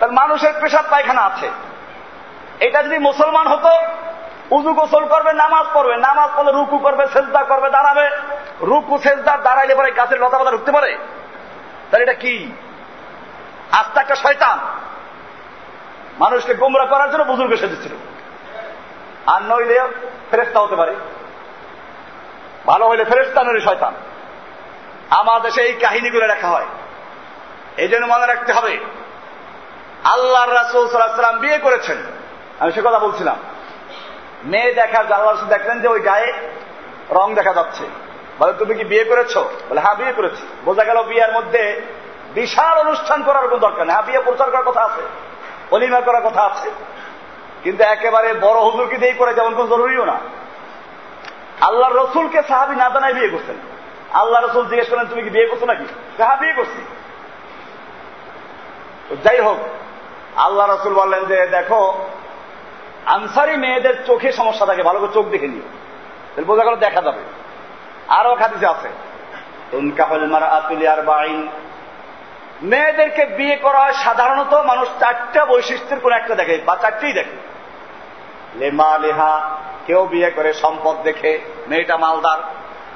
তাহলে 0.00 0.14
মানুষের 0.14 0.52
পেশাব 0.60 0.84
পায়খানা 0.90 1.22
আছে। 1.22 1.50
এটা 2.60 2.82
যদি 2.82 2.98
মুসলমান 2.98 3.46
হতো, 3.46 3.68
উজু 4.50 4.74
গোসল 4.74 5.08
করবে, 5.08 5.32
নামাজ 5.32 5.66
পড়বে, 5.74 5.96
নামাজ 5.96 6.30
পড়লে 6.36 6.52
রুকু 6.52 6.78
করবে, 6.78 7.06
সেজদা 7.06 7.42
করবে, 7.42 7.70
দাঁড়াবে। 7.70 8.10
রুকু, 8.60 8.98
সেজদা, 8.98 9.36
দাঁড়াইলে 9.36 9.74
পরে 9.74 9.90
গাছের 9.90 10.20
লতা 10.20 10.38
পাতা 10.38 10.50
ঢুকতে 10.50 10.72
পারে। 10.72 10.98
তাহলে 11.90 12.02
এটা 12.02 12.12
কি? 12.12 12.52
আস্থা 13.72 14.00
একটা 14.00 14.14
শয়তান। 14.14 14.58
মানুষকে 16.18 16.54
গোমরা 16.54 16.86
করার 16.86 17.10
জন্য 17.10 17.22
বুজুর্গ 17.22 17.56
সেজেছিল। 17.56 17.92
আর 19.26 19.42
নইলে 19.42 19.80
ফেরেস্তা 20.30 20.60
হতে 20.60 20.76
পারে। 20.76 20.96
ভালো 22.66 22.88
হইলে 22.88 23.04
ফেরেস্তা 23.04 23.44
নইলে 23.44 23.60
শয়তান। 23.60 23.94
আমার 25.10 25.42
দেশে 25.42 25.62
এই 25.62 25.72
কাহিনীগুলো 25.72 26.26
রাখা 26.26 26.48
হয়। 26.48 26.66
এই 27.76 27.88
জন্য 27.88 28.06
মনে 28.06 28.26
রাখতে 28.26 28.52
হবে 28.52 28.78
আল্লাহ 30.04 30.48
রাসুল 30.48 30.88
সাল্লাম 30.88 31.38
বিয়ে 31.38 31.58
করেছেন। 31.58 31.96
আমি 32.58 32.72
সে 32.72 32.80
কথা 32.80 32.98
বলছিলাম। 32.98 33.36
মেয়ে 34.44 34.74
দেখার 34.74 35.12
আল্লাহ 35.12 35.34
রসুল 35.34 35.48
দেখলেন 35.48 35.80
যে 35.80 35.88
ওই 35.88 36.00
গায়ে 36.00 36.32
রং 37.10 37.34
দেখা 37.34 37.52
যাচ্ছে। 37.52 37.84
বলে, 38.38 38.52
তুমি 38.52 38.74
কি 38.74 38.84
বিয়ে 38.84 39.04
করেছ? 39.04 39.36
বলে 39.36 39.80
হ্যাঁ 39.80 39.94
বিয়ে 39.94 40.12
করেছি। 40.12 40.46
বোঝা 40.64 40.84
গেল 40.84 41.02
বিয়ের 41.02 41.32
মধ্যে 41.32 41.82
বিশাল 42.34 42.78
অনুষ্ঠান 42.78 43.22
করার 43.22 43.48
কোন 43.48 43.58
দরকার 43.58 43.86
নেই। 43.86 43.92
হ্যাঁ 43.92 44.06
বিয়ে 44.06 44.20
প্রচার 44.20 44.50
করার 44.50 44.64
কথা 44.64 44.80
আছে 44.80 45.00
অলিমা 45.70 46.00
করার 46.00 46.22
কথা 46.22 46.42
আছে। 46.42 46.70
কিন্তু 47.62 47.84
একেবারে 47.84 48.34
বড় 48.40 48.60
হুজুরকে 48.60 48.98
দিয়ে 48.98 49.12
করে 49.12 49.34
যেমন 49.34 49.54
কোন 49.54 49.66
জরুরিও 49.66 50.04
না। 50.04 50.20
আল্লাহ 51.60 51.90
রসুলকে 51.90 52.42
সাহাবি 52.48 52.76
না 52.76 52.88
জানায় 52.88 53.14
বিয়ে 53.14 53.28
করছেন। 53.28 53.56
আল্লাহ 54.12 54.44
রসুল 54.44 54.64
জিজ্ঞেস 54.64 54.88
করেন, 54.88 55.06
তুমি 55.06 55.22
কি 55.22 55.30
বিয়ে 55.30 55.46
করছ 55.46 55.62
নাকি? 55.62 55.84
হ্যাঁ 56.18 56.36
বিয়ে 56.36 56.52
করছি। 56.52 56.84
যাই 59.24 59.40
হোক 59.40 59.58
আল্লাহ 60.36 60.66
রসুল 60.66 60.94
বললেন 60.94 61.24
যে, 61.24 61.46
দেখো, 61.46 62.06
আনসারি 63.06 63.56
মেয়েদের 63.56 64.04
চোখে 64.06 64.32
সমস্যা 64.32 64.66
থাকে, 64.66 64.82
ভালো 64.82 64.98
করে 65.00 65.12
চোখ 65.14 65.26
দেখে 65.26 65.48
তাহলে 65.48 66.44
বোঝা 66.44 66.64
গেল 66.64 66.76
দেখা 66.76 67.00
যাবে। 67.00 67.20
আরও 68.08 68.36
খাদিসে 68.36 68.66
আছে 68.66 68.88
মেয়েদেরকে 72.62 73.26
বিয়ে 73.26 73.56
করা 73.56 73.78
হয় 73.78 73.92
সাধারণত 73.92 74.54
মানুষ 74.54 74.88
চারটা 75.00 75.44
বৈশিষ্ট্যের 75.44 76.00
কোন 76.00 76.12
একটা 76.12 76.34
দেখে, 76.34 76.62
বা 76.66 76.76
চারটেই 76.76 77.12
দেখে। 77.12 77.36
লেমা 78.54 78.98
লেহা, 78.98 79.50
কেউ 79.86 80.06
বিয়ে 80.06 80.30
করে 80.30 80.52
সম্পদ 80.52 80.96
দেখে, 81.02 81.38
মেয়েটা 81.68 81.96
মালদার, 81.96 82.38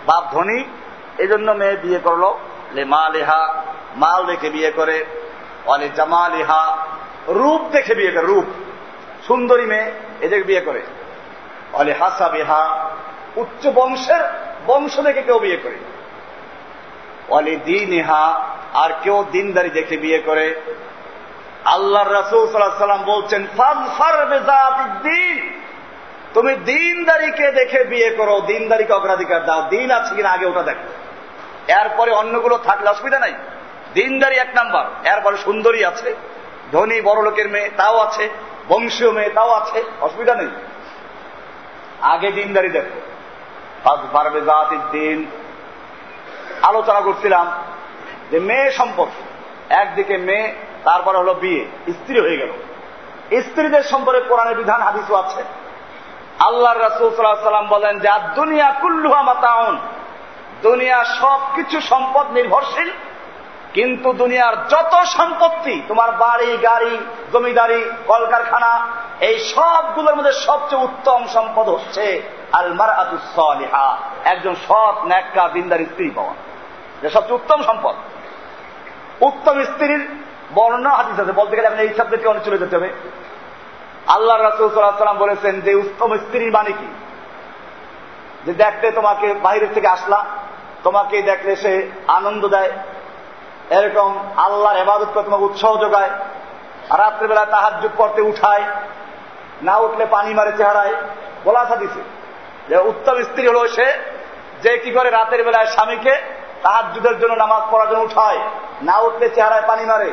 বাপ 0.07 0.25
ধনী 0.33 0.65
এই 1.19 1.29
জন্য 1.29 1.51
মেয়ে 1.51 1.77
বিয়ে 1.77 1.99
করল। 1.99 2.35
লেমা 2.73 3.09
লেহা, 3.09 3.63
মাল 3.97 4.27
দেখে 4.27 4.51
বিয়ে 4.51 4.71
করে। 4.71 5.05
অলে 5.67 5.89
জামা 5.89 6.29
লেহা 6.29 6.84
রূপ 7.29 7.61
দেখে 7.71 7.95
বিয়ে 7.95 8.11
করে, 8.11 8.27
রূপ। 8.27 8.45
সুন্দরী 9.27 9.67
মেয়ে 9.67 9.93
এদের 10.21 10.45
বিয়ে 10.45 10.61
করে। 10.61 10.83
অলে 11.73 11.93
হাসা 11.93 12.29
বেহা, 12.29 12.91
উচ্চ 13.37 13.67
বংশের 13.67 14.21
বংশ 14.67 15.01
দেখে 15.01 15.23
কেউ 15.23 15.39
বিয়ে 15.39 15.57
করে 15.57 15.77
অলি 17.29 17.57
দিন 17.57 17.93
ইহা 17.93 18.49
আর 18.75 18.91
কেউ 19.03 19.25
দিনদারি 19.31 19.71
দেখে 19.71 19.97
বিয়ে 19.97 20.19
করে। 20.19 20.61
আল্লাহ 21.65 22.13
রাসুল 22.13 22.47
সাল্লাহ 22.47 22.79
সাল্লাম 22.79 23.05
বলছেন 23.05 23.47
দিন। 25.03 25.61
তুমি 26.35 26.55
দিনদারিকে 26.55 27.53
দেখে 27.53 27.85
বিয়ে 27.85 28.11
করো, 28.11 28.41
দিনদারিকে 28.41 28.93
অগ্রাধিকার 28.93 29.47
দাও। 29.47 29.63
দিন 29.69 29.91
আছে 29.91 30.15
কিনা 30.15 30.31
আগে 30.31 30.47
ওটা 30.47 30.63
দেখো। 30.63 30.89
এরপরে 31.73 32.11
অন্যগুলো 32.11 32.59
থাকলে 32.59 32.91
অসুবিধা 32.91 33.19
নাই। 33.19 33.33
দিনদারি 33.95 34.37
এক 34.37 34.49
নাম্বার, 34.55 35.07
এরপরে 35.07 35.37
সুন্দরী 35.37 35.85
আছে। 35.85 36.15
ধনী 36.73 37.01
বড় 37.01 37.23
লোকের 37.23 37.49
মেয়ে 37.49 37.71
তাও 37.77 37.99
আছে, 37.99 38.29
বংশীয় 38.69 39.11
মেয়ে 39.11 39.31
তাও 39.31 39.51
আছে, 39.51 39.85
অসুবিধা 40.01 40.35
নেই। 40.35 40.49
আগে 42.01 42.33
দিনদারি 42.33 42.69
দেখো। 42.69 43.01
দিন। 44.91 45.27
আলোচনা 46.63 47.01
করছিলাম 47.01 47.53
যে 48.31 48.39
মেয়ে 48.39 48.71
সম্পর্কে। 48.71 49.35
একদিকে 49.75 50.17
মেয়ে, 50.17 50.55
তারপরে 50.85 51.19
হলো 51.19 51.35
বিয়ে। 51.35 51.93
স্ত্রী 51.93 52.21
হয়ে 52.21 52.37
গেল। 52.37 52.53
স্ত্রীদের 53.43 53.83
সম্পর্কে 53.83 54.21
কোরআনের 54.21 54.57
বিধান, 54.57 54.83
হাদিসও 54.83 55.15
আছে। 55.15 55.43
আল্লাহ 56.39 56.79
রাসুল 56.79 57.11
সাল্লাম 57.17 57.69
বলেন 57.69 57.99
যে 57.99 58.09
দুনিয়া 58.35 58.75
কুল্লুহা 58.81 59.23
মাতাউন। 59.23 59.79
দুনিয়া 60.63 61.05
সবকিছু 61.05 61.81
সম্পদ 61.81 62.31
নির্ভরশীল। 62.31 62.91
কিন্তু 63.75 64.13
দুনিয়ার 64.13 64.69
যত 64.69 65.05
সম্পত্তি, 65.07 65.83
তোমার 65.89 66.13
বাড়ি, 66.13 66.57
গাড়ি, 66.63 66.99
জমিদারি, 67.33 67.91
কলকারখানা, 68.07 68.89
এই 69.21 69.39
সবগুলোর 69.39 70.17
মধ্যে 70.17 70.33
সবচেয়ে 70.33 70.83
উত্তম 70.83 71.27
সম্পদ 71.27 71.69
হচ্ছে 71.69 72.23
আলমার 72.53 72.91
আতুসলিহা 72.91 73.99
একজন 74.25 74.55
সৎ, 74.55 75.05
ন্যাক্কা, 75.05 75.49
দিনদার 75.49 75.79
স্ত্রী 75.79 76.11
পাওয়া। 76.11 76.35
যে 77.03 77.11
সবচেয়ে 77.11 77.35
উত্তম 77.35 77.63
সম্পদ। 77.63 77.95
উত্তম 79.21 79.65
স্ত্রীর 79.65 80.09
বর্ণনা 80.55 80.91
হাদিস 80.91 81.21
আছে, 81.21 81.33
বলতে 81.33 81.57
গেলে 81.57 81.69
আপনি 81.69 81.83
এই 81.83 81.95
সাবজেক্টে 81.95 82.29
অনেক 82.29 82.43
চলে 82.43 82.59
যেতে 82.59 82.77
হবে। 82.77 82.93
আল্লাহ 84.07 84.43
রাসুল 84.43 84.75
সাল্লাম 84.75 85.19
বলেছেন 85.19 85.61
যে 85.61 85.75
উত্তম 85.75 86.17
স্ত্রীর 86.17 86.53
মানে 86.53 86.73
কি? 86.73 86.95
যে 88.47 88.53
দেখতে 88.53 88.91
তোমাকে 88.91 89.35
বাইরের 89.35 89.69
থেকে 89.75 89.89
আসলা, 89.89 90.25
তোমাকে 90.83 91.23
দেখলে 91.23 91.57
সে 91.57 91.91
আনন্দ 92.07 92.49
দেয় 92.49 92.73
এরকম 93.71 94.19
আল্লাহর 94.37 94.77
এবাদত 94.77 95.11
করে 95.15 95.25
তোমাকে 95.25 95.45
উৎসাহ 95.45 95.77
যোগায়। 95.77 96.11
রাত্রেবেলা 96.99 97.45
তাহার 97.45 97.81
যুগ 97.81 97.93
করতে 97.97 98.23
উঠায়, 98.23 98.65
না 99.63 99.77
উঠলে 99.77 100.07
পানি 100.07 100.35
মারে 100.35 100.53
চেহারায়। 100.57 100.95
বলাসা 101.45 101.77
দিছে 101.77 102.03
যে, 102.69 102.77
উত্তম 102.77 103.23
স্ত্রী 103.23 103.49
হলো 103.49 103.69
সে 103.69 103.87
যে 104.63 104.79
কি 104.79 104.91
করে 104.91 105.11
রাতের 105.11 105.45
বেলায় 105.45 105.67
স্বামীকে 105.67 106.15
তাহার 106.63 106.85
যুদ্ধের 106.93 107.21
জন্য 107.21 107.35
নামাজ 107.35 107.63
পড়ার 107.71 107.89
জন্য 107.89 108.03
উঠায়, 108.03 108.39
না 108.83 108.99
উঠলে 108.99 109.29
চেহারায় 109.29 109.67
পানি 109.67 109.85
মারে। 109.85 110.11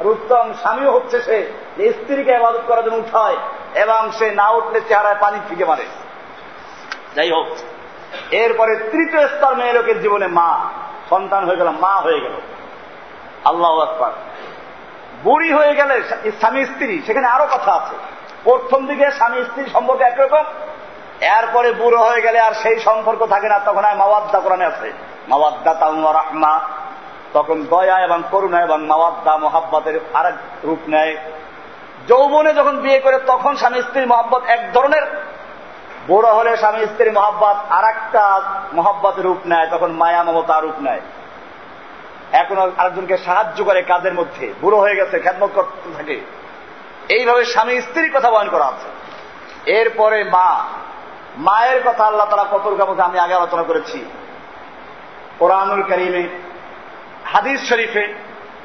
আর 0.00 0.06
উত্তম 0.06 0.52
স্বামীও 0.60 0.90
হচ্ছে 0.92 1.22
সে 1.22 1.52
যে 1.76 1.92
স্ত্রীকে 1.92 2.36
আবাদত 2.36 2.60
করার 2.66 2.84
জন্য 2.84 2.96
উঠায় 2.96 3.36
এবং 3.74 4.10
সে 4.18 4.30
না 4.30 4.50
উঠলে 4.50 4.80
চেহারায় 4.88 5.18
পানি 5.20 5.38
ফিকে 5.48 5.64
মারে। 5.64 5.84
যাই 7.14 7.30
হোক, 7.30 7.46
এরপরে 8.30 8.76
তৃতীয় 8.76 9.28
স্তর 9.28 9.54
মেয়ে 9.54 9.72
লোকের 9.72 10.00
জীবনে 10.00 10.26
মা, 10.26 10.70
সন্তান 11.10 11.44
হয়ে 11.44 11.56
গেল, 11.56 11.68
মা 11.68 11.94
হয়ে 11.96 12.20
গেল। 12.20 12.32
আল্লাহ 13.44 13.78
আকবর। 13.78 14.10
বুড়ি 15.24 15.52
হয়ে 15.52 15.74
গেলে 15.74 16.02
স্বামী 16.30 16.64
স্ত্রী, 16.64 17.02
সেখানে 17.06 17.26
আরও 17.26 17.46
কথা 17.46 17.72
আছে। 17.72 17.96
প্রথম 18.44 18.86
দিকে 18.86 19.10
স্বামী 19.10 19.44
স্ত্রী 19.44 19.64
সম্পর্ক 19.72 20.00
একরকম 20.00 20.44
এরপরে 21.20 21.72
বুড়ো 21.72 21.98
হয়ে 21.98 22.20
গেলে 22.20 22.40
আর 22.40 22.52
সেই 22.52 22.80
সম্পর্ক 22.80 23.26
থাকে 23.26 23.48
না, 23.48 23.58
তখন 23.58 23.84
আর 23.84 23.96
মাওয়াদ্দা 23.96 24.40
কোরআনে 24.40 24.64
আছে। 24.64 24.92
মাওয়াদ্দা 25.28 25.74
তাউমা 25.74 26.12
রাহমা। 26.12 26.60
তখন 27.32 27.64
দয়া 27.64 27.98
এবং 27.98 28.22
করুণা 28.30 28.62
এবং 28.62 28.86
মাওয়াদ্দা 28.86 29.36
মোহাব্বতের 29.36 30.00
আরেক 30.14 30.34
রূপ 30.64 30.78
নেয়। 30.88 31.16
যৌবনে 32.08 32.54
যখন 32.54 32.76
বিয়ে 32.76 33.00
করে, 33.00 33.18
তখন 33.18 33.56
স্বামী 33.56 33.82
স্ত্রীর 33.82 34.06
মহাব্বত 34.06 34.44
এক 34.44 34.72
ধরনের। 34.72 35.02
বুড়ো 36.06 36.34
হলে 36.34 36.56
স্বামী 36.56 36.86
স্ত্রীর 36.86 37.12
মহাব্বত 37.12 37.56
আর 37.70 37.84
একটা 37.84 38.42
মহাব্বতের 38.72 39.24
রূপ 39.24 39.38
নেয়, 39.46 39.66
তখন 39.70 39.92
মায়া 39.92 40.22
মমতা 40.22 40.60
রূপ 40.60 40.80
নেয়। 40.80 41.00
এখন 42.32 42.72
আরেকজনকে 42.76 43.18
সাহায্য 43.18 43.64
করে 43.64 43.82
কাজের 43.82 44.14
মধ্যে। 44.14 44.52
বুড়ো 44.60 44.80
হয়ে 44.80 44.96
গেছে, 44.96 45.18
খ্যাতমত 45.18 45.50
করতে 45.54 45.96
থাকে। 45.96 46.20
এইভাবে 47.08 47.44
স্বামী 47.44 47.80
স্ত্রীর 47.80 48.18
কথা 48.18 48.30
বয়ন 48.30 48.48
করা 48.48 48.64
আছে। 48.64 48.88
এরপরে 49.70 50.24
মা। 50.24 50.64
মায়ের 51.36 51.80
কথা 51.84 52.04
আল্লাহ 52.04 52.30
তারা 52.30 52.44
কত 52.50 52.66
মধ্যে 52.66 53.02
আমি 53.02 53.18
আগে 53.18 53.34
আলোচনা 53.34 53.62
করেছি। 53.62 54.04
কোরআনুল 55.38 55.82
করিমে, 55.82 56.28
হাদিস 57.24 57.68
শরীফে 57.68 58.14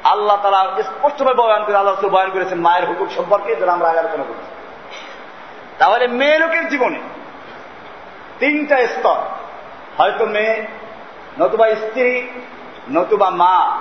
আল্লাহ 0.04 0.36
তারা 0.42 0.82
স্পষ্টভাবে 0.82 1.42
বয়ান 1.42 1.64
করে 1.64 1.76
আল্লাহ 1.76 2.08
বয়ান 2.08 2.30
করেছেন 2.30 2.60
মায়ের 2.60 2.86
হুকুম 2.86 3.08
সম্পর্কে, 3.16 3.56
যেটা 3.56 3.72
আমরা 3.72 3.88
আগে 3.88 3.98
আলোচনা 3.98 4.24
করেছি। 4.24 4.50
তাহলে 5.78 6.06
মেয়ে 6.06 6.38
লোকের 6.38 6.68
জীবনে 6.68 6.98
তিনটা 8.38 8.86
স্তর। 8.86 9.16
হয়তো 9.98 10.26
মেয়ে, 10.26 10.66
নতুবা 11.38 11.70
স্ত্রী 11.70 12.28
নতুবা 12.90 13.30
মা, 13.30 13.80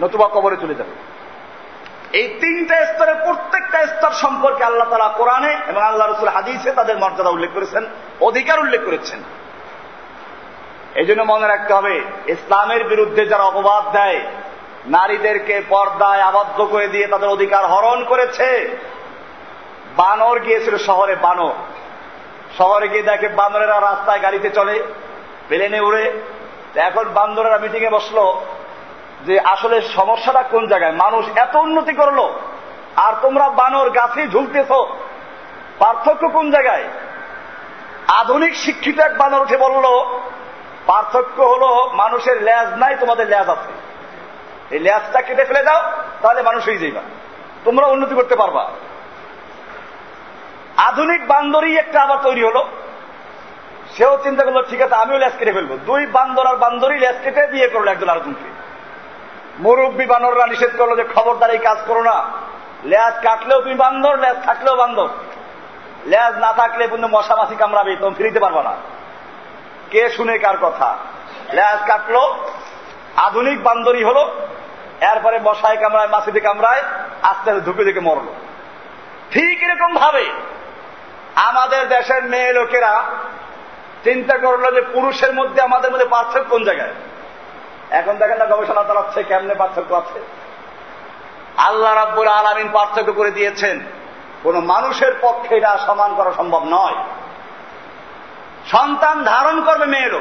নতুবা 0.00 0.28
কবরে 0.28 0.56
চলে 0.56 0.74
যাবে। 0.74 1.06
এই 2.18 2.28
তিনটা 2.28 2.86
স্তরে, 2.86 3.14
প্রত্যেকটা 3.14 3.86
স্তর 3.86 4.10
সম্পর্কে 4.10 4.64
আল্লাহ 4.64 4.88
তালা 4.90 5.08
কোরআনে 5.08 5.56
এবং 5.66 5.82
আল্লাহ 5.82 6.12
রসুল 6.12 6.28
হাদিসে 6.28 6.70
তাদের 6.72 6.98
মর্যাদা 6.98 7.30
উল্লেখ 7.30 7.50
করেছেন, 7.54 7.86
অধিকার 8.20 8.60
উল্লেখ 8.60 8.80
করেছেন। 8.84 9.20
এই 10.94 11.06
জন্য 11.06 11.22
মনে 11.22 11.46
রাখতে 11.46 11.74
হবে, 11.74 12.02
ইসলামের 12.26 12.84
বিরুদ্ধে 12.84 13.26
যারা 13.26 13.44
অপবাদ 13.44 13.92
দেয়, 13.92 14.20
নারীদেরকে 14.86 15.62
পর্দায় 15.68 16.20
আবদ্ধ 16.20 16.62
করে 16.62 16.88
দিয়ে 16.88 17.06
তাদের 17.06 17.28
অধিকার 17.28 17.66
হরণ 17.66 18.04
করেছে। 18.04 18.78
বানর 19.96 20.40
গিয়েছিল 20.40 20.76
শহরে, 20.76 21.16
বানর। 21.16 21.52
শহরে 22.58 22.88
গিয়ে 22.88 23.02
দেখে 23.02 23.28
বানরেরা 23.28 23.80
রাস্তায় 23.80 24.22
গাড়িতে 24.22 24.50
চলে 24.50 24.82
প্লেনে 25.48 25.80
উড়ে 25.80 26.12
এখন 26.80 27.04
বান্দরেরা 27.04 27.58
মিটিং 27.58 27.82
এ 27.82 27.90
বসল 27.90 28.18
যে 29.26 29.40
আসলে 29.40 29.80
সমস্যাটা 29.80 30.42
কোন 30.42 30.66
জায়গায়? 30.66 30.92
মানুষ 30.92 31.26
এত 31.36 31.56
উন্নতি 31.56 31.92
করল, 31.92 32.28
আর 32.96 33.12
তোমরা 33.22 33.48
বানর 33.48 33.90
গাছে 33.90 34.28
ঝুলতেছ, 34.28 34.70
পার্থক্য 35.78 36.28
কোন 36.28 36.50
জায়গায়? 36.50 36.84
আধুনিক 38.08 38.56
শিক্ষিত 38.56 38.98
এক 38.98 39.18
বানর 39.18 39.40
উঠে 39.40 39.56
বলল, 39.56 39.86
পার্থক্য 40.86 41.42
হলো 41.42 41.90
মানুষের 41.92 42.42
ল্যাজ 42.42 42.68
নাই, 42.68 42.96
তোমাদের 43.00 43.26
ল্যাজ 43.26 43.48
আছে। 43.48 43.72
এই 44.70 44.78
ল্যাজটা 44.78 45.22
কেটে 45.22 45.44
ফেলে 45.44 45.62
দাও, 45.62 45.82
তাহলে 46.22 46.42
মানুষ 46.42 46.64
হয়ে 46.64 46.78
যাইবা। 46.78 47.00
তোমরা 47.64 47.86
উন্নতি 47.86 48.14
করতে 48.14 48.36
পারবা। 48.36 48.70
আধুনিক 50.76 51.26
বান্দরই 51.26 51.76
একটা 51.76 52.02
আবার 52.02 52.18
তৈরি 52.22 52.42
হলো। 52.44 52.66
সেও 53.96 54.14
চিন্তা 54.24 54.42
করল, 54.44 54.58
ঠিক 54.70 54.80
আছে, 54.82 54.94
আমিও 54.94 55.18
ল্যাস 55.18 55.34
কেটে 55.38 55.52
ফেলব। 55.52 55.72
দুই 55.86 56.06
বান্দর 56.06 56.46
আর 56.46 56.56
বান্দরই 56.56 56.98
ল্যাস 56.98 57.16
কেটে 57.24 57.42
বিয়ে 57.52 57.68
করল 57.68 57.88
একজন 57.88 58.08
আরেকজনকে 58.08 58.48
মুরব্বী 59.58 60.06
বানররা 60.06 60.46
নিষেধ 60.46 60.72
করল 60.78 60.92
যে, 60.96 61.04
খবরদার, 61.14 61.50
এই 61.50 61.58
কাজ 61.58 61.78
করো 61.86 62.02
না। 62.02 62.16
ল্যাস 62.84 63.14
কাটলেও 63.22 63.60
তুমি 63.60 63.74
বান্দর 63.74 64.14
ল্যাস 64.18 64.36
থাকলেও 64.44 64.76
বান্দর। 64.76 65.08
ল্যাস 66.06 66.34
না 66.44 66.52
থাকলে 66.52 66.88
কিন্তু 66.88 67.08
মশা 67.08 67.34
মাছি 67.36 67.56
কামড়াবে, 67.56 67.96
তুমি 67.96 68.14
ফিরিতে 68.14 68.40
পারবা 68.40 68.62
না। 68.62 68.74
কে 69.90 70.02
শুনে 70.08 70.38
কার 70.38 70.56
কথা? 70.56 70.88
ল্যাস 71.52 71.80
কাটলো, 71.86 72.22
আধুনিক 73.16 73.62
বান্দরই 73.62 74.04
হলো, 74.04 74.22
এরপরে 75.00 75.36
মশায় 75.38 75.76
কামড়ায়, 75.76 76.08
মাছিতে 76.08 76.40
কামড়ায়, 76.40 76.82
আস্তে 77.22 77.50
আস্তে 77.50 77.60
ধুকে 77.60 77.84
ধুকে 77.84 78.00
মরলো। 78.00 78.32
ঠিক 79.30 79.62
এরকম 79.62 79.94
ভাবে 79.94 80.24
আমাদের 81.48 81.88
দেশের 81.88 82.22
মেয়ে 82.22 82.52
লোকেরা 82.52 82.92
চিন্তা 84.06 84.38
করল 84.38 84.74
যে 84.74 84.80
পুরুষের 84.80 85.34
মধ্যে 85.34 85.62
আমাদের 85.62 85.92
মধ্যে 85.92 86.04
পার্থক্য 86.04 86.44
কোন 86.50 86.64
জায়গায়? 86.64 86.94
এখন 87.90 88.16
দেখেন 88.16 88.38
না, 88.38 88.44
গবেষণা 88.44 88.84
চালাচ্ছে, 88.84 89.22
কেমনে 89.22 89.54
পার্থক্য 89.54 89.94
আছে? 89.94 90.20
আল্লাহ 91.56 91.94
রাব্বুল 91.94 92.28
আলমিন 92.28 92.68
পার্থক্য 92.72 93.12
করে 93.12 93.30
দিয়েছেন। 93.30 93.80
কোন 94.42 94.60
মানুষের 94.60 95.12
পক্ষে 95.20 95.56
এটা 95.56 95.78
সমান 95.86 96.14
করা 96.14 96.32
সম্ভব 96.32 96.62
নয়। 96.64 96.94
সন্তান 98.66 99.24
ধারণ 99.24 99.64
করবে 99.64 99.86
মেয়েরও 99.86 100.20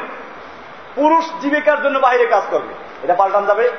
পুরুষ 0.96 1.26
জীবিকার 1.42 1.84
জন্য 1.84 2.00
বাইরে 2.00 2.26
কাজ 2.26 2.44
করবে। 2.52 2.74
এটা 3.04 3.14
পাল্টান 3.14 3.46
যাবে? 3.46 3.72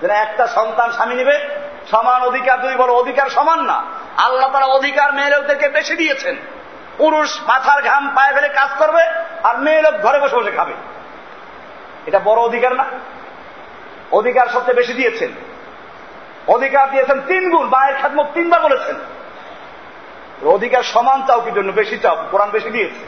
যেন 0.00 0.10
একটা 0.10 0.46
সন্তান 0.46 0.92
স্বামী 0.92 1.14
নিবে, 1.14 1.48
সমান 1.90 2.22
অধিকার 2.22 2.62
যদি 2.62 2.76
বলো 2.76 2.92
অধিকার 2.92 3.28
সমান 3.28 3.60
না। 3.60 3.84
আল্লাহ 4.16 4.52
তারা 4.52 4.66
অধিকার 4.66 5.12
মেয়ে 5.12 5.30
লোকদেরকে 5.30 5.68
বেশি 5.68 5.96
দিয়েছেন। 5.96 6.36
পুরুষ 6.98 7.40
মাথার 7.48 7.82
ঘাম, 7.82 8.12
পায়ে 8.14 8.34
ফেলে 8.34 8.48
কাজ 8.48 8.68
করবে 8.78 9.02
আর 9.42 9.58
মেয়ে 9.58 9.82
লোক 9.82 9.94
ঘরে 9.94 10.18
বসে 10.18 10.36
বসে 10.36 10.50
খাবে। 10.50 10.74
এটা 12.06 12.20
বড় 12.24 12.42
অধিকার 12.42 12.74
না? 12.74 12.84
অধিকার 14.12 14.46
সবচেয়ে 14.46 14.74
বেশি 14.74 14.92
দিয়েছেন। 14.92 15.30
অধিকার 16.46 16.90
দিয়েছেন 16.90 17.20
তিন 17.20 17.50
গুণ 17.50 17.66
মায়ের 17.66 17.96
খাদমত 18.02 18.26
তিনবার 18.34 18.60
বলেছেন। 18.60 18.96
অধিকার 20.48 20.82
সমান 20.82 21.26
চাও 21.26 21.40
কি 21.40 21.50
জন্য? 21.50 21.72
বেশি 21.72 21.98
চাও, 21.98 22.24
কোরআন 22.30 22.50
বেশি 22.50 22.70
দিয়েছে। 22.70 23.06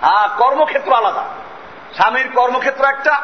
হ্যাঁ 0.00 0.28
কর্মক্ষেত্র 0.28 0.92
আলাদা। 0.92 1.24
স্বামীর 1.94 2.28
কর্মক্ষেত্র 2.34 2.84
একটা, 2.84 3.22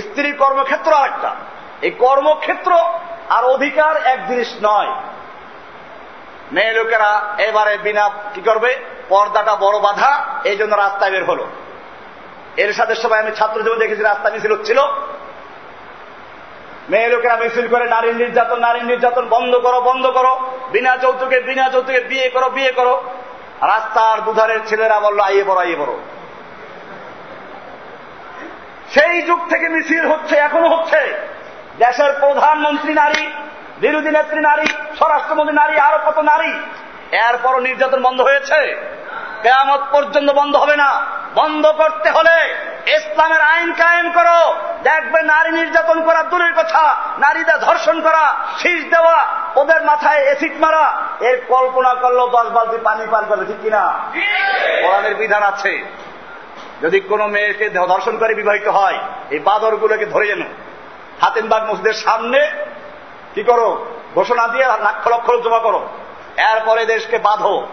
স্ত্রীর 0.00 0.36
কর্মক্ষেত্র 0.36 0.94
আর 0.94 1.04
একটা 1.04 1.34
এই 1.82 1.90
কর্মক্ষেত্র 1.90 2.72
আর 3.28 3.44
অধিকার 3.44 3.96
এক 3.96 4.28
জিনিস 4.28 4.54
নয়। 4.62 4.92
মেয়ে 6.52 6.72
লোকেরা 6.72 7.34
এবারে 7.38 7.78
বিনা 7.78 8.10
কি 8.34 8.40
করবে? 8.40 8.76
পর্দাটা 9.08 9.54
বড় 9.56 9.78
বাধা, 9.78 10.24
এই 10.44 10.56
জন্য 10.56 10.74
রাস্তায় 10.74 11.10
বের 11.10 11.24
হলো। 11.24 11.46
এর 12.56 12.72
সাথে 12.72 12.94
সবাই 12.94 13.20
আমি 13.20 13.30
ছাত্র 13.36 13.62
জীবন 13.62 13.78
দেখেছি, 13.78 14.02
রাস্তা 14.02 14.30
মিছিল 14.30 14.52
হচ্ছিল। 14.52 14.80
মেয়ে 16.88 17.08
লোকেরা 17.08 17.36
মিছিল 17.36 17.68
করে 17.68 17.84
নারীর 17.86 18.16
নির্যাতন 18.16 18.58
নারীর 18.60 18.84
নির্যাতন, 18.84 19.28
বন্ধ 19.28 19.56
করো 19.56 19.80
বন্ধ 19.80 20.06
করো। 20.06 20.32
বিনা 20.72 20.96
যৌতুকে 20.96 21.40
বিনা 21.40 21.70
যৌতুকে 21.70 22.00
বিয়ে 22.00 22.30
করো 22.30 22.50
বিয়ে 22.50 22.72
করো। 22.72 22.94
রাস্তার 23.62 24.24
দুধারের 24.24 24.60
ছেলেরা 24.66 25.00
বলল, 25.00 25.20
আইয়ে 25.20 25.44
বড় 25.44 25.60
আইয়ে 25.60 25.76
বড় 25.76 25.92
সেই 28.94 29.22
যুগ 29.22 29.40
থেকে 29.48 29.68
মিছিল 29.68 30.06
হচ্ছে, 30.06 30.36
এখনও 30.36 30.68
হচ্ছে। 30.76 31.00
দেশের 31.78 32.12
প্রধানমন্ত্রী 32.20 32.94
নারী 32.94 33.22
বিরোধী 33.80 34.10
নেত্রী 34.10 34.40
নারী, 34.40 34.66
স্বরাষ্ট্রমন্ত্রী 34.66 35.56
নারী, 35.56 35.76
আরও 35.76 36.10
কত 36.10 36.18
নারী? 36.18 36.52
এরপরও 37.12 37.60
নির্যাতন 37.60 38.02
বন্ধ 38.02 38.20
হয়েছে। 38.20 38.90
কেয়ামত 39.42 39.80
পর্যন্ত 39.90 40.30
বন্ধ 40.30 40.56
হবে 40.56 40.76
না। 40.76 41.06
বন্ধ 41.34 41.66
করতে 41.66 42.10
হলে 42.10 42.54
ইসলামের 42.86 43.40
আইন 43.40 43.72
কায়েম 43.72 44.12
করো। 44.12 44.54
দেখবে 44.82 45.22
নারী 45.22 45.50
নির্যাতন 45.50 46.04
করা 46.04 46.22
দূরের 46.22 46.54
কথা, 46.54 46.96
নারীদের 47.18 47.58
ধর্ষণ 47.58 48.00
করা, 48.00 48.36
শীষ 48.62 48.90
দেওয়া, 48.90 49.26
ওদের 49.56 49.82
মাথায় 49.82 50.18
এসিড 50.18 50.52
মারা। 50.60 51.02
এর 51.20 51.40
কল্পনা 51.48 51.94
করল 51.94 52.26
দশ 52.26 52.46
বালতি 52.48 52.78
পানি 52.84 53.06
পান 53.10 53.26
করবে, 53.26 53.46
ঠিক 53.46 53.56
কিনা? 53.62 53.94
কোরআনের 54.82 55.14
বিধান 55.14 55.42
আছে। 55.42 55.84
যদি 56.82 57.00
কোনো 57.00 57.26
মেয়েকে 57.26 57.70
ধর্ষণ 57.70 58.18
করে 58.18 58.34
বিবাহিত 58.34 58.68
হয়, 58.68 58.98
এই 59.30 59.38
বাদরগুলোকে 59.38 60.06
ধরে 60.06 60.26
যেন 60.26 60.42
হাতিমবাগ 61.20 61.70
মসজিদের 61.70 61.92
সামনে 61.92 62.50
কি 63.34 63.42
করো? 63.42 63.86
ঘোষণা 64.14 64.48
দিয়ে 64.48 64.66
লাক্ষ 64.66 65.08
লক্ষ 65.08 65.30
জমা 65.44 65.58
করো। 65.58 65.80
এরপরে 66.36 66.86
দেশকে 66.86 67.18
বাঁধো। 67.18 67.66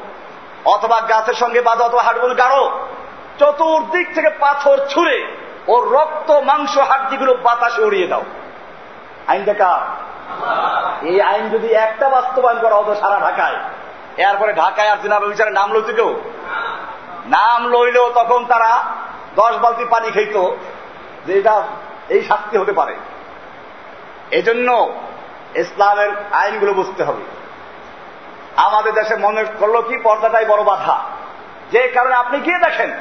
অথবা 0.65 1.01
গাছের 1.01 1.33
সঙ্গে 1.33 1.61
বাঁধো 1.61 1.83
অথবা 1.83 2.01
হাটগুলো 2.01 2.35
গাড়ো। 2.35 2.69
চতুর্দিক 3.39 4.15
থেকে 4.15 4.29
পাথর 4.29 4.77
ছুঁড়ে 4.89 5.27
ওর 5.67 5.91
রক্ত, 5.91 6.31
মাংস, 6.31 6.77
হাড্ডিগুলো 6.77 7.33
বাতাসে 7.33 7.81
উড়িয়ে 7.81 8.07
দাও। 8.07 8.23
আইন 9.27 9.43
দেখা? 9.43 9.85
এই 11.01 11.21
আইন 11.21 11.49
যদি 11.49 11.67
একটা 11.67 12.09
বাস্তবায়ন 12.09 12.59
করা 12.59 12.75
হতো 12.75 12.95
সারা 12.95 13.19
ঢাকায়, 13.19 13.55
এরপরে 14.17 14.53
ঢাকায় 14.53 14.89
আর 14.89 14.97
জিনাবে 14.97 15.27
বিচারে 15.27 15.51
নাম 15.51 15.73
লইতে 15.73 15.93
কেউ? 15.93 16.21
নাম 17.25 17.67
লইলেও 17.67 18.09
তখন 18.09 18.45
তারা 18.45 18.83
দশ 19.35 19.55
বালতি 19.55 19.85
পানি 19.85 20.11
খেত 20.11 20.49
যে 21.25 21.39
এটা 21.39 21.63
এই 22.09 22.21
শাস্তি 22.23 22.57
হতে 22.57 22.71
পারে। 22.71 22.95
এজন্য 24.31 24.93
ইসলামের 25.57 26.09
আইনগুলো 26.31 26.73
বুঝতে 26.73 27.03
হবে। 27.03 27.21
আমাদের 28.55 28.93
দেশে 28.93 29.15
মনে 29.15 29.45
করল 29.59 29.81
কি, 29.81 29.97
পর্দাটাই 29.97 30.45
বড় 30.45 30.63
বাধা। 30.63 30.99
যে 31.71 31.87
কারণে 31.87 32.15
আপনি 32.15 32.39
গিয়ে 32.39 32.59
দেখেন, 32.59 32.91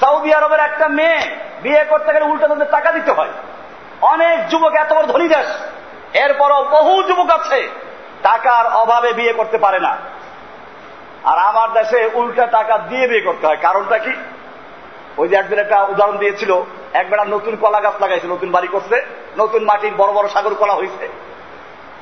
সৌদি 0.00 0.34
আরবের 0.34 0.60
একটা 0.60 0.88
মেয়ে 0.88 1.18
বিয়ে 1.62 1.84
করতে 1.84 2.12
গেলে 2.12 2.24
উল্টো 2.24 2.48
তাদের 2.48 2.70
টাকা 2.70 2.92
দিতে 2.92 3.12
হয়। 3.12 3.28
অনেক 4.00 4.48
যুবক, 4.48 4.74
এত 4.74 4.92
বড় 4.92 5.06
ধনী 5.06 5.28
দেশ। 5.28 5.46
এরপরও 6.16 6.64
বহু 6.64 7.02
যুবক 7.02 7.30
আছে, 7.30 7.68
টাকার 8.22 8.66
অভাবে 8.66 9.12
বিয়ে 9.12 9.32
করতে 9.32 9.58
পারে 9.58 9.80
না। 9.80 9.96
আর 11.24 11.38
আমার 11.38 11.72
দেশে 11.72 12.10
উল্টা 12.14 12.46
টাকা 12.46 12.78
দিয়ে 12.78 13.08
বিয়ে 13.08 13.20
করতে 13.20 13.46
হয়। 13.46 13.56
কারণটা 13.56 13.98
কি? 13.98 14.12
ওই 15.16 15.28
যে 15.28 15.36
একদিন 15.36 15.58
একটা 15.58 15.82
উদাহরণ 15.82 16.18
দিয়েছিল, 16.18 16.62
একবেলা 16.92 17.24
নতুন 17.24 17.56
কলা 17.56 17.80
গাছ 17.80 17.94
লাগাইছে, 18.00 18.26
নতুন 18.26 18.50
বাড়ি 18.50 18.68
করছে, 18.68 19.06
নতুন 19.38 19.64
মাটির 19.64 19.94
বড় 19.96 20.12
বড় 20.12 20.28
সাগর 20.28 20.54
কলা 20.54 20.72
হয়েছে 20.72 21.33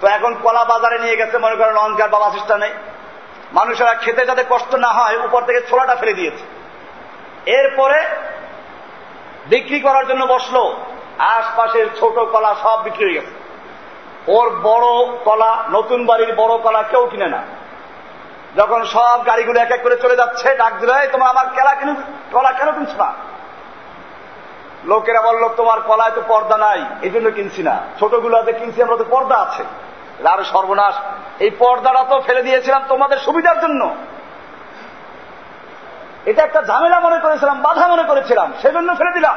তো 0.03 0.09
এখন 0.09 0.35
কলা 0.43 0.65
বাজারে 0.65 0.99
নিয়ে 0.99 1.17
গেছে, 1.17 1.39
মনে 1.39 1.57
করেন 1.57 1.75
লঞ্চার 1.75 2.09
বা 2.09 2.19
বাসিস্টা 2.19 2.59
নেই। 2.59 2.73
মানুষেরা 3.53 3.95
খেতে 3.95 4.27
যাতে 4.27 4.45
কষ্ট 4.49 4.75
না 4.75 4.89
হয়, 4.89 5.17
উপর 5.17 5.43
থেকে 5.43 5.61
ছোলাটা 5.61 5.95
ফেলে 5.95 6.13
দিয়েছে। 6.13 6.45
এরপরে 7.51 8.03
বিক্রি 9.47 9.81
করার 9.81 10.07
জন্য 10.07 10.25
বসল, 10.25 10.57
আশপাশের 11.19 11.87
ছোট 12.01 12.19
কলা 12.19 12.55
সব 12.63 12.83
বিক্রি 12.85 13.05
হয়ে 13.05 13.15
গেছে। 13.15 13.33
ওর 14.29 14.51
বড় 14.51 15.19
কলা, 15.25 15.65
নতুন 15.71 16.07
বাড়ির 16.07 16.35
বড় 16.37 16.59
কলা 16.59 16.83
কেউ 16.83 17.07
কিনে 17.07 17.29
না। 17.29 17.43
যখন 18.57 18.85
সব 18.85 19.27
গাড়িগুলো 19.27 19.61
এক 19.61 19.71
এক 19.71 19.83
করে 19.83 19.97
চলে 19.97 20.17
যাচ্ছে, 20.17 20.55
ডাক 20.55 20.73
দিল 20.81 20.91
তোমার 21.13 21.29
আমার 21.31 21.47
কেলা 21.47 21.75
কিনে, 21.75 21.95
কলা 22.33 22.53
কেন 22.53 22.73
কিনছো 22.73 22.97
না? 22.97 23.13
লোকেরা 24.85 25.23
বলল, 25.23 25.49
তোমার 25.49 25.81
কলায় 25.81 26.11
তো 26.11 26.23
পর্দা 26.29 26.57
নাই, 26.57 26.85
এই 27.03 27.11
জন্য 27.11 27.31
কিনছি 27.31 27.63
না। 27.63 27.81
ছোটগুলোতে 28.01 28.53
কিনছি, 28.53 28.83
আমরা 28.83 28.97
তো 28.97 29.05
পর্দা 29.05 29.37
আছে। 29.37 29.65
আর 30.29 30.45
সর্বনাশ, 30.45 30.95
এই 31.41 31.51
পর্দাটা 31.51 32.05
তো 32.05 32.21
ফেলে 32.21 32.43
দিয়েছিলাম 32.43 32.83
তোমাদের 32.89 33.19
সুবিধার 33.19 33.61
জন্য। 33.61 33.95
এটা 36.27 36.43
একটা 36.43 36.63
ঝামেলা 36.63 37.01
মনে 37.01 37.19
করেছিলাম, 37.19 37.63
বাধা 37.63 37.89
মনে 37.89 38.03
করেছিলাম, 38.03 38.53
সেজন্য 38.63 38.97
ফেলে 38.97 39.13
দিলাম। 39.13 39.37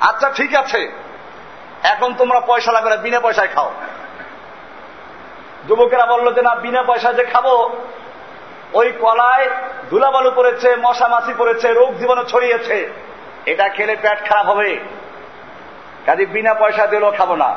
আচ্ছা 0.00 0.30
ঠিক 0.30 0.54
আছে, 0.54 0.92
এখন 1.82 2.14
তোমরা 2.14 2.40
পয়সা 2.40 2.72
লাগবে 2.72 2.90
না, 2.90 2.96
বিনা 2.96 3.20
পয়সায় 3.20 3.48
খাও। 3.48 3.70
যুবকেরা 5.68 6.06
বলল 6.06 6.34
যে, 6.34 6.42
না, 6.42 6.54
বিনা 6.54 6.82
পয়সা 6.82 7.12
যে 7.12 7.24
খাব। 7.24 7.46
ওই 8.72 8.92
কলায় 8.92 9.50
ধুলাবালু 9.90 10.30
পড়েছে 10.36 10.76
মশা 10.76 11.08
মাছি 11.08 11.34
পড়েছে, 11.38 11.72
রোগ 11.72 11.94
জীবাণু 11.98 12.24
ছড়িয়েছে। 12.24 13.05
এটা 13.46 13.68
খেলে 13.68 13.96
পেট 14.02 14.28
খারাপ 14.28 14.46
হবে। 14.46 14.78
কাজে 16.06 16.26
বিনা 16.26 16.54
পয়সা 16.54 16.86
দিলেও 16.86 17.12
খাব 17.18 17.34
না। 17.34 17.56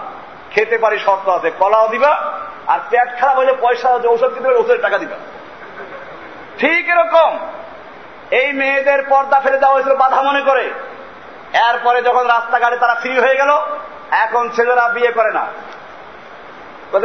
খেতে 0.51 0.77
পারি 0.77 0.99
শর্ত 0.99 1.29
আছে, 1.29 1.51
কলাও 1.59 1.87
দিবা, 1.87 2.13
আর 2.67 2.79
পেট 2.89 3.19
খারাপ 3.19 3.37
হলে 3.37 3.53
পয়সা 3.61 3.89
ঔষধ 3.89 4.29
কিনতে 4.33 4.39
পারে 4.39 4.55
ওষুধের 4.55 4.81
টাকা 4.81 4.97
দিবা। 4.97 5.17
ঠিক 6.59 6.89
এরকম। 6.89 7.39
এই 8.31 8.53
মেয়েদের 8.53 9.03
পর্দা 9.09 9.39
ফেলে 9.39 9.57
দেওয়া 9.57 9.73
হয়েছিল 9.73 9.95
বাধা 9.95 10.21
মনে 10.21 10.41
করে। 10.41 10.65
এরপরে 11.53 12.01
যখন 12.01 12.27
রাস্তাঘাটে 12.27 12.77
তারা 12.77 12.95
ফ্রি 12.95 13.19
হয়ে 13.19 13.35
গেল, 13.35 13.51
এখন 14.11 14.49
ছেলেরা 14.49 14.89
বিয়ে 14.89 15.11
করে 15.11 15.31
না। 15.31 15.45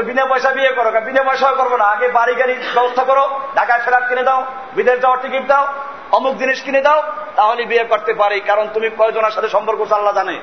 বিনা 0.04 0.24
পয়সা 0.26 0.50
বিয়ে 0.50 0.72
করো, 0.72 0.90
বিনা 1.00 1.22
পয়সাও 1.22 1.54
করব 1.54 1.76
না। 1.76 1.84
আগে 1.84 2.08
বাড়ি 2.08 2.34
গাড়ি 2.34 2.54
ব্যবস্থা 2.74 3.04
করো, 3.04 3.40
ঢাকায় 3.56 3.80
ফেরার 3.84 4.02
কিনে 4.08 4.22
দাও, 4.22 4.44
বিদেশ 4.74 5.00
যাওয়ার 5.00 5.20
টিকিট 5.22 5.46
দাও 5.46 5.66
অমুক 6.12 6.34
জিনিস 6.36 6.62
কিনে 6.62 6.80
দাও, 6.80 7.02
তাহলে 7.36 7.64
বিয়ে 7.64 7.84
করতে 7.84 8.14
পারি। 8.14 8.40
কারণ 8.40 8.68
তুমি 8.74 8.90
কয়জনের 8.98 9.30
সাথে 9.30 9.48
সম্পর্ক 9.48 9.80
আল্লাহ 9.92 10.14
জানে। 10.14 10.36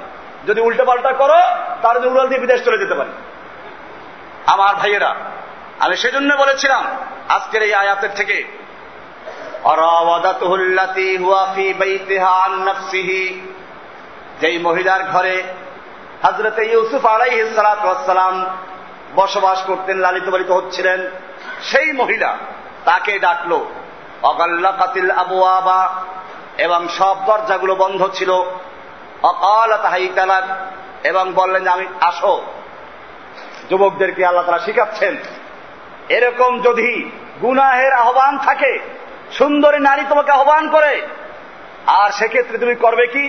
যদি 0.47 0.61
উল্টো 0.61 0.85
পাল্টা 0.85 1.11
করো, 1.13 1.39
তাহলে 1.81 2.07
উড়াল 2.07 2.27
দিয়ে 2.27 2.41
বিদেশ 2.41 2.63
চলে 2.65 2.77
যেতে 2.77 2.93
পারি। 2.93 3.11
আমার 4.45 4.75
ভাইয়েরা, 4.75 5.15
আমি 5.79 5.95
সেজন্য 5.97 6.29
বলেছিলাম, 6.35 6.83
আজকের 7.29 7.61
এই 7.61 7.73
আয়াতের 7.73 8.09
থেকে 8.15 8.37
যেই 14.41 14.57
মহিলার 14.59 15.03
ঘরে 15.03 15.43
হজরতে 16.23 16.63
ইউসুফ 16.65 17.05
আলাই 17.05 17.45
সালাম 17.55 18.35
বসবাস 19.15 19.63
করতেন 19.63 19.97
লালিত 19.97 20.29
পালিত 20.29 20.51
হচ্ছিলেন, 20.51 20.99
সেই 21.63 21.93
মহিলা 21.93 22.37
তাকে 22.85 23.19
ডাকলো 23.19 23.59
অগাল্লা 24.23 24.71
কাতিল 24.71 25.11
আবু 25.11 25.43
আবা 25.43 25.89
এবং 26.57 26.87
সব 26.87 27.15
দরজাগুলো 27.25 27.75
বন্ধ 27.75 28.01
ছিল। 28.13 28.31
অকাল 29.23 29.71
তাহাই 29.77 30.09
তালাক 30.15 30.43
এবং 31.03 31.33
বললেন, 31.33 31.67
আমি, 31.67 31.85
আসো। 32.01 32.43
যুবকদেরকে 33.69 34.25
আল্লাহ 34.25 34.45
তারা 34.45 34.59
শিখাচ্ছেন, 34.59 35.15
এরকম 36.09 36.61
যদি 36.61 37.09
গুনাহের 37.41 37.93
আহ্বান 37.93 38.37
থাকে, 38.37 38.79
সুন্দরী 39.31 39.79
নারী 39.79 40.03
তোমাকে 40.09 40.31
আহ্বান 40.31 40.69
করে, 40.69 40.93
আর 41.87 42.09
সেক্ষেত্রে 42.11 42.57
তুমি 42.57 42.75
করবে 42.75 43.07
কি? 43.07 43.25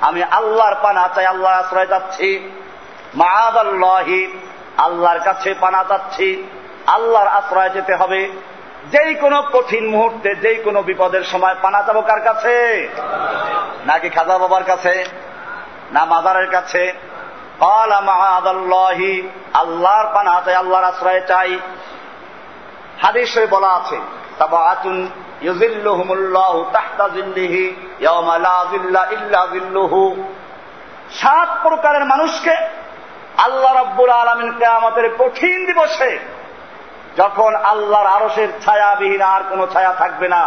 আমি 0.00 0.22
আল্লাহর 0.22 0.76
পানা 0.82 1.08
চাই 1.14 1.26
আল্লাহ 1.26 1.52
আশ্রয় 1.52 1.86
যাচ্ছি। 1.86 2.28
মাদ 3.14 3.56
আল্লাহি 3.56 4.20
আল্লাহর 4.76 5.20
কাছে 5.24 5.54
পানা 5.60 5.84
চাচ্ছি। 5.88 6.28
আল্লাহর 6.88 7.26
আশ্রয় 7.26 7.70
যেতে 7.70 7.94
হবে। 7.94 8.28
যেই 8.90 9.14
কোনো 9.14 9.42
কঠিন 9.52 9.88
মুহূর্তে, 9.88 10.34
যেই 10.34 10.56
কোনো 10.56 10.82
বিপদের 10.82 11.24
সময় 11.24 11.54
পানা 11.62 11.82
যাব 11.82 12.00
কার 12.00 12.20
কাছে? 12.20 12.88
নাকি 13.86 14.08
খাজা 14.08 14.38
বাবার 14.38 14.64
কাছে? 14.64 15.04
না 15.92 16.04
মাজারের 16.04 16.50
কাছে? 16.50 16.92
আল্লাহর 19.54 20.14
পানা 20.14 20.42
চাই 20.44 20.54
আল্লাহর 20.54 20.84
আশ্রয় 20.84 21.20
চাই। 21.20 21.58
হাদিস 23.02 23.38
বলা 23.50 23.68
আছে 23.68 24.00
তবে 24.38 24.56
সাত 31.10 31.48
প্রকারের 31.62 32.04
মানুষকে 32.04 32.56
আল্লাহ 33.38 33.82
রব্বুল 33.82 34.10
আলমিন 34.10 34.52
কেয়ামতের 34.52 35.14
কঠিন 35.18 35.66
দিবসে 35.66 36.37
যখন 37.18 37.52
আল্লাহর 37.72 38.08
আরশের 38.16 38.50
ছায়াবিহীন 38.64 39.22
আর 39.34 39.42
কোনো 39.50 39.64
ছায়া 39.66 39.92
থাকবে 39.92 40.28
না, 40.28 40.44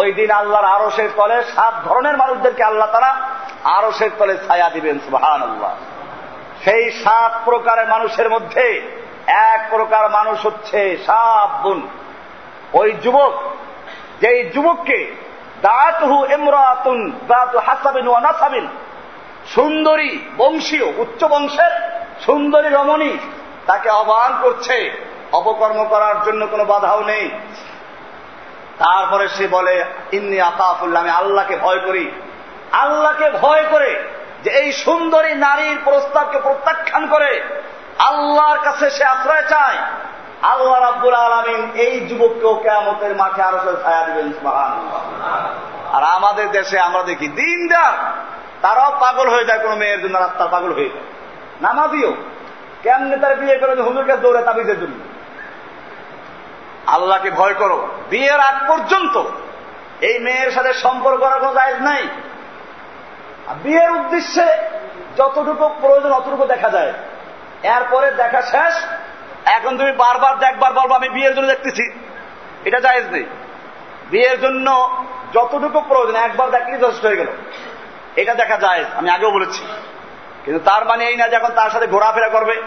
ওই 0.00 0.08
দিন 0.18 0.30
আল্লাহর 0.30 0.68
আরশের 0.76 1.10
তলে 1.16 1.38
সাত 1.54 1.74
ধরনের 1.84 2.16
মানুষদেরকে 2.16 2.62
আল্লাহ 2.64 2.88
তারা 2.92 3.12
আরশের 3.76 4.12
তলে 4.18 4.34
ছায়া 4.46 4.68
দিবেন 4.70 4.96
সুহান 5.06 5.40
আল্লাহ 5.42 5.72
সেই 6.64 6.84
সাত 7.04 7.32
প্রকারের 7.44 7.88
মানুষের 7.88 8.28
মধ্যে 8.30 8.66
এক 9.52 9.60
প্রকার 9.70 10.04
মানুষ 10.10 10.38
হচ্ছে 10.46 10.80
সাত 11.06 11.50
বোন 11.62 11.78
ওই 12.80 12.90
যুবক, 13.04 13.34
যেই 14.20 14.40
যুবককে 14.54 14.98
দাঁতহু 15.62 16.16
এমরাতুন 16.36 16.98
দাঁতু 17.28 17.56
হাসাবিন 17.66 18.06
ও 18.08 18.14
নাসাবিন, 18.20 18.66
সুন্দরী, 19.54 20.12
বংশীয়, 20.36 20.86
উচ্চ 21.02 21.20
বংশের 21.24 21.72
সুন্দরী 22.26 22.68
রমণী 22.68 23.12
তাকে 23.70 23.90
আহ্বান 23.90 24.38
করছে, 24.42 25.06
অপকর্ম 25.32 25.84
করার 25.84 26.24
জন্য 26.24 26.46
কোনো 26.46 26.64
বাধাও 26.64 27.04
নেই। 27.04 27.30
তারপরে 28.78 29.28
সে 29.28 29.48
বলে, 29.48 29.84
ইন্নি 30.12 30.40
আকাফুল্লাহ 30.40 31.02
আমি 31.02 31.10
আল্লাহকে 31.10 31.56
ভয় 31.56 31.78
করি। 31.78 32.10
আল্লাহকে 32.72 33.30
ভয় 33.30 33.64
করে 33.70 34.02
যে 34.44 34.50
এই 34.50 34.72
সুন্দরী 34.72 35.34
নারীর 35.34 35.78
প্রস্তাবকে 35.84 36.40
প্রত্যাখ্যান 36.40 37.06
করে। 37.06 37.42
আল্লাহর 37.98 38.58
কাছে 38.58 38.90
সে 38.90 39.04
আশ্রয় 39.04 39.42
চায়। 39.42 39.76
আল্লাহ 40.42 40.80
রাব্বুল 40.80 41.14
আলমিন 41.14 41.70
এই 41.74 42.00
যুবককেও 42.00 42.54
কেমতের 42.54 43.16
মাঠে 43.16 43.42
আরও 43.42 43.58
সে 43.58 43.82
ছায়া 43.82 44.06
দিবেন 44.06 44.32
আর 45.92 46.02
আমাদের 46.02 46.50
দেশে 46.50 46.78
আমরা 46.78 47.02
দেখি 47.02 47.28
দিন 47.28 47.36
দিনদার, 47.36 47.92
তারাও 48.62 48.96
পাগল 49.00 49.28
হয়ে 49.28 49.44
যায়, 49.44 49.58
কোনো 49.58 49.76
মেয়ের 49.76 50.02
জন্য 50.02 50.18
রাস্তার 50.18 50.48
পাগল 50.48 50.72
হয়ে 50.72 50.88
যায়। 50.88 51.02
নামাজিও। 51.60 52.14
কেমনে 52.82 53.16
তার 53.16 53.36
বিয়ে 53.36 53.58
করে 53.58 53.82
হুজুরকে 53.82 54.16
দৌড়ে 54.16 54.42
তাবিজের 54.42 54.80
জন্য? 54.80 55.04
আল্লাহকে 56.86 57.30
ভয় 57.30 57.54
করো। 57.54 57.88
বিয়ের 58.10 58.40
আগ 58.40 58.68
পর্যন্ত 58.68 59.22
এই 60.00 60.18
মেয়ের 60.18 60.50
সাথে 60.50 60.72
সম্পর্ক 60.72 61.24
কোনো 61.24 61.54
জায়জ 61.54 61.82
নাই। 61.82 62.08
বিয়ের 63.62 63.90
উদ্দেশ্যে 63.90 64.46
যতটুকু 65.16 65.70
প্রয়োজন 65.80 66.12
অতটুকু 66.12 66.44
দেখা 66.44 66.70
যায়। 66.70 66.92
এরপরে 67.62 68.10
দেখা 68.10 68.42
শেষ। 68.42 68.74
এখন 69.44 69.78
তুমি 69.78 69.92
বারবার 69.92 70.38
দেখবার 70.38 70.72
বলব, 70.72 70.92
আমি 70.92 71.08
বিয়ের 71.08 71.34
জন্য 71.34 71.46
দেখতেছি। 71.46 71.98
এটা 72.64 72.80
জায়েজ 72.80 73.04
নেই। 73.10 73.24
বিয়ের 74.10 74.40
জন্য 74.40 74.96
যতটুকু 75.32 75.80
প্রয়োজন, 75.80 76.16
একবার 76.16 76.50
দেখলেই 76.50 76.78
যথেষ্ট 76.78 77.06
হয়ে 77.06 77.16
গেল। 77.16 77.26
এটা 78.16 78.34
দেখা 78.34 78.56
যায়, 78.56 78.84
আমি 78.96 79.10
আগেও 79.10 79.30
বলেছি। 79.30 79.64
কিন্তু 80.44 80.64
তার 80.64 80.84
মানে 80.84 81.04
এই 81.04 81.16
না 81.16 81.28
যে 81.28 81.36
এখন 81.36 81.52
তার 81.54 81.70
সাথে 81.70 81.86
ঘোরাফেরা 81.86 82.28
করবে, 82.28 82.62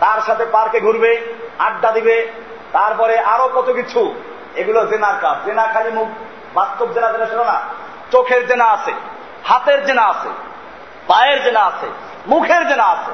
তার 0.00 0.20
সাথে 0.26 0.44
পার্কে 0.44 0.80
ঘুরবে, 0.80 1.34
আড্ডা 1.58 1.90
দিবে, 1.92 2.32
তারপরে 2.72 3.18
আরও 3.18 3.48
কত 3.48 3.72
কিছু। 3.72 4.14
এগুলো 4.54 4.86
জেনার 4.86 5.14
কাজ। 5.20 5.36
জেনা 5.44 5.66
খালি 5.66 5.90
মুখ, 5.90 6.08
বাস্তব 6.54 6.92
জেনা 6.92 7.12
জেনা 7.12 7.26
ছিল 7.26 7.40
না, 7.44 7.60
চোখের 8.10 8.46
জেনা 8.46 8.64
আছে, 8.64 8.92
হাতের 9.44 9.86
জেনা 9.86 10.02
আছে, 10.02 10.28
পায়ের 11.06 11.44
জেনা 11.44 11.60
আছে, 11.60 11.86
মুখের 12.26 12.68
জেনা 12.68 12.84
আছে। 12.84 13.12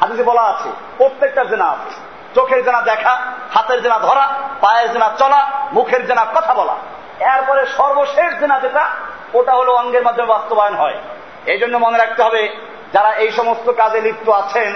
হাদিসে 0.00 0.22
বলা 0.22 0.42
আছে, 0.42 0.68
প্রত্যেকটা 0.98 1.44
জেনা 1.44 1.64
আছে। 1.64 1.94
চোখের 2.34 2.64
জেনা 2.64 2.80
দেখা, 2.80 3.20
হাতের 3.54 3.82
জেনা 3.82 3.98
ধরা, 3.98 4.28
পায়ের 4.60 4.92
জেনা 4.92 5.10
চলা, 5.18 5.50
মুখের 5.72 6.06
জেনা 6.06 6.24
কথা 6.24 6.54
বলা। 6.54 6.76
এরপরে 7.20 7.66
সর্বশেষ 7.66 8.38
জেনা 8.40 8.60
যেটা, 8.60 8.88
ওটা 9.34 9.52
হলো 9.52 9.72
অঙ্গের 9.72 10.02
মাধ্যমে 10.02 10.26
বাস্তবায়ন 10.26 10.74
হয়। 10.74 10.98
এই 11.46 11.58
জন্য 11.58 11.78
মনে 11.78 11.98
রাখতে 11.98 12.22
হবে 12.22 12.56
যারা 12.92 13.14
এই 13.14 13.30
সমস্ত 13.30 13.72
কাজে 13.72 14.00
লিপ্ত 14.00 14.28
আছেন, 14.28 14.72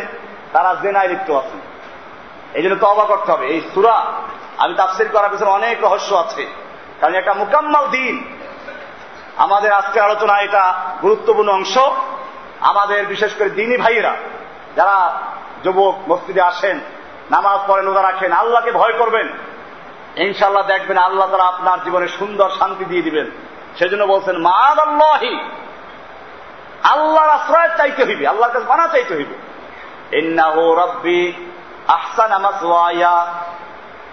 তারা 0.52 0.76
জেনায় 0.82 1.08
লিপ্ত 1.08 1.30
আছেন। 1.30 1.60
এই 2.54 2.62
জন্য 2.62 2.74
তবা 2.74 3.04
করতে 3.04 3.32
হবে। 3.32 3.46
এই 3.46 3.60
সুরা, 3.74 4.12
আমি 4.58 4.74
তাফসির 4.74 5.08
করার 5.08 5.30
পিছনে 5.30 5.50
অনেক 5.50 5.84
রহস্য 5.84 6.14
আছে। 6.14 6.46
কারণ 7.00 7.14
একটা 7.14 7.34
মোকাম্মাল 7.34 7.88
দিন। 7.88 8.24
আমাদের 9.36 9.72
আজকে 9.72 10.00
আলোচনা 10.00 10.40
এটা 10.40 10.74
গুরুত্বপূর্ণ 11.02 11.52
অংশ। 11.52 11.78
আমাদের 12.60 13.06
বিশেষ 13.06 13.34
করে 13.34 13.50
দিনী 13.50 13.76
ভাইয়েরা, 13.76 14.16
যারা 14.76 15.20
যুবক 15.64 16.00
মসজিদে 16.08 16.40
আসেন, 16.40 16.80
নামাজ 17.30 17.60
পড়েন, 17.66 17.86
রোজা 17.86 18.02
রাখেন, 18.02 18.32
আল্লাহকে 18.32 18.72
ভয় 18.72 18.92
করবেন। 18.92 19.28
ইনশাল্লাহ 20.16 20.66
দেখবেন 20.66 20.96
আল্লাহ 20.96 21.30
তারা 21.30 21.42
আপনার 21.42 21.84
জীবনে 21.84 22.08
সুন্দর 22.08 22.50
শান্তি 22.58 22.84
দিয়ে 22.84 23.02
দিবেন। 23.02 23.30
সেজন্য 23.78 24.04
বলছেন 24.04 24.36
মাদ 24.36 24.78
আল্লাহি 24.78 25.36
আল্লাহর 26.85 27.28
আশ্রয় 27.28 27.68
চাইতে 27.76 28.05
হইবে, 28.05 28.26
আল্লাহর 28.26 28.53
কাছে 28.53 28.66
মানা 28.66 28.89
চাইতে 28.89 29.14
হইবে। 29.14 29.53
ইন্নাহু 30.18 30.76
আহসান 31.89 32.33
আমাসওয়ায়া 32.33 33.26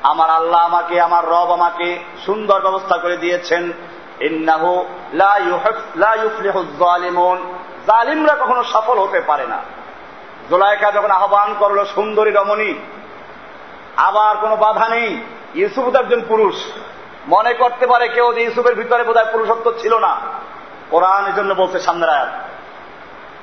আমার 0.04 0.30
আল্লাহ 0.30 0.66
আমাকে, 0.66 1.02
আমার 1.02 1.26
রব 1.26 1.52
আমাকে 1.52 2.00
সুন্দর 2.26 2.62
ব্যবস্থা 2.62 2.98
করে 2.98 3.18
দিয়েছেন। 3.18 3.72
ইন্নাহু 4.22 4.86
জালিমরা 7.88 8.36
কখনো 8.36 8.64
সফল 8.64 9.00
হতে 9.00 9.22
পারে 9.22 9.48
না। 9.48 9.58
জোলাইকা 10.50 10.92
যখন 10.92 11.12
আহ্বান 11.12 11.56
করল, 11.60 11.86
সুন্দরী 11.86 12.32
রমণী, 12.32 12.74
আবার 13.98 14.38
কোনো 14.38 14.56
বাধা 14.56 14.90
নেই। 14.90 15.22
ইউসুফ 15.56 15.96
একজন 15.96 16.22
পুরুষ। 16.28 16.56
মনে 17.28 17.54
করতে 17.54 17.88
পারে 17.88 18.08
কেউ 18.08 18.34
যে 18.34 18.42
ইউসুফের 18.42 18.76
ভিতরে 18.76 19.04
বোধহয় 19.04 19.32
পুরুষত্ব 19.32 19.74
ছিল 19.80 19.98
না। 19.98 20.18
কোরআন 20.90 21.26
এই 21.26 21.34
জন্য 21.34 21.54
বলছে 21.54 21.80
সামনের 21.80 22.10
আয়াত। 22.10 22.30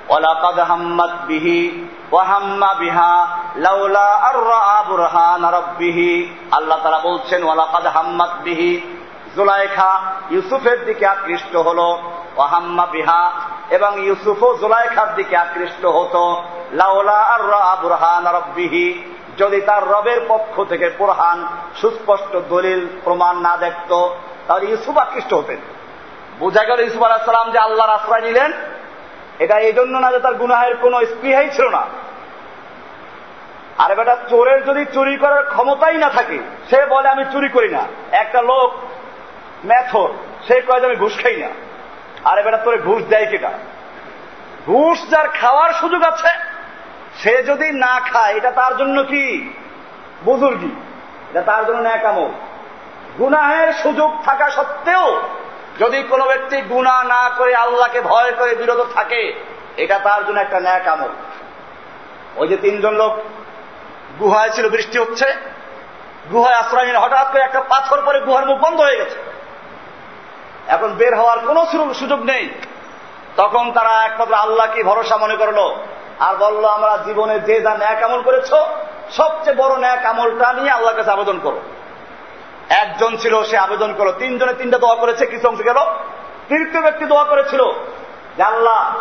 ওয়ালাকাদ 0.08 0.58
হাম্মাত 0.60 1.10
বিহি 1.26 1.88
ওয়াহাম্মা 2.12 2.74
বিহা 2.74 3.26
লাউলা 3.56 4.08
আর 4.28 4.36
বুরহান 4.88 5.44
রাব্বিহি। 5.44 6.36
আল্লাহ 6.52 6.78
তারা 6.82 6.98
বলছেন, 6.98 7.44
ওয়ালাকাদ 7.44 7.86
হাম্মাত 7.86 8.30
বিহি। 8.44 8.80
জুলাইখা 9.36 10.00
ইউসুফের 10.30 10.84
দিকে 10.84 11.06
আকৃষ্ট 11.06 11.56
হলো 11.56 12.02
ওয়াহাম্মা 12.36 12.86
বিহা 12.86 13.30
এবং 13.70 14.00
ইউসুফও 14.00 14.56
জুলাইখার 14.56 15.14
দিকে 15.14 15.36
আকৃষ্ট 15.36 15.86
হতো, 15.86 16.42
লাউলা 16.72 17.18
আর 17.18 17.76
বুরহান 17.82 18.26
রাব্বিহি। 18.26 19.02
যদি 19.38 19.60
তার 19.60 19.88
রবের 19.88 20.20
পক্ষ 20.28 20.64
থেকে 20.64 20.88
প্রহান 20.88 21.46
সুস্পষ্ট 21.80 22.36
দলিল 22.48 22.86
প্রমাণ 23.04 23.36
না 23.36 23.56
দেখত, 23.56 24.08
তাহলে 24.46 24.66
ইউসুফ 24.66 24.98
আকৃষ্ট 24.98 25.34
হতেন। 25.34 25.56
বোঝা 26.38 26.64
গেল 26.64 26.80
ইউসুফ 26.80 27.02
আলাহিসাল্লাম 27.02 27.50
যে 27.50 27.58
আল্লাহর 27.58 27.90
আশ্রয় 27.90 28.20
নিলেন 28.20 28.52
এটা 29.38 29.58
এই 29.58 29.72
জন্য 29.72 29.98
না 29.98 30.12
যে 30.12 30.18
তার 30.18 30.34
গুনাহের 30.34 30.76
কোন 30.76 31.04
স্পৃহাই 31.04 31.50
ছিল 31.50 31.68
না। 31.68 31.82
আর 33.78 33.94
বেটা, 33.94 34.16
চোরের 34.28 34.64
যদি 34.64 34.84
চুরি 34.84 35.16
করার 35.16 35.44
ক্ষমতাই 35.44 35.96
না 35.96 36.08
থাকে, 36.08 36.38
সে 36.70 36.86
বলে, 36.86 37.08
আমি 37.08 37.24
চুরি 37.32 37.48
করি 37.48 37.68
না। 37.68 37.82
একটা 38.12 38.42
লোক, 38.42 38.74
ম্যাথর, 39.64 40.08
সে 40.48 40.60
কয়ে 40.60 40.80
যে, 40.80 40.86
আমি 40.86 40.96
ঘুষ 40.96 41.22
খাই 41.22 41.36
না। 41.36 41.48
আরে 42.24 42.42
বেটা, 42.42 42.56
তোরে 42.56 42.78
ঘুষ 42.78 43.02
দেয় 43.02 43.26
কেটা 43.26 43.50
ঘুষ 44.66 45.10
যার 45.10 45.28
খাওয়ার 45.28 45.72
সুযোগ 45.72 46.02
আছে, 46.02 46.32
সে 47.16 47.42
যদি 47.42 47.72
না 47.72 48.00
খায়, 48.00 48.34
এটা 48.34 48.50
তার 48.50 48.76
জন্য 48.76 49.02
কি? 49.02 49.54
বুজুর্গি, 50.24 50.70
এটা 51.30 51.42
তার 51.42 51.66
জন্য 51.66 51.80
ন্যাকামল 51.80 52.28
গুনাহের 53.18 53.72
সুযোগ 53.72 54.10
থাকা 54.24 54.50
সত্ত্বেও 54.50 55.20
যদি 55.80 56.02
কোনো 56.02 56.24
ব্যক্তি 56.24 56.60
গুণা 56.60 57.04
না 57.04 57.30
করে 57.38 57.54
আল্লাহকে 57.54 58.00
ভয় 58.00 58.32
করে 58.32 58.54
বিরত 58.54 58.86
থাকে, 58.94 59.40
এটা 59.76 59.98
তার 59.98 60.26
জন্য 60.26 60.40
একটা 60.40 60.60
ন্যাক 60.60 60.84
কামল 60.84 61.08
ওই 62.36 62.48
যে 62.48 62.56
তিনজন 62.56 62.94
লোক 62.94 63.12
গুহায় 64.18 64.50
ছিল, 64.50 64.68
বৃষ্টি 64.68 64.98
হচ্ছে, 64.98 65.34
গুহায় 66.32 66.54
আশ্রয় 66.54 66.84
নিয়ে 66.84 66.98
হঠাৎ 66.98 67.32
করে 67.32 67.40
একটা 67.40 67.60
পাথর 67.60 67.98
পরে 68.06 68.20
গুহার 68.20 68.46
মুখ 68.46 68.58
বন্ধ 68.58 68.80
হয়ে 68.80 68.96
গেছে। 68.96 69.16
এখন 70.68 70.92
বের 70.92 71.14
হওয়ার 71.16 71.38
কোন 71.38 71.92
সুযোগ 71.92 72.20
নেই। 72.22 72.50
তখন 73.36 73.72
তারা 73.72 74.04
একমাত্র 74.04 74.34
আল্লাহকে 74.34 74.82
ভরসা 74.82 75.16
মনে 75.16 75.36
করল, 75.36 75.58
আর 76.18 76.34
বলল, 76.36 76.64
আমরা 76.64 76.98
জীবনে 77.04 77.40
যে 77.40 77.60
যা 77.60 77.74
ন্যাক 77.74 78.02
আমল 78.02 78.22
করেছ, 78.22 78.50
সবচেয়ে 79.10 79.56
বড় 79.56 79.76
ন্যাক 79.76 80.04
আমলটা 80.04 80.52
নিয়ে 80.52 80.70
আল্লাহর 80.70 80.96
কাছে 80.96 81.10
আবেদন 81.10 81.38
করো। 81.42 81.60
একজন 82.68 83.16
ছিল, 83.16 83.42
সে 83.42 83.56
আবেদন 83.58 83.94
করল। 83.94 84.12
তিনজনে 84.12 84.54
তিনটা 84.54 84.78
দোয়া 84.78 84.94
করেছে 84.94 85.26
কিছু 85.26 85.48
অংশ 85.48 85.60
গেল? 85.60 85.78
তৃতীয় 86.48 86.82
ব্যক্তি 86.82 87.04
দোয়া 87.04 87.24
করেছিল 87.24 87.60
আল্লাহ, 88.42 88.96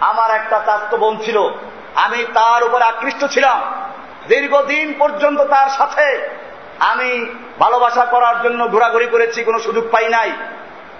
আমার 0.00 0.30
একটা 0.30 0.60
চাস্ত 0.66 0.94
বোন 0.94 1.16
ছিল, 1.24 1.48
আমি 1.94 2.24
তার 2.34 2.64
উপর 2.64 2.82
আকৃষ্ট 2.82 3.24
ছিলাম। 3.24 3.60
দীর্ঘদিন 4.28 4.94
পর্যন্ত 4.98 5.40
তার 5.40 5.68
সাথে 5.68 6.28
আমি 6.78 7.34
ভালোবাসা 7.58 8.04
করার 8.04 8.42
জন্য 8.42 8.68
ঘোরাঘুরি 8.68 9.06
করেছি, 9.06 9.44
কোনো 9.44 9.58
সুযোগ 9.58 9.84
পাই 9.90 10.08
নাই। 10.08 10.32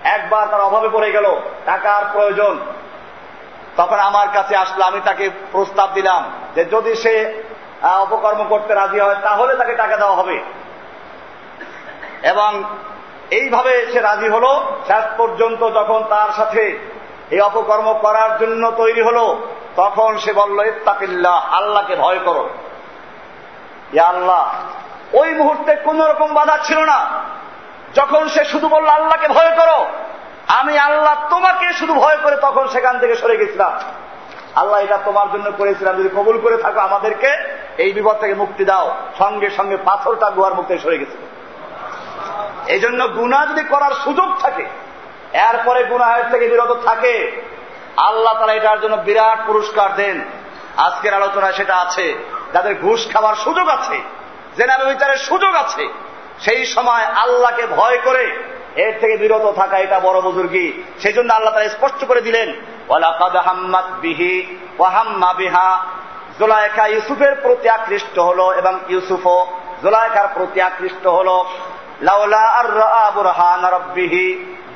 একবার 0.04 0.48
তার 0.48 0.60
অভাবে 0.60 0.88
পড়ে 0.88 1.12
গেল, 1.12 1.36
টাকার 1.64 2.02
প্রয়োজন। 2.12 2.58
তখন 3.76 3.96
আমার 3.96 4.28
কাছে 4.32 4.56
আসলো, 4.56 4.84
আমি 4.84 5.00
তাকে 5.04 5.30
প্রস্তাব 5.52 5.92
দিলাম 5.94 6.30
যে 6.54 6.64
যদি 6.64 6.94
সে 6.94 7.42
অপকর্ম 7.82 8.44
করতে 8.48 8.74
রাজি 8.74 9.00
হয়, 9.00 9.16
তাহলে 9.22 9.56
তাকে 9.56 9.74
টাকা 9.74 9.96
দেওয়া 9.96 10.16
হবে। 10.16 10.40
এবং 12.22 12.64
এইভাবে 13.30 13.86
সে 13.92 14.00
রাজি 14.00 14.28
হলো। 14.28 14.64
শেষ 14.86 15.04
পর্যন্ত 15.16 15.70
যখন 15.70 16.04
তার 16.08 16.32
সাথে 16.36 16.78
এই 17.30 17.40
অপকর্ম 17.40 17.98
করার 18.02 18.38
জন্য 18.38 18.70
তৈরি 18.70 19.02
হলো, 19.02 19.38
তখন 19.76 20.18
সে 20.18 20.32
বলল, 20.32 20.66
ইত্তাকিল্লাহ, 20.66 21.54
আল্লাহকে 21.54 21.96
ভয় 21.96 22.18
করো। 22.24 22.48
আল্লাহ, 24.06 24.54
ওই 25.12 25.34
মুহূর্তে 25.34 25.74
কোন 25.74 26.02
রকম 26.02 26.34
বাধা 26.34 26.58
ছিল 26.64 26.78
না। 26.78 27.06
যখন 27.94 28.28
সে 28.28 28.44
শুধু 28.44 28.68
বলল, 28.68 28.86
আল্লাহকে 28.86 29.28
ভয় 29.28 29.56
করো, 29.56 29.86
আমি 30.48 30.78
আল্লাহ 30.78 31.16
তোমাকে 31.30 31.72
শুধু 31.72 31.94
ভয় 31.94 32.16
করে 32.22 32.36
তখন 32.36 32.68
সেখান 32.68 32.98
থেকে 32.98 33.14
সরে 33.14 33.36
গেছিলাম। 33.36 33.78
আল্লাহ 34.54 34.80
এটা 34.80 34.98
তোমার 35.04 35.32
জন্য 35.32 35.52
করেছিলাম। 35.58 35.96
যদি 35.96 36.08
কবুল 36.08 36.40
করে 36.40 36.56
থাকো 36.56 36.80
আমাদেরকে, 36.80 37.36
এই 37.78 37.92
বিপদ 37.92 38.16
থেকে 38.16 38.34
মুক্তি 38.34 38.64
দাও। 38.64 38.94
সঙ্গে 39.18 39.50
সঙ্গে 39.50 39.76
পাথরটা 39.76 40.30
গুহার 40.30 40.54
মুক্তি 40.54 40.78
সরে 40.78 40.98
গেছিল। 40.98 41.31
এই 42.66 42.80
জন্য 42.80 43.00
গুণা 43.08 43.40
যদি 43.50 43.62
করার 43.68 43.94
সুযোগ 44.04 44.28
থাকে, 44.40 44.66
এরপরে 45.48 45.80
গুনাহের 45.84 46.24
থেকে 46.30 46.46
বিরত 46.48 46.72
থাকে, 46.84 47.14
আল্লাহ 47.96 48.34
তারা 48.38 48.52
এটার 48.52 48.80
জন্য 48.80 48.96
বিরাট 48.96 49.38
পুরস্কার 49.46 49.88
দেন। 49.94 50.16
আজকের 50.76 51.14
আলোচনায় 51.14 51.52
সেটা 51.52 51.74
আছে। 51.76 52.06
যাদের 52.52 52.74
ঘুষ 52.80 53.00
খাওয়ার 53.12 53.34
সুযোগ 53.34 53.68
আছে 53.68 53.96
জেনাবে 54.56 54.84
বিচারের 54.94 55.16
সুযোগ 55.16 55.54
আছে, 55.54 55.84
সেই 56.40 56.66
সময় 56.66 57.04
আল্লাহকে 57.04 57.66
ভয় 57.66 57.98
করে 58.04 58.24
এর 58.76 58.92
থেকে 59.00 59.16
বিরত 59.16 59.52
থাকা 59.56 59.76
এটা 59.78 60.00
বড় 60.00 60.20
বুজুর্গি। 60.20 60.82
সেই 61.02 61.12
জন্য 61.12 61.30
আল্লাহ 61.34 61.54
তারা 61.54 61.68
স্পষ্ট 61.68 62.00
করে 62.04 62.20
দিলেন 62.20 62.48
ইউসুফের 66.94 67.34
প্রতি 67.34 67.68
আকৃষ্ট 67.68 68.18
হল 68.18 68.40
এবং 68.56 68.78
ইউসুফও 68.88 69.46
জোলায়কার 69.82 70.28
প্রতি 70.34 70.60
আকৃষ্ট 70.60 71.06
হলো। 71.06 71.36
আর 72.08 73.80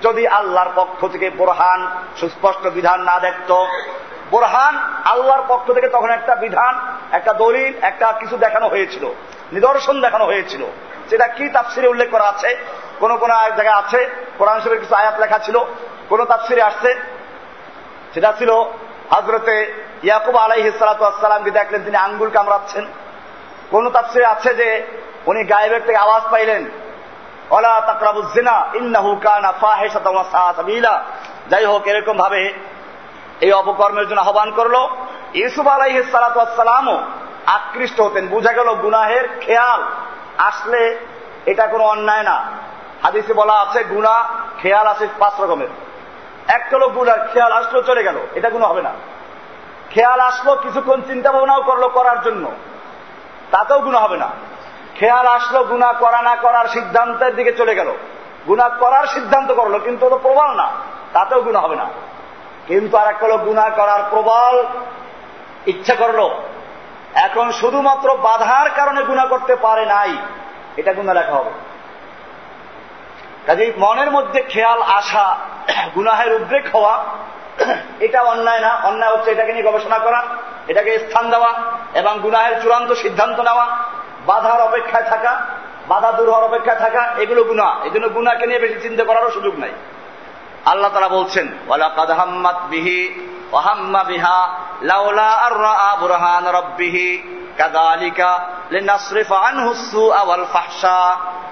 যদি 0.03 0.27
আল্লাহর 0.27 0.69
পক্ষ 0.75 1.07
থেকে 1.07 1.31
বোরহান 1.31 1.87
সুস্পষ্ট 2.17 2.67
বিধান 2.67 3.01
না 3.03 3.19
দেখত, 3.19 3.65
বোরহান 4.31 4.79
আল্লাহর 5.05 5.43
পক্ষ 5.49 5.73
থেকে 5.73 5.89
তখন 5.89 6.11
একটা 6.11 6.35
বিধান, 6.35 6.81
একটা 7.13 7.33
দলিল, 7.33 7.73
একটা 7.83 8.13
কিছু 8.13 8.37
দেখানো 8.37 8.69
হয়েছিল, 8.69 9.05
নিদর্শন 9.53 10.01
দেখানো 10.01 10.25
হয়েছিল। 10.25 10.65
সেটা 11.11 11.29
কি 11.29 11.49
তাফসিরে 11.49 11.89
উল্লেখ 11.89 12.11
করা 12.11 12.25
আছে? 12.25 12.57
কোন 13.01 13.17
কোন 13.17 13.31
জায়গায় 13.31 13.77
আছে, 13.77 14.11
কোরআন 14.39 14.61
শরীফের 14.61 14.81
কিছু 14.81 14.95
আয়াত 14.95 15.21
লেখা 15.21 15.39
ছিল, 15.39 15.59
কোন 16.09 16.25
তাফসিরে 16.25 16.63
আসছে? 16.63 16.95
সেটা 18.15 18.33
ছিল 18.39 18.51
হজরতে 19.11 19.75
ইয়াকুব 20.03 20.37
আলাইহি 20.37 20.71
সালাতামকে 20.79 21.51
দেখলেন 21.51 21.83
তিনি 21.85 21.97
আঙ্গুল 21.97 22.31
কামড়াচ্ছেন। 22.31 22.87
কোন 23.71 23.91
তাফসিরে 23.91 24.27
আছে 24.27 24.55
যে 24.55 24.87
উনি 25.27 25.45
গায়েবের 25.45 25.81
থেকে 25.87 25.97
আওয়াজ 25.97 26.23
পাইলেন 26.31 26.65
অলা 27.51 27.81
তাকরাবুজিনা 27.87 28.67
ইন্নাহু 28.75 29.17
কানা 29.17 29.53
ফাহিশাতামিলা 29.53 31.05
যাই 31.51 31.65
হোক, 31.65 31.87
এরকম 31.87 32.17
ভাবে 32.17 32.53
এই 33.41 33.53
অপকর্মের 33.53 34.09
জন্য 34.09 34.21
আহ্বান 34.21 34.51
করল। 34.51 34.89
ইউসুফ 35.35 35.67
আলাইহি 35.67 36.03
সালাতামও 36.03 37.03
আকৃষ্ট 37.47 38.01
হতেন। 38.01 38.27
বুঝা 38.27 38.53
গেল 38.53 38.75
গুনাহের 38.75 39.29
খেয়াল 39.41 39.83
আসলে 40.39 40.99
এটা 41.47 41.67
কোনো 41.67 41.85
অন্যায় 41.85 42.23
না। 42.23 42.45
হাদিসে 43.03 43.33
বলা 43.33 43.53
আছে 43.53 43.85
গুণা 43.85 44.29
খেয়াল 44.59 44.87
আছে 44.87 45.09
পাঁচ 45.19 45.41
রকমের। 45.41 45.69
একটা 46.49 46.77
হলো 46.77 46.89
গুণার 46.89 47.29
খেয়াল 47.33 47.53
আসলো, 47.53 47.83
চলে 47.83 48.03
গেল। 48.03 48.27
এটা 48.35 48.51
কোনো 48.51 48.67
হবে 48.67 48.83
না। 48.83 48.93
খেয়াল 49.91 50.21
আসলো, 50.21 50.57
কিছুক্ষণ 50.57 51.03
চিন্তা 51.03 51.33
ভাবনাও 51.33 51.63
করল 51.63 51.89
করার 51.89 52.23
জন্য। 52.23 52.51
তাতেও 53.51 53.81
গুণা 53.81 53.99
হবে 53.99 54.17
না। 54.17 54.31
খেয়াল 54.99 55.27
আসলো 55.27 55.65
গুণা 55.65 55.93
করা 55.93 56.23
না 56.23 56.37
করার 56.37 56.67
সিদ্ধান্তের 56.67 57.37
দিকে 57.37 57.53
চলে 57.53 57.75
গেল। 57.75 57.91
গুণা 58.47 58.69
করার 58.69 59.07
সিদ্ধান্ত 59.07 59.53
করল, 59.53 59.75
কিন্তু 59.79 60.11
তো 60.11 60.19
প্রবল 60.19 60.51
না, 60.57 60.67
তাতেও 61.13 61.41
গুণা 61.43 61.61
হবে 61.61 61.77
না। 61.77 61.87
কিন্তু 62.67 62.97
আর 62.97 63.09
এক 63.09 63.25
হলো 63.25 63.37
গুণা 63.39 63.67
করার 63.71 64.03
প্রবল 64.11 64.65
ইচ্ছা 65.67 65.95
করল। 65.95 66.21
এখন 67.15 67.53
শুধুমাত্র 67.53 68.09
বাধার 68.17 68.71
কারণে 68.71 69.01
গুণা 69.03 69.25
করতে 69.27 69.57
পারে 69.57 69.87
নাই, 69.87 70.13
এটা 70.77 70.93
গুণা 70.93 71.13
লেখা 71.15 71.33
হবে। 71.33 71.53
কাজেই 73.47 73.73
মনের 73.77 74.11
মধ্যে 74.11 74.41
খেয়াল 74.43 74.83
আসা, 74.83 75.27
গুনাহের 75.95 76.31
উদ্রেক 76.35 76.65
হওয়া, 76.75 76.95
এটা 78.01 78.21
অন্যায় 78.23 78.61
না। 78.61 78.73
অন্যায় 78.83 79.13
হচ্ছে 79.13 79.31
এটাকে 79.31 79.53
নিয়ে 79.53 79.69
গবেষণা 79.69 79.99
করা, 79.99 80.21
এটাকে 80.69 80.99
স্থান 80.99 81.31
দেওয়া 81.31 81.51
এবং 81.95 82.13
গুনাহের 82.23 82.55
চূড়ান্ত 82.63 82.91
সিদ্ধান্ত 82.93 83.41
নেওয়া। 83.41 83.67
বাধার 84.27 84.61
অপেক্ষায় 84.61 85.05
থাকা, 85.05 85.33
বাধা 85.89 86.11
দূর 86.13 86.29
হওয়ার 86.29 86.45
অপেক্ষায় 86.45 86.79
থাকা, 86.79 87.03
এগুলো 87.19 87.43
গুণা 87.45 87.69
এই 87.85 87.91
জন্য 87.91 88.09
গুণাকে 88.09 88.47
নিয়ে 88.47 88.59
বেশি 88.59 88.79
চিন্তা 88.81 89.05
করারও 89.05 89.31
সুযোগ 89.31 89.55
নাই। 89.59 89.73
আল্লাহ 90.67 90.91
তারা 90.95 91.09
বলছেন 91.09 91.47
বিহি 92.71 93.01
বিহা 94.07 94.39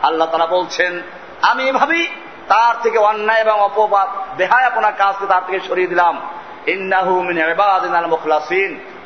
আল্লাহ 0.03 0.29
তারা 0.33 0.47
বলছেন, 0.47 0.93
আমি 1.43 1.73
ভাবি 1.73 2.03
তার 2.49 2.75
থেকে 2.83 2.99
অন্যায় 2.99 3.41
এবং 3.41 3.57
অপবাদ 3.61 4.09
বেহায় 4.37 4.67
আপনার 4.67 4.93
কাজকে 4.99 5.27
তার 5.27 5.43
থেকে 5.47 5.61
সরিয়ে 5.69 5.87
দিলাম। 5.87 6.15
ইন্নাহু 6.67 7.23
মিন 7.23 7.39
ইবাদিনাল 7.39 8.09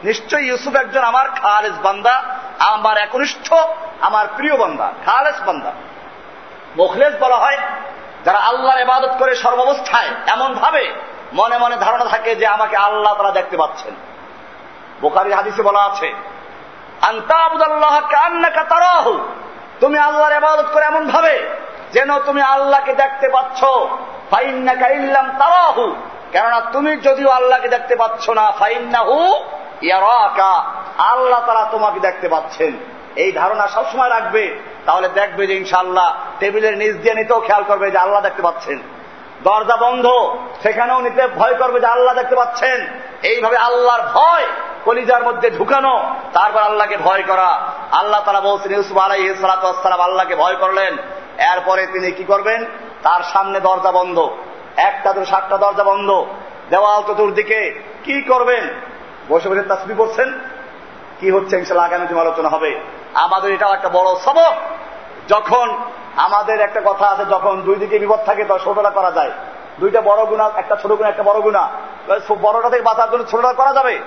নিশ্চয়ই 0.04 0.46
ইউসুফ 0.46 0.74
একজন 0.74 1.04
আমার 1.04 1.26
খালেস 1.30 1.76
বান্দা, 1.82 2.22
আমার 2.58 2.96
একনিষ্ঠ, 2.96 3.54
আমার 4.00 4.26
প্রিয় 4.36 4.56
বান্দা, 4.56 4.92
খালেস 5.06 5.38
বান্দা। 5.46 5.72
মুখলেস 6.76 7.14
বলা 7.20 7.36
হয়, 7.36 7.58
যারা 8.24 8.38
আল্লাহর 8.38 8.80
ইবাদত 8.80 9.12
করে 9.18 9.34
সর্বাবস্থায় 9.34 10.10
এমন 10.26 10.54
ভাবে 10.54 10.92
মনে 11.32 11.58
মনে 11.58 11.76
ধারণা 11.76 12.04
থাকে 12.04 12.34
যে 12.34 12.46
আমাকে 12.46 12.76
আল্লাহ 12.76 13.14
তারা 13.14 13.30
দেখতে 13.30 13.56
পাচ্ছেন। 13.56 13.94
বোকারি 15.00 15.32
হাদিসে 15.32 15.62
বলা 15.62 15.80
আছে 15.80 16.14
তুমি 19.80 19.98
আল্লাহর 19.98 20.32
ইবাদত 20.32 20.68
করে 20.72 20.84
এমন 20.84 21.06
ভাবে 21.06 21.34
যেন 21.92 22.18
তুমি 22.18 22.42
আল্লাহকে 22.42 22.92
দেখতে 22.92 23.28
পাচ্ছ, 23.28 23.64
ফাইন্নাকা 24.30 24.86
ইল্লাম 24.88 25.26
তারাহু। 25.38 25.94
কেননা 26.32 26.60
তুমি 26.60 26.96
যদিও 26.96 27.30
আল্লাহকে 27.30 27.68
দেখতে 27.68 27.96
পাচ্ছ 27.96 28.30
না 28.30 28.50
ফাইন্না 28.50 28.98
হু 28.98 29.18
আল্লাহ 30.98 31.46
তারা 31.46 31.68
তোমাকে 31.72 32.00
দেখতে 32.00 32.28
পাচ্ছেন। 32.28 32.72
এই 33.16 33.32
ধারণা 33.32 33.68
সবসময় 33.68 34.08
রাখবে, 34.08 34.56
তাহলে 34.86 35.08
দেখবে 35.08 35.46
যে 35.46 35.54
ইনশাল্লাহ 35.54 36.14
টেবিলের 36.38 36.78
নিচ 36.78 36.96
দিয়ে 36.96 37.14
নিতেও 37.14 37.40
খেয়াল 37.40 37.64
করবে 37.64 37.90
যে 37.90 37.98
আল্লাহ 37.98 38.20
দেখতে 38.20 38.42
পাচ্ছেন। 38.42 38.78
দরজা 39.42 39.76
বন্ধ, 39.76 40.36
সেখানেও 40.62 41.00
নিতে 41.00 41.26
ভয় 41.26 41.54
করবে 41.54 41.80
যে 41.80 41.86
আল্লাহ 41.86 42.14
দেখতে 42.14 42.36
পাচ্ছেন। 42.36 42.86
এইভাবে 43.22 43.56
আল্লাহর 43.56 44.02
ভয় 44.02 44.46
কলিজার 44.84 45.22
মধ্যে 45.22 45.50
ঢুকানো, 45.50 46.14
তারপর 46.32 46.60
আল্লাহকে 46.60 46.96
ভয় 46.96 47.22
করা। 47.22 47.62
আল্লাহ 47.92 48.22
তারা 48.24 48.40
বলছেন, 48.40 48.74
ইউসুফ 48.74 48.98
আলাই 48.98 49.34
সালাতাম 49.40 50.00
আল্লাহকে 50.00 50.36
ভয় 50.36 50.54
করলেন। 50.54 50.96
এরপরে 51.52 51.86
তিনি 51.86 52.10
কি 52.10 52.24
করবেন? 52.24 52.64
তার 53.02 53.20
সামনে 53.32 53.60
দরজা 53.60 53.92
বন্ধ। 53.92 54.30
একটা 54.76 55.12
দুটো 55.12 55.26
সাতটা 55.26 55.58
দরজা 55.58 55.84
বন্ধ। 55.84 56.24
দেওয়াল 56.70 57.02
চতুর্দিকে 57.06 57.82
কি 58.04 58.22
করবেন? 58.22 58.68
বসে 59.28 59.48
বসে 59.48 59.62
তাসবি 59.62 59.94
করছেন 59.94 60.32
কি 61.20 61.30
হচ্ছে 61.30 61.58
ইনশাল্লাহ 61.58 61.86
আগামী 61.86 62.06
দিন 62.06 62.18
আলোচনা 62.18 62.48
হবে। 62.48 62.80
আমাদের 63.14 63.52
এটাও 63.52 63.72
একটা 63.74 63.88
বড় 63.88 64.16
সবক। 64.24 64.54
যখন 65.28 65.78
আমাদের 66.16 66.60
একটা 66.60 66.80
কথা 66.84 67.06
আছে, 67.06 67.24
যখন 67.24 67.62
দুই 67.62 67.76
দিকে 67.76 67.98
বিপদ 67.98 68.20
থাকে, 68.26 68.44
তখন 68.44 68.58
ছোটটা 68.58 68.90
করা 68.90 69.10
যায়। 69.10 69.30
দুইটা 69.80 70.00
বড় 70.00 70.24
গুণা, 70.24 70.50
একটা 70.56 70.76
ছোট 70.76 70.92
গুণা, 70.92 71.08
একটা 71.08 71.22
বড় 71.22 71.40
গুণা। 71.40 71.70
বড়টা 72.42 72.70
থেকে 72.70 72.82
বাঁচার 72.82 73.10
জন্য 73.10 73.24
ছোটটা 73.24 73.52
করা 73.52 73.72
যাবে। 73.72 73.98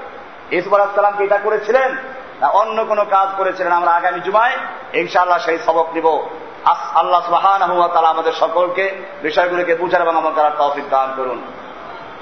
ইসুফ 0.52 0.74
আলাহামকে 0.74 1.24
এটা 1.24 1.38
করেছিলেন? 1.38 1.96
না, 2.42 2.48
অন্য 2.48 2.86
কোনো 2.86 3.06
কাজ 3.10 3.30
করেছিলেন। 3.38 3.72
আমরা 3.72 3.92
আগামী 3.92 4.20
জুমায় 4.20 4.58
ইনশাআল্লাহ 4.94 5.40
সেই 5.40 5.58
সবক 5.58 5.88
নিব। 5.94 6.08
আল্লাহ 6.94 7.22
সুবাহ 7.26 7.46
আমাদের 8.06 8.32
সকলকে 8.32 8.96
বিষয়গুলিকে 9.22 9.76
বুঝার 9.76 10.02
এবং 10.02 10.18
আমার 10.18 10.34
তারা 10.36 10.50
তৌফিক 10.50 10.90
দান 10.90 11.14
করুন। 11.18 11.42